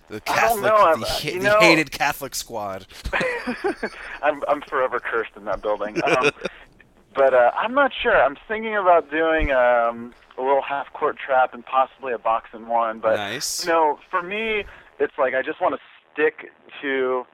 the 0.09 0.17
I 0.17 0.21
Catholic, 0.21 0.63
know, 0.65 0.77
I'm- 0.77 1.01
the, 1.01 1.07
ha- 1.07 1.21
you 1.29 1.39
the 1.39 1.45
know- 1.45 1.61
hated 1.61 1.91
Catholic 1.91 2.35
squad? 2.35 2.87
I'm 4.23 4.43
I'm 4.49 4.61
forever 4.63 5.01
cursed 5.01 5.33
in 5.37 5.45
that 5.45 5.63
building. 5.63 6.01
Um, 6.05 6.31
but 7.15 7.35
uh, 7.35 7.51
I'm 7.57 7.75
not 7.75 7.93
sure. 8.03 8.17
I'm 8.17 8.37
thinking 8.49 8.77
about 8.77 9.11
doing 9.11 9.51
um, 9.53 10.15
a 10.39 10.43
little 10.43 10.63
half 10.63 10.93
court 10.93 11.17
trap 11.25 11.55
and 11.55 11.65
possibly 11.65 12.13
a 12.13 12.19
box 12.19 12.51
and 12.53 12.69
one. 12.69 13.01
But 13.01 13.17
nice. 13.17 13.65
you 13.65 13.71
know, 13.73 13.99
for 14.11 14.23
me, 14.23 14.65
it's 14.99 15.15
like 15.19 15.35
I 15.35 15.43
just 15.43 15.61
want 15.61 15.75
to 15.75 15.81
stick 16.13 16.51
to 16.83 17.25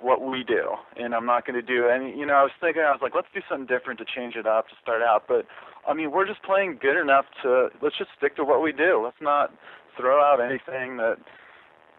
what 0.00 0.22
we 0.22 0.42
do, 0.42 0.70
and 0.96 1.14
I'm 1.14 1.26
not 1.26 1.46
going 1.46 1.54
to 1.60 1.62
do 1.66 1.86
any. 1.88 2.16
You 2.18 2.24
know, 2.26 2.34
I 2.34 2.42
was 2.42 2.52
thinking, 2.60 2.82
I 2.82 2.90
was 2.90 3.00
like, 3.02 3.14
let's 3.14 3.28
do 3.34 3.40
something 3.48 3.66
different 3.66 3.98
to 4.00 4.04
change 4.06 4.34
it 4.36 4.46
up 4.46 4.68
to 4.68 4.74
start 4.82 5.02
out. 5.02 5.24
But 5.28 5.46
I 5.86 5.94
mean, 5.94 6.10
we're 6.10 6.26
just 6.26 6.42
playing 6.42 6.78
good 6.80 7.00
enough 7.00 7.26
to 7.42 7.68
let's 7.82 7.98
just 7.98 8.10
stick 8.16 8.36
to 8.36 8.44
what 8.44 8.62
we 8.62 8.72
do. 8.72 9.00
Let's 9.02 9.20
not 9.20 9.52
throw 9.96 10.22
out 10.22 10.40
anything 10.40 10.96
that 10.96 11.18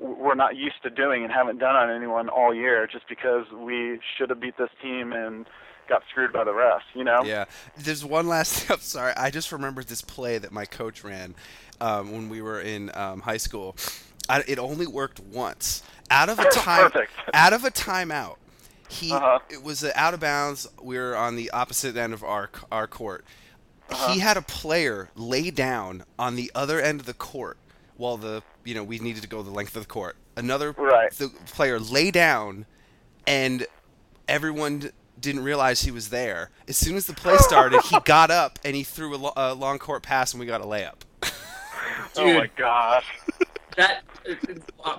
we're 0.01 0.35
not 0.35 0.55
used 0.55 0.81
to 0.83 0.89
doing 0.89 1.23
and 1.23 1.31
haven't 1.31 1.59
done 1.59 1.75
on 1.75 1.89
anyone 1.89 2.27
all 2.27 2.53
year 2.53 2.87
just 2.87 3.07
because 3.07 3.45
we 3.55 3.99
should 4.17 4.29
have 4.31 4.39
beat 4.39 4.57
this 4.57 4.69
team 4.81 5.13
and 5.13 5.45
got 5.87 6.01
screwed 6.09 6.33
by 6.33 6.43
the 6.43 6.51
refs. 6.51 6.79
You 6.95 7.03
know? 7.03 7.21
Yeah. 7.23 7.45
There's 7.77 8.03
one 8.03 8.27
last. 8.27 8.53
thing. 8.53 8.73
I'm 8.75 8.81
sorry. 8.81 9.13
I 9.15 9.29
just 9.29 9.51
remembered 9.51 9.87
this 9.87 10.01
play 10.01 10.37
that 10.39 10.51
my 10.51 10.65
coach 10.65 11.03
ran 11.03 11.35
um, 11.79 12.11
when 12.11 12.29
we 12.29 12.41
were 12.41 12.59
in 12.61 12.89
um, 12.95 13.21
high 13.21 13.37
school. 13.37 13.75
I, 14.27 14.43
it 14.47 14.57
only 14.59 14.87
worked 14.87 15.19
once. 15.19 15.83
Out 16.09 16.29
of 16.29 16.39
a 16.39 16.45
time, 16.51 16.89
Perfect. 16.91 17.11
out 17.33 17.53
of 17.53 17.63
a 17.63 17.71
timeout, 17.71 18.37
he 18.89 19.11
Uh-huh. 19.13 19.39
it 19.49 19.63
was 19.63 19.83
out 19.95 20.13
of 20.13 20.19
bounds. 20.19 20.67
We 20.81 20.97
were 20.97 21.15
on 21.15 21.35
the 21.35 21.51
opposite 21.51 21.95
end 21.95 22.13
of 22.13 22.23
our 22.23 22.49
our 22.71 22.87
court. 22.87 23.23
he 24.07 24.19
had 24.19 24.35
a 24.37 24.41
player 24.41 25.09
lay 25.15 25.51
down 25.51 26.03
on 26.17 26.35
the 26.35 26.51
other 26.55 26.79
end 26.81 26.99
of 27.01 27.05
the 27.05 27.13
court 27.13 27.57
while 28.01 28.17
the 28.17 28.41
you 28.65 28.73
know 28.73 28.83
we 28.83 28.97
needed 28.99 29.21
to 29.21 29.29
go 29.29 29.41
the 29.43 29.51
length 29.51 29.75
of 29.75 29.83
the 29.83 29.87
court. 29.87 30.15
Another 30.35 30.71
Right. 30.71 31.11
the 31.11 31.29
player 31.45 31.79
lay 31.79 32.09
down, 32.09 32.65
and 33.27 33.65
everyone 34.27 34.91
didn't 35.19 35.43
realize 35.43 35.81
he 35.83 35.91
was 35.91 36.09
there. 36.09 36.49
As 36.67 36.77
soon 36.77 36.95
as 36.97 37.05
the 37.05 37.13
play 37.13 37.37
started, 37.39 37.81
he 37.83 37.97
got 38.05 38.31
up 38.31 38.57
and 38.65 38.75
he 38.75 38.83
threw 38.83 39.13
a, 39.15 39.17
lo- 39.17 39.33
a 39.35 39.53
long 39.53 39.77
court 39.77 40.01
pass, 40.03 40.33
and 40.33 40.39
we 40.39 40.45
got 40.45 40.61
a 40.61 40.65
layup. 40.65 41.01
Oh 42.17 42.33
my 42.33 42.49
gosh. 42.57 43.05
that 43.77 44.03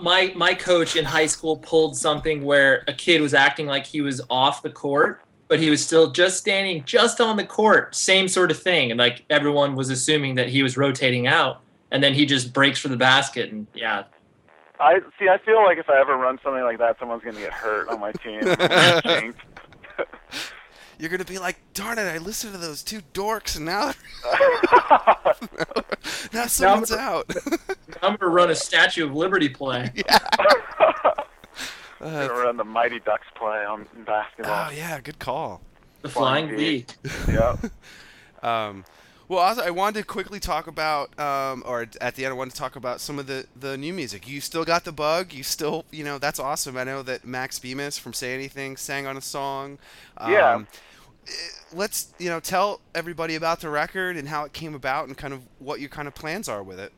my 0.01 0.33
my 0.35 0.55
coach 0.55 0.97
in 0.97 1.05
high 1.05 1.27
school 1.27 1.59
pulled 1.59 1.95
something 1.95 2.43
where 2.43 2.85
a 2.89 2.93
kid 2.95 3.21
was 3.21 3.35
acting 3.35 3.67
like 3.67 3.85
he 3.85 4.01
was 4.01 4.23
off 4.31 4.63
the 4.63 4.71
court 4.71 5.21
but 5.49 5.61
he 5.61 5.69
was 5.69 5.85
still 5.85 6.11
just 6.11 6.39
standing 6.39 6.83
just 6.85 7.21
on 7.21 7.37
the 7.37 7.45
court 7.45 7.95
same 7.95 8.29
sort 8.29 8.51
of 8.51 8.59
thing 8.59 8.91
and 8.91 8.99
like 8.99 9.27
everyone 9.29 9.75
was 9.75 9.91
assuming 9.91 10.37
that 10.37 10.49
he 10.49 10.63
was 10.63 10.79
rotating 10.79 11.27
out 11.27 11.61
and 11.93 12.03
then 12.03 12.15
he 12.15 12.27
just 12.27 12.53
breaks 12.53 12.81
for 12.81 12.89
the 12.89 12.97
basket 12.97 13.53
and 13.53 13.69
yeah 13.75 14.05
I 14.81 14.99
see. 15.17 15.29
I 15.29 15.39
feel 15.39 15.63
like 15.63 15.79
if 15.79 15.89
I 15.89 16.01
ever 16.01 16.17
run 16.17 16.41
something 16.43 16.65
like 16.65 16.79
that, 16.79 16.99
someone's 16.99 17.23
gonna 17.23 17.39
get 17.39 17.53
hurt 17.53 17.89
on 17.89 18.01
my 18.01 18.11
team. 18.11 18.43
You're 20.99 21.11
gonna 21.11 21.25
be 21.25 21.39
like, 21.39 21.61
darn 21.73 21.99
it! 21.99 22.03
I 22.03 22.19
listened 22.19 22.53
to 22.55 22.59
those 22.59 22.83
two 22.83 23.01
dorks, 23.15 23.57
and 23.57 23.65
now 23.65 23.93
now 26.33 26.47
someone's 26.47 26.91
out. 26.91 27.31
i'm 28.03 28.17
gonna 28.17 28.33
run 28.33 28.51
a 28.51 28.55
statue 28.55 29.05
of 29.07 29.15
liberty 29.15 29.49
play 29.49 29.93
I'm 32.01 32.29
gonna 32.29 32.33
run 32.33 32.57
the 32.57 32.65
Mighty 32.65 32.99
Ducks 32.99 33.27
play 33.37 33.65
on 33.65 33.87
basketball. 34.05 34.67
oh 34.69 34.73
yeah, 34.73 35.01
good 35.01 35.21
call. 35.21 35.61
the 36.01 36.09
flying 36.09 36.49
Flying 36.49 36.87
v 36.89 37.33
yeah. 37.33 37.57
Um, 38.43 38.85
well, 39.33 39.41
also, 39.41 39.63
I 39.63 39.71
wanted 39.71 40.01
to 40.01 40.07
quickly 40.07 40.39
talk 40.39 40.67
about, 40.67 41.19
um, 41.19 41.63
or 41.67 41.87
at 42.03 42.17
the 42.17 42.27
end, 42.27 42.35
I 42.35 42.37
wanted 42.37 42.51
to 42.51 42.59
talk 42.59 42.77
about 42.77 43.01
some 43.01 43.19
of 43.19 43.27
the, 43.27 43.47
the 43.59 43.79
new 43.79 43.95
music. 43.95 44.29
You 44.29 44.43
still 44.43 44.63
got 44.63 44.85
the 44.85 44.93
bug. 44.93 45.33
You 45.33 45.43
still, 45.43 45.87
you 45.91 46.05
know, 46.05 46.19
that's 46.19 46.39
awesome. 46.39 46.77
I 46.77 46.85
know 46.85 47.03
that 47.03 47.25
Max 47.25 47.59
Bemis 47.59 47.97
from 47.97 48.13
Say 48.13 48.35
Anything 48.35 48.77
sang 48.77 49.07
on 49.07 49.17
a 49.17 49.23
song. 49.23 49.79
Yeah. 50.21 50.57
Um, 50.57 50.67
eh, 51.27 51.31
let's, 51.73 52.13
you 52.19 52.29
know, 52.29 52.41
tell 52.41 52.83
everybody 52.95 53.35
about 53.35 53.61
the 53.61 53.71
record 53.71 54.19
and 54.19 54.29
how 54.29 54.45
it 54.45 54.53
came 54.53 54.75
about 54.75 55.09
and 55.09 55.17
kind 55.17 55.33
of 55.33 55.41
what 55.61 55.81
your 55.81 55.89
kind 55.89 56.07
of 56.07 56.15
plans 56.15 56.47
are 56.47 56.63
with 56.63 56.79
it. 56.79 56.93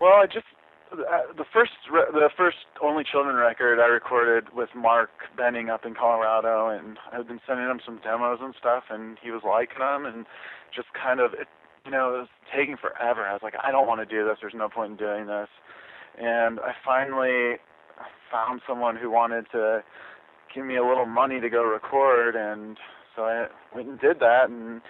Well, 0.00 0.14
I 0.14 0.24
just 0.24 0.46
uh, 0.92 1.32
the 1.36 1.44
first 1.52 1.72
re- 1.90 2.10
the 2.12 2.28
first 2.36 2.58
Only 2.82 3.04
Children 3.04 3.36
record 3.36 3.80
I 3.80 3.86
recorded 3.86 4.52
with 4.54 4.68
Mark 4.74 5.10
Benning 5.36 5.70
up 5.70 5.84
in 5.86 5.94
Colorado, 5.94 6.68
and 6.68 6.98
I've 7.12 7.26
been 7.26 7.40
sending 7.46 7.66
him 7.66 7.80
some 7.84 8.00
demos 8.02 8.38
and 8.42 8.54
stuff, 8.58 8.84
and 8.90 9.18
he 9.22 9.30
was 9.30 9.42
liking 9.44 9.78
them, 9.78 10.06
and 10.06 10.26
just 10.74 10.88
kind 10.92 11.20
of 11.20 11.32
it, 11.32 11.48
you 11.84 11.90
know 11.90 12.14
it 12.14 12.18
was 12.18 12.28
taking 12.54 12.76
forever. 12.76 13.22
I 13.22 13.32
was 13.32 13.42
like, 13.42 13.54
I 13.62 13.70
don't 13.70 13.86
want 13.86 14.00
to 14.00 14.06
do 14.06 14.24
this. 14.24 14.38
There's 14.40 14.54
no 14.56 14.68
point 14.68 14.92
in 14.92 14.96
doing 14.96 15.26
this, 15.26 15.48
and 16.18 16.60
I 16.60 16.72
finally 16.84 17.56
found 18.30 18.60
someone 18.66 18.96
who 18.96 19.10
wanted 19.10 19.46
to 19.52 19.82
give 20.54 20.66
me 20.66 20.76
a 20.76 20.84
little 20.84 21.06
money 21.06 21.40
to 21.40 21.48
go 21.48 21.64
record, 21.64 22.36
and 22.36 22.76
so 23.16 23.22
I 23.22 23.46
went 23.74 23.88
and 23.88 24.00
did 24.00 24.20
that, 24.20 24.50
and 24.50 24.82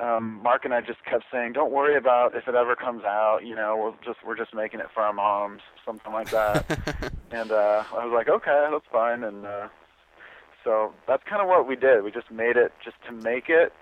um, 0.00 0.40
Mark 0.42 0.64
and 0.64 0.72
I 0.74 0.80
just 0.80 1.04
kept 1.04 1.24
saying, 1.32 1.52
"Don't 1.52 1.70
worry 1.72 1.96
about 1.96 2.34
if 2.34 2.48
it 2.48 2.54
ever 2.54 2.74
comes 2.76 3.04
out. 3.04 3.40
You 3.44 3.54
know, 3.54 3.76
we'll 3.76 3.96
just 4.04 4.24
we're 4.26 4.36
just 4.36 4.54
making 4.54 4.80
it 4.80 4.86
for 4.94 5.02
our 5.02 5.12
moms, 5.12 5.62
something 5.84 6.12
like 6.12 6.30
that." 6.30 7.12
and 7.30 7.50
uh, 7.52 7.84
I 7.96 8.04
was 8.04 8.12
like, 8.14 8.28
"Okay, 8.28 8.68
that's 8.70 8.84
fine." 8.90 9.24
And 9.24 9.44
uh, 9.46 9.68
so 10.64 10.92
that's 11.06 11.22
kind 11.28 11.42
of 11.42 11.48
what 11.48 11.66
we 11.68 11.76
did. 11.76 12.02
We 12.04 12.10
just 12.10 12.30
made 12.30 12.56
it 12.56 12.72
just 12.84 12.96
to 13.06 13.12
make 13.12 13.48
it. 13.48 13.72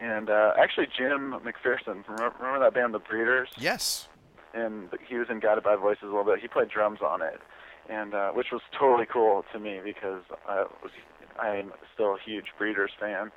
And 0.00 0.30
uh, 0.30 0.52
actually, 0.58 0.86
Jim 0.96 1.30
Macpherson, 1.44 2.04
remember, 2.08 2.32
remember 2.38 2.60
that 2.60 2.74
band, 2.74 2.94
The 2.94 3.00
Breeders? 3.00 3.48
yes. 3.58 4.06
and 4.54 4.88
he 5.08 5.16
was 5.16 5.26
in 5.28 5.40
Guided 5.40 5.64
by 5.64 5.74
Voices 5.74 6.04
a 6.04 6.06
little 6.06 6.22
bit. 6.24 6.38
He 6.40 6.46
played 6.46 6.68
drums 6.68 7.00
on 7.04 7.20
it, 7.20 7.40
and 7.88 8.14
uh, 8.14 8.30
which 8.30 8.48
was 8.52 8.62
totally 8.78 9.06
cool 9.12 9.44
to 9.52 9.58
me 9.58 9.80
because 9.82 10.22
I 10.48 10.66
was 10.82 10.92
I'm 11.40 11.72
still 11.94 12.14
a 12.14 12.18
huge 12.24 12.46
Breeders 12.58 12.92
fan, 12.98 13.32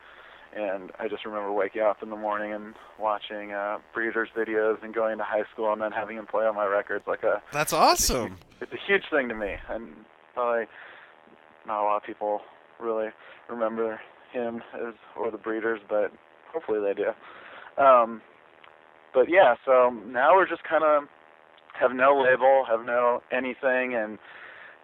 and 0.55 0.91
I 0.99 1.07
just 1.07 1.25
remember 1.25 1.51
waking 1.51 1.81
up 1.81 2.03
in 2.03 2.09
the 2.09 2.15
morning 2.15 2.53
and 2.53 2.73
watching 2.99 3.51
uh, 3.51 3.77
Breeders 3.93 4.29
videos 4.35 4.83
and 4.83 4.93
going 4.93 5.17
to 5.17 5.23
high 5.23 5.43
school 5.53 5.71
and 5.71 5.81
then 5.81 5.91
having 5.91 6.17
him 6.17 6.25
play 6.25 6.45
on 6.45 6.55
my 6.55 6.65
records 6.65 7.05
like 7.07 7.23
a 7.23 7.41
That's 7.53 7.73
awesome. 7.73 8.37
it's 8.59 8.73
a 8.73 8.77
huge 8.87 9.03
thing 9.09 9.29
to 9.29 9.35
me, 9.35 9.55
and 9.69 9.93
probably 10.33 10.65
not 11.65 11.81
a 11.81 11.85
lot 11.85 11.97
of 11.97 12.03
people 12.03 12.41
really 12.79 13.09
remember 13.49 13.99
him 14.33 14.61
as 14.75 14.93
or 15.17 15.31
the 15.31 15.37
Breeders, 15.37 15.79
but 15.87 16.11
hopefully 16.53 16.79
they 16.79 16.93
do. 16.93 17.81
Um, 17.81 18.21
but 19.13 19.29
yeah, 19.29 19.55
so 19.65 19.89
now 20.07 20.35
we're 20.35 20.47
just 20.47 20.63
kind 20.63 20.83
of 20.83 21.03
have 21.79 21.91
no 21.93 22.17
label, 22.21 22.63
have 22.67 22.85
no 22.85 23.21
anything, 23.31 23.95
and 23.95 24.17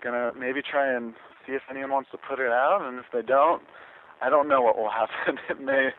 gonna 0.03 0.31
maybe 0.37 0.61
try 0.61 0.93
and 0.93 1.13
see 1.45 1.53
if 1.53 1.61
anyone 1.69 1.91
wants 1.91 2.11
to 2.11 2.17
put 2.17 2.39
it 2.39 2.51
out, 2.51 2.81
and 2.83 2.99
if 2.99 3.05
they 3.11 3.21
don't, 3.21 3.61
I 4.21 4.29
don't 4.29 4.47
know 4.47 4.61
what 4.61 4.77
will 4.77 4.89
happen. 4.89 5.39
it 5.49 5.61
may 5.61 5.91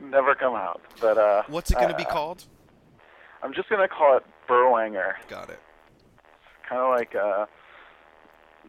never 0.00 0.34
come 0.34 0.54
out, 0.54 0.80
but 1.00 1.18
uh, 1.18 1.42
What's 1.48 1.70
it 1.70 1.74
going 1.74 1.90
to 1.90 1.96
be 1.96 2.04
called? 2.04 2.44
I'm 3.42 3.54
just 3.54 3.68
gonna 3.68 3.88
call 3.88 4.18
it 4.18 4.24
Berwanger 4.48 5.14
Got 5.28 5.48
it. 5.48 5.58
kind 6.68 6.82
of 6.82 6.90
like 6.90 7.14
uh 7.14 7.46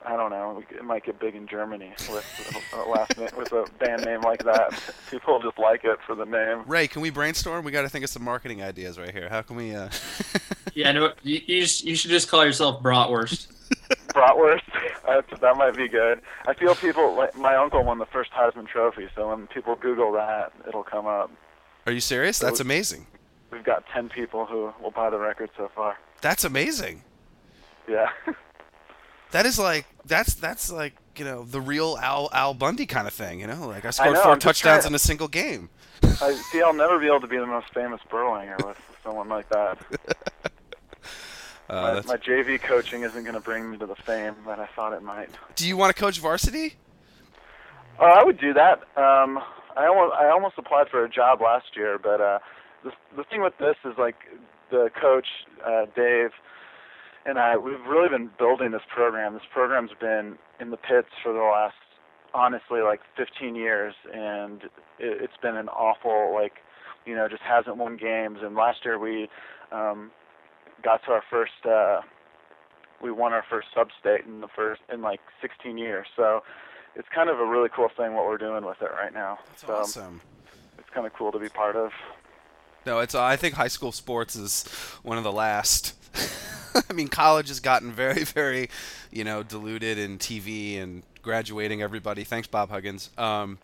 I 0.04 0.16
don't 0.16 0.32
know. 0.32 0.64
It 0.72 0.84
might 0.84 1.06
get 1.06 1.20
big 1.20 1.36
in 1.36 1.46
Germany 1.46 1.94
with 2.10 2.64
a 2.74 2.90
last 2.90 3.16
name, 3.20 3.30
with 3.38 3.52
a 3.52 3.68
band 3.78 4.04
name 4.04 4.22
like 4.22 4.44
that. 4.46 4.72
People 5.12 5.40
just 5.40 5.60
like 5.60 5.84
it 5.84 6.00
for 6.08 6.16
the 6.16 6.26
name. 6.26 6.64
Ray, 6.66 6.88
can 6.88 7.04
we 7.04 7.12
brainstorm? 7.12 7.64
We 7.64 7.72
got 7.72 7.84
to 7.84 7.90
think 7.90 8.04
of 8.04 8.10
some 8.10 8.24
marketing 8.24 8.64
ideas 8.64 8.98
right 8.98 9.12
here. 9.12 9.30
How 9.30 9.44
can 9.44 9.58
we? 9.58 9.76
Uh... 9.76 9.90
yeah 10.74 10.92
no 10.94 11.12
you, 11.22 11.42
you, 11.48 11.58
you 11.58 11.96
should 11.96 12.10
just 12.12 12.30
call 12.30 12.46
yourself 12.46 12.82
bratwurst 12.82 13.48
Bratwurst. 14.14 14.62
That, 15.06 15.26
that 15.42 15.58
might 15.58 15.76
be 15.76 15.88
good. 15.88 16.22
I 16.48 16.54
feel 16.54 16.76
people. 16.76 17.16
Like, 17.16 17.36
my 17.36 17.56
uncle 17.56 17.84
won 17.84 17.98
the 17.98 18.06
first 18.06 18.32
Heisman 18.32 18.68
Trophy, 18.68 19.08
so 19.16 19.30
when 19.30 19.48
people 19.48 19.76
Google 19.76 20.12
that, 20.14 20.54
it'll 20.68 20.84
come 20.84 21.08
up. 21.08 21.32
Are 21.86 21.92
you 21.92 22.00
serious? 22.00 22.40
That's 22.40 22.60
amazing. 22.60 23.08
We've 23.52 23.64
got 23.64 23.84
ten 23.88 24.10
people 24.10 24.46
who 24.46 24.72
will 24.82 24.92
buy 24.92 25.10
the 25.10 25.20
record 25.20 25.50
so 25.58 25.70
far. 25.76 25.98
That's 26.22 26.44
amazing. 26.44 27.04
Yeah. 27.88 28.10
That 29.32 29.46
is 29.46 29.58
like 29.58 29.86
that's 30.06 30.34
that's 30.36 30.72
like 30.72 30.94
you 31.18 31.26
know 31.26 31.44
the 31.44 31.62
real 31.62 31.98
Al 32.02 32.30
Al 32.34 32.54
Bundy 32.54 32.86
kind 32.86 33.08
of 33.08 33.14
thing. 33.14 33.40
You 33.40 33.48
know, 33.48 33.68
like 33.68 33.86
I 33.86 33.90
scored 33.90 34.16
know, 34.16 34.24
4 34.24 34.32
I'm 34.34 34.40
touchdowns 34.40 34.86
in 34.86 34.94
a 34.94 35.00
single 35.00 35.30
game. 35.30 35.70
I 36.04 36.34
see. 36.52 36.62
I'll 36.62 36.74
never 36.74 37.00
be 37.00 37.08
able 37.08 37.22
to 37.22 37.28
be 37.28 37.38
the 37.38 37.48
most 37.48 37.74
famous 37.74 38.02
Berwanger 38.10 38.66
with 38.66 38.78
someone 39.04 39.30
like 39.30 39.48
that. 39.50 39.78
Uh, 41.72 42.02
My, 42.06 42.16
my 42.16 42.18
JV 42.18 42.62
coaching 42.62 43.04
isn't 43.04 43.24
going 43.24 43.34
to 43.34 43.40
bring 43.40 43.72
me 43.72 43.78
to 43.78 43.86
the 43.86 43.96
fame 43.96 44.36
that 44.46 44.60
I 44.60 44.68
thought 44.76 44.92
it 44.92 45.02
might. 45.02 45.30
Do 45.56 45.66
you 45.66 45.78
want 45.78 45.96
to 45.96 46.00
coach 46.00 46.20
varsity? 46.20 46.74
Uh, 47.98 48.04
I 48.04 48.24
would 48.26 48.38
do 48.40 48.54
that. 48.54 48.80
Um, 48.98 49.40
I 49.78 49.88
almost 49.88 50.16
I 50.20 50.30
almost 50.30 50.56
applied 50.58 50.90
for 50.90 51.06
a 51.06 51.10
job 51.10 51.40
last 51.40 51.78
year, 51.78 51.98
but 51.98 52.20
uh, 52.20 52.40
the 52.84 52.92
the 53.16 53.24
thing 53.24 53.42
with 53.42 53.58
this 53.58 53.78
is 53.86 53.94
like 53.98 54.16
the 54.70 54.90
coach 55.00 55.28
uh, 55.66 55.86
Dave 55.96 56.32
and 57.26 57.40
I 57.40 57.56
we've 57.56 57.86
really 57.88 58.10
been 58.10 58.30
building 58.38 58.72
this 58.72 58.82
program. 58.94 59.34
This 59.34 59.44
program's 59.54 59.92
been 59.98 60.38
in 60.60 60.72
the 60.72 60.78
pits 60.78 61.08
for 61.24 61.32
the 61.32 61.40
last 61.40 61.76
honestly 62.34 62.82
like 62.82 63.00
15 63.16 63.56
years, 63.56 63.94
and 64.14 64.64
it, 65.00 65.22
it's 65.22 65.38
been 65.42 65.56
an 65.56 65.70
awful 65.70 66.34
like 66.34 66.56
you 67.06 67.16
know 67.16 67.30
just 67.30 67.44
hasn't 67.44 67.78
won 67.78 67.96
games. 67.96 68.40
And 68.42 68.56
last 68.56 68.84
year 68.84 69.00
we 69.00 69.30
um, 69.72 70.12
got 70.82 71.04
to 71.06 71.12
our 71.12 71.24
first. 71.30 71.66
Uh, 71.66 72.02
we 73.02 73.12
won 73.12 73.34
our 73.34 73.44
first 73.50 73.70
sub-state 73.74 74.26
in 74.26 74.42
the 74.42 74.48
first 74.48 74.82
in 74.92 75.02
like 75.02 75.22
16 75.42 75.78
years. 75.78 76.06
So 76.16 76.44
it's 76.96 77.08
kind 77.14 77.30
of 77.30 77.40
a 77.40 77.46
really 77.46 77.70
cool 77.70 77.90
thing 77.96 78.14
what 78.14 78.26
we're 78.26 78.38
doing 78.38 78.66
with 78.66 78.82
it 78.82 78.92
right 78.92 79.14
now. 79.14 79.40
That's 79.48 79.62
so 79.62 79.74
awesome. 79.74 80.22
it's 80.78 80.90
kind 80.90 81.08
of 81.08 81.14
cool 81.14 81.32
to 81.32 81.40
be 81.40 81.50
part 81.50 81.76
of. 81.76 81.92
No, 82.86 83.00
it's. 83.00 83.14
Uh, 83.14 83.24
I 83.24 83.36
think 83.36 83.56
high 83.56 83.68
school 83.68 83.92
sports 83.92 84.36
is 84.36 84.68
one 85.04 85.18
of 85.18 85.24
the 85.24 85.32
last. 85.32 85.96
I 86.90 86.94
mean, 86.94 87.10
college 87.10 87.50
has 87.50 87.60
gotten 87.60 87.92
very, 87.92 88.24
very, 88.24 88.70
you 89.12 89.24
know, 89.24 89.44
diluted 89.44 89.98
in 89.98 90.18
TV 90.18 90.82
and 90.82 91.04
graduating 91.22 91.82
everybody. 91.82 92.24
Thanks, 92.24 92.48
Bob 92.48 92.70
Huggins. 92.70 93.10
Um, 93.18 93.60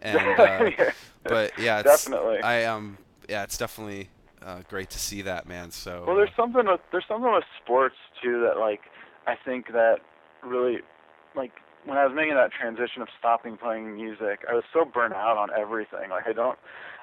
and 0.00 0.18
uh, 0.38 0.70
but 1.24 1.58
yeah, 1.58 1.80
it's, 1.80 2.04
Definitely. 2.04 2.40
I 2.42 2.64
um, 2.64 2.98
yeah, 3.28 3.42
it's 3.42 3.58
definitely 3.58 4.08
uh, 4.44 4.62
great 4.68 4.90
to 4.90 4.98
see 4.98 5.22
that, 5.22 5.46
man. 5.46 5.70
So 5.70 6.04
Well, 6.06 6.16
there's 6.16 6.34
something 6.36 6.66
with 6.66 6.80
there's 6.92 7.04
something 7.08 7.32
with 7.32 7.44
sports 7.62 7.96
too 8.22 8.40
that 8.46 8.58
like 8.58 8.80
I 9.26 9.34
think 9.44 9.68
that 9.72 9.98
really 10.42 10.78
like 11.34 11.52
when 11.84 11.96
I 11.96 12.04
was 12.04 12.14
making 12.14 12.34
that 12.34 12.50
transition 12.52 13.02
of 13.02 13.08
stopping 13.18 13.56
playing 13.56 13.94
music, 13.94 14.44
I 14.48 14.54
was 14.54 14.64
so 14.72 14.84
burnt 14.84 15.14
out 15.14 15.36
on 15.36 15.48
everything. 15.58 16.10
Like 16.10 16.26
I 16.26 16.32
don't 16.32 16.58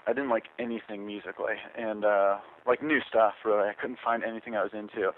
I 0.05 0.13
didn't 0.13 0.29
like 0.29 0.45
anything 0.59 1.05
musically 1.05 1.55
and 1.77 2.05
uh 2.05 2.37
like 2.65 2.81
new 2.83 2.99
stuff 3.07 3.33
really. 3.45 3.69
I 3.69 3.73
couldn't 3.73 3.99
find 4.03 4.23
anything 4.23 4.55
I 4.55 4.63
was 4.63 4.73
into. 4.73 5.11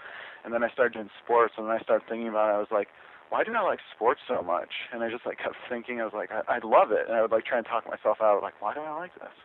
And 0.44 0.54
then 0.54 0.64
I 0.64 0.70
started 0.70 0.94
doing 0.94 1.10
sports 1.22 1.54
and 1.56 1.66
then 1.66 1.72
I 1.72 1.80
started 1.80 2.08
thinking 2.08 2.28
about 2.28 2.50
it. 2.50 2.56
I 2.56 2.58
was 2.58 2.72
like, 2.72 2.88
why 3.28 3.44
do 3.44 3.54
I 3.54 3.62
like 3.62 3.78
sports 3.94 4.20
so 4.26 4.42
much? 4.42 4.90
And 4.92 5.02
I 5.02 5.10
just 5.10 5.24
like 5.24 5.38
kept 5.38 5.56
thinking, 5.68 6.00
I 6.00 6.04
was 6.04 6.14
like, 6.14 6.30
I, 6.32 6.56
I 6.56 6.58
love 6.64 6.90
it. 6.90 7.06
And 7.06 7.16
I 7.16 7.22
would 7.22 7.30
like 7.30 7.44
try 7.44 7.58
and 7.58 7.66
talk 7.66 7.86
myself 7.86 8.18
out 8.20 8.42
like, 8.42 8.60
why 8.60 8.74
do 8.74 8.80
I 8.80 8.96
like 8.96 9.14
this? 9.14 9.36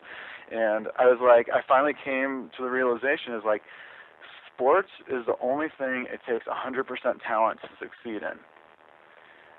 And 0.51 0.87
I 0.97 1.05
was 1.05 1.19
like, 1.21 1.47
I 1.49 1.61
finally 1.67 1.93
came 1.93 2.51
to 2.57 2.63
the 2.63 2.69
realization 2.69 3.33
is 3.33 3.43
like, 3.45 3.61
sports 4.53 4.89
is 5.09 5.25
the 5.25 5.35
only 5.41 5.67
thing 5.77 6.07
it 6.11 6.21
takes 6.27 6.45
100% 6.45 6.85
talent 7.27 7.59
to 7.61 7.69
succeed 7.79 8.21
in. 8.23 8.37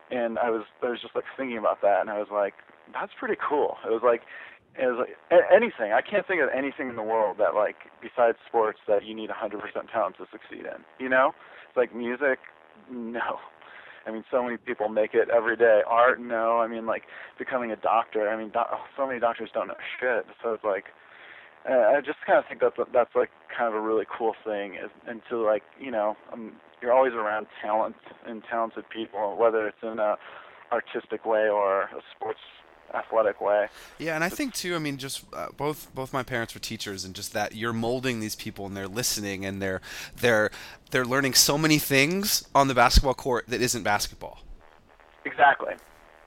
And 0.09 0.39
I 0.39 0.51
was 0.51 0.63
I 0.83 0.91
was 0.91 1.03
just 1.03 1.17
like 1.17 1.25
thinking 1.37 1.59
about 1.59 1.83
that, 1.83 2.01
and 2.01 2.11
I 2.11 2.19
was 2.19 2.29
like, 2.31 2.55
that's 2.93 3.11
pretty 3.19 3.35
cool. 3.37 3.75
It 3.85 3.91
was 3.91 4.03
like 4.05 4.23
it 4.79 4.87
was 4.87 5.03
like 5.03 5.43
anything. 5.51 5.93
I 5.93 6.01
can't 6.01 6.27
think 6.27 6.41
of 6.41 6.49
anything 6.55 6.89
in 6.89 6.97
the 6.97 7.03
world 7.03 7.39
that 7.39 7.55
like 7.55 7.91
besides 8.01 8.39
sports 8.47 8.79
that 8.87 9.05
you 9.05 9.15
need 9.15 9.31
100% 9.31 9.59
talent 9.91 10.17
to 10.19 10.27
succeed 10.31 10.63
in. 10.67 10.85
You 11.01 11.09
know, 11.09 11.33
it's 11.69 11.77
like 11.77 11.95
music. 11.95 12.39
No, 12.93 13.41
I 14.07 14.13
mean, 14.13 14.25
so 14.31 14.43
many 14.43 14.57
people 14.57 14.89
make 14.89 15.15
it 15.15 15.29
every 15.35 15.57
day. 15.57 15.81
Art, 15.87 16.21
no. 16.21 16.59
I 16.59 16.69
mean, 16.69 16.87
like 16.87 17.03
becoming 17.39 17.73
a 17.73 17.77
doctor. 17.77 18.29
I 18.29 18.37
mean, 18.37 18.51
do- 18.51 18.77
so 18.97 19.07
many 19.07 19.19
doctors 19.19 19.51
don't 19.53 19.69
know 19.69 19.75
shit. 20.01 20.27
So 20.43 20.55
it's 20.55 20.65
like, 20.65 20.85
uh, 21.69 21.97
I 21.97 22.01
just 22.01 22.19
kind 22.25 22.39
of 22.39 22.45
think 22.49 22.61
that's 22.61 22.77
that's 22.93 23.15
like 23.17 23.31
kind 23.57 23.69
of 23.69 23.75
a 23.75 23.81
really 23.81 24.05
cool 24.17 24.35
thing. 24.45 24.75
Is, 24.75 24.91
and 25.09 25.21
to 25.31 25.39
like, 25.39 25.63
you 25.81 25.91
know, 25.91 26.17
um, 26.33 26.53
you're 26.81 26.93
always 26.93 27.15
around 27.15 27.47
talent 27.61 27.97
and 28.27 28.43
talented 28.49 28.85
people, 28.91 29.37
whether 29.37 29.67
it's 29.67 29.83
in 29.83 29.99
a 29.99 30.17
artistic 30.73 31.25
way 31.25 31.49
or 31.49 31.83
a 31.83 32.01
sports 32.15 32.41
athletic 32.97 33.41
way. 33.41 33.69
Yeah, 33.99 34.15
and 34.15 34.25
I 34.25 34.29
think 34.29 34.55
too. 34.55 34.75
I 34.75 34.79
mean, 34.79 34.97
just 34.97 35.25
uh, 35.33 35.49
both 35.57 35.95
both 35.95 36.13
my 36.13 36.23
parents 36.23 36.55
were 36.55 36.61
teachers, 36.61 37.05
and 37.05 37.15
just 37.15 37.33
that 37.33 37.55
you're 37.55 37.73
molding 37.73 38.21
these 38.21 38.35
people, 38.35 38.67
and 38.67 38.77
they're 38.77 38.89
listening, 38.89 39.45
and 39.45 39.61
they're 39.61 39.81
they're 40.17 40.51
they're 40.91 41.05
learning 41.05 41.35
so 41.35 41.59
many 41.59 41.79
things 41.79 42.47
on 42.55 42.69
the 42.69 42.75
basketball 42.75 43.15
court 43.15 43.47
that 43.49 43.61
isn't 43.61 43.83
basketball. 43.83 44.41
Exactly. 45.25 45.75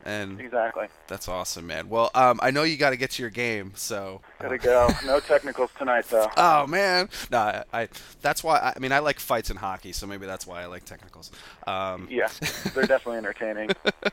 And 0.10 0.41
Exactly. 0.41 0.88
that's 1.07 1.28
awesome, 1.28 1.68
man. 1.68 1.88
Well, 1.88 2.10
um, 2.16 2.39
I 2.41 2.49
know 2.49 2.64
you 2.64 2.78
got 2.78 2.89
to 2.89 2.97
get 2.97 3.12
to 3.12 3.22
your 3.24 3.30
game, 3.30 3.74
so. 3.76 4.22
Gotta 4.39 4.57
go. 4.57 4.89
No 5.05 5.20
technicals 5.20 5.70
tonight, 5.78 6.05
though. 6.10 6.28
Oh 6.38 6.66
man, 6.68 7.10
no, 7.32 7.38
I, 7.38 7.64
I 7.74 7.89
that's 8.22 8.43
why 8.43 8.57
I, 8.57 8.74
I 8.76 8.80
mean 8.80 8.91
I 8.91 8.99
like 8.99 9.20
fights 9.20 9.49
in 9.51 9.57
hockey, 9.57 9.91
so 9.91 10.07
maybe 10.07 10.26
that's 10.26 10.47
why 10.47 10.62
I 10.64 10.66
like 10.66 10.84
technicals. 10.86 11.32
Um, 11.68 12.07
Yeah, 12.10 12.30
they're 12.74 12.86
definitely 12.88 13.18
entertaining. 13.18 13.70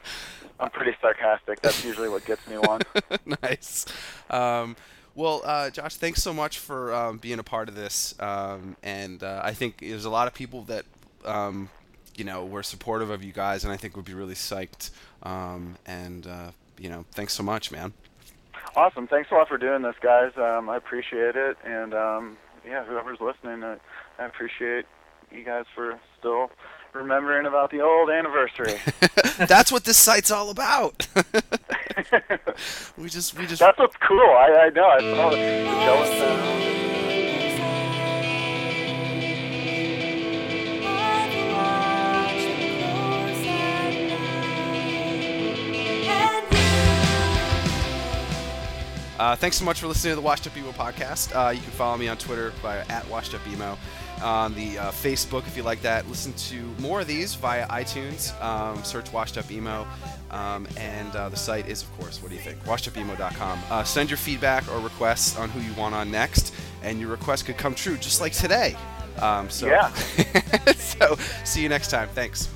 I'm 0.60 0.70
pretty 0.70 0.94
sarcastic. 1.00 1.60
That's 1.62 1.84
usually 1.84 2.08
what 2.08 2.24
gets 2.24 2.46
me 2.46 2.56
one. 2.58 2.82
nice. 3.42 3.86
Um, 4.30 4.76
well, 5.14 5.40
uh, 5.44 5.70
Josh, 5.70 5.96
thanks 5.96 6.22
so 6.22 6.34
much 6.34 6.58
for 6.58 6.92
um, 6.94 7.18
being 7.18 7.38
a 7.38 7.42
part 7.42 7.68
of 7.68 7.74
this. 7.74 8.14
Um, 8.20 8.76
and 8.82 9.22
uh, 9.22 9.40
I 9.42 9.54
think 9.54 9.78
there's 9.80 10.04
a 10.04 10.10
lot 10.10 10.26
of 10.28 10.34
people 10.34 10.62
that, 10.64 10.84
um, 11.24 11.68
you 12.16 12.24
know, 12.24 12.44
we're 12.44 12.62
supportive 12.62 13.10
of 13.10 13.22
you 13.22 13.32
guys, 13.32 13.64
and 13.64 13.72
I 13.72 13.76
think 13.76 13.96
we'd 13.96 14.04
be 14.04 14.14
really 14.14 14.34
psyched. 14.34 14.90
Um, 15.22 15.76
and 15.86 16.26
uh, 16.26 16.50
you 16.78 16.88
know, 16.88 17.04
thanks 17.12 17.34
so 17.34 17.42
much, 17.42 17.70
man. 17.70 17.92
Awesome. 18.74 19.06
Thanks 19.06 19.30
a 19.30 19.34
lot 19.34 19.48
for 19.48 19.58
doing 19.58 19.82
this, 19.82 19.94
guys. 20.02 20.32
Um, 20.36 20.68
I 20.68 20.76
appreciate 20.76 21.36
it. 21.36 21.56
And 21.64 21.94
um, 21.94 22.36
yeah, 22.66 22.84
whoever's 22.84 23.20
listening, 23.20 23.64
I, 23.64 23.76
I 24.18 24.26
appreciate 24.26 24.84
you 25.32 25.44
guys 25.44 25.64
for 25.74 25.98
still 26.18 26.50
remembering 26.92 27.46
about 27.46 27.70
the 27.70 27.80
old 27.80 28.10
anniversary. 28.10 28.78
that's 29.46 29.72
what 29.72 29.84
this 29.84 29.96
site's 29.96 30.30
all 30.30 30.50
about. 30.50 31.08
we 32.98 33.08
just, 33.08 33.36
we 33.38 33.46
just. 33.46 33.60
That's 33.60 33.78
what's 33.78 33.96
cool. 33.96 34.20
I, 34.20 34.66
I 34.66 34.70
know. 34.70 34.86
I 34.86 35.00
saw 35.00 35.30
the 35.30 35.36
jealous 35.36 36.75
Uh, 49.18 49.34
thanks 49.34 49.56
so 49.56 49.64
much 49.64 49.80
for 49.80 49.86
listening 49.86 50.12
to 50.12 50.16
the 50.16 50.20
Washed 50.22 50.46
Up 50.46 50.56
Emo 50.56 50.72
podcast. 50.72 51.34
Uh, 51.34 51.50
you 51.50 51.60
can 51.60 51.70
follow 51.70 51.96
me 51.96 52.08
on 52.08 52.16
Twitter 52.18 52.52
by 52.62 52.78
at 52.88 53.08
Washed 53.08 53.34
Up 53.34 53.46
Emo. 53.48 53.78
On 54.22 54.54
the 54.54 54.78
uh, 54.78 54.90
Facebook, 54.90 55.46
if 55.46 55.56
you 55.56 55.62
like 55.62 55.82
that, 55.82 56.08
listen 56.08 56.32
to 56.34 56.62
more 56.80 57.00
of 57.00 57.06
these 57.06 57.34
via 57.34 57.66
iTunes. 57.68 58.38
Um, 58.42 58.82
search 58.84 59.12
Washed 59.12 59.36
Up 59.36 59.50
Emo. 59.50 59.86
Um, 60.30 60.66
and 60.76 61.14
uh, 61.14 61.28
the 61.28 61.36
site 61.36 61.68
is, 61.68 61.82
of 61.82 61.98
course, 61.98 62.22
what 62.22 62.30
do 62.30 62.34
you 62.34 62.40
think? 62.40 62.62
WashedUpEmo.com. 62.64 63.58
Uh, 63.70 63.84
send 63.84 64.10
your 64.10 64.16
feedback 64.16 64.66
or 64.72 64.80
requests 64.80 65.38
on 65.38 65.48
who 65.50 65.60
you 65.60 65.72
want 65.74 65.94
on 65.94 66.10
next, 66.10 66.54
and 66.82 66.98
your 66.98 67.10
request 67.10 67.46
could 67.46 67.56
come 67.56 67.74
true, 67.74 67.96
just 67.96 68.20
like 68.20 68.32
today. 68.32 68.74
Um, 69.20 69.48
so, 69.50 69.66
Yeah. 69.66 69.92
so, 70.76 71.16
see 71.44 71.62
you 71.62 71.68
next 71.68 71.90
time. 71.90 72.08
Thanks. 72.14 72.48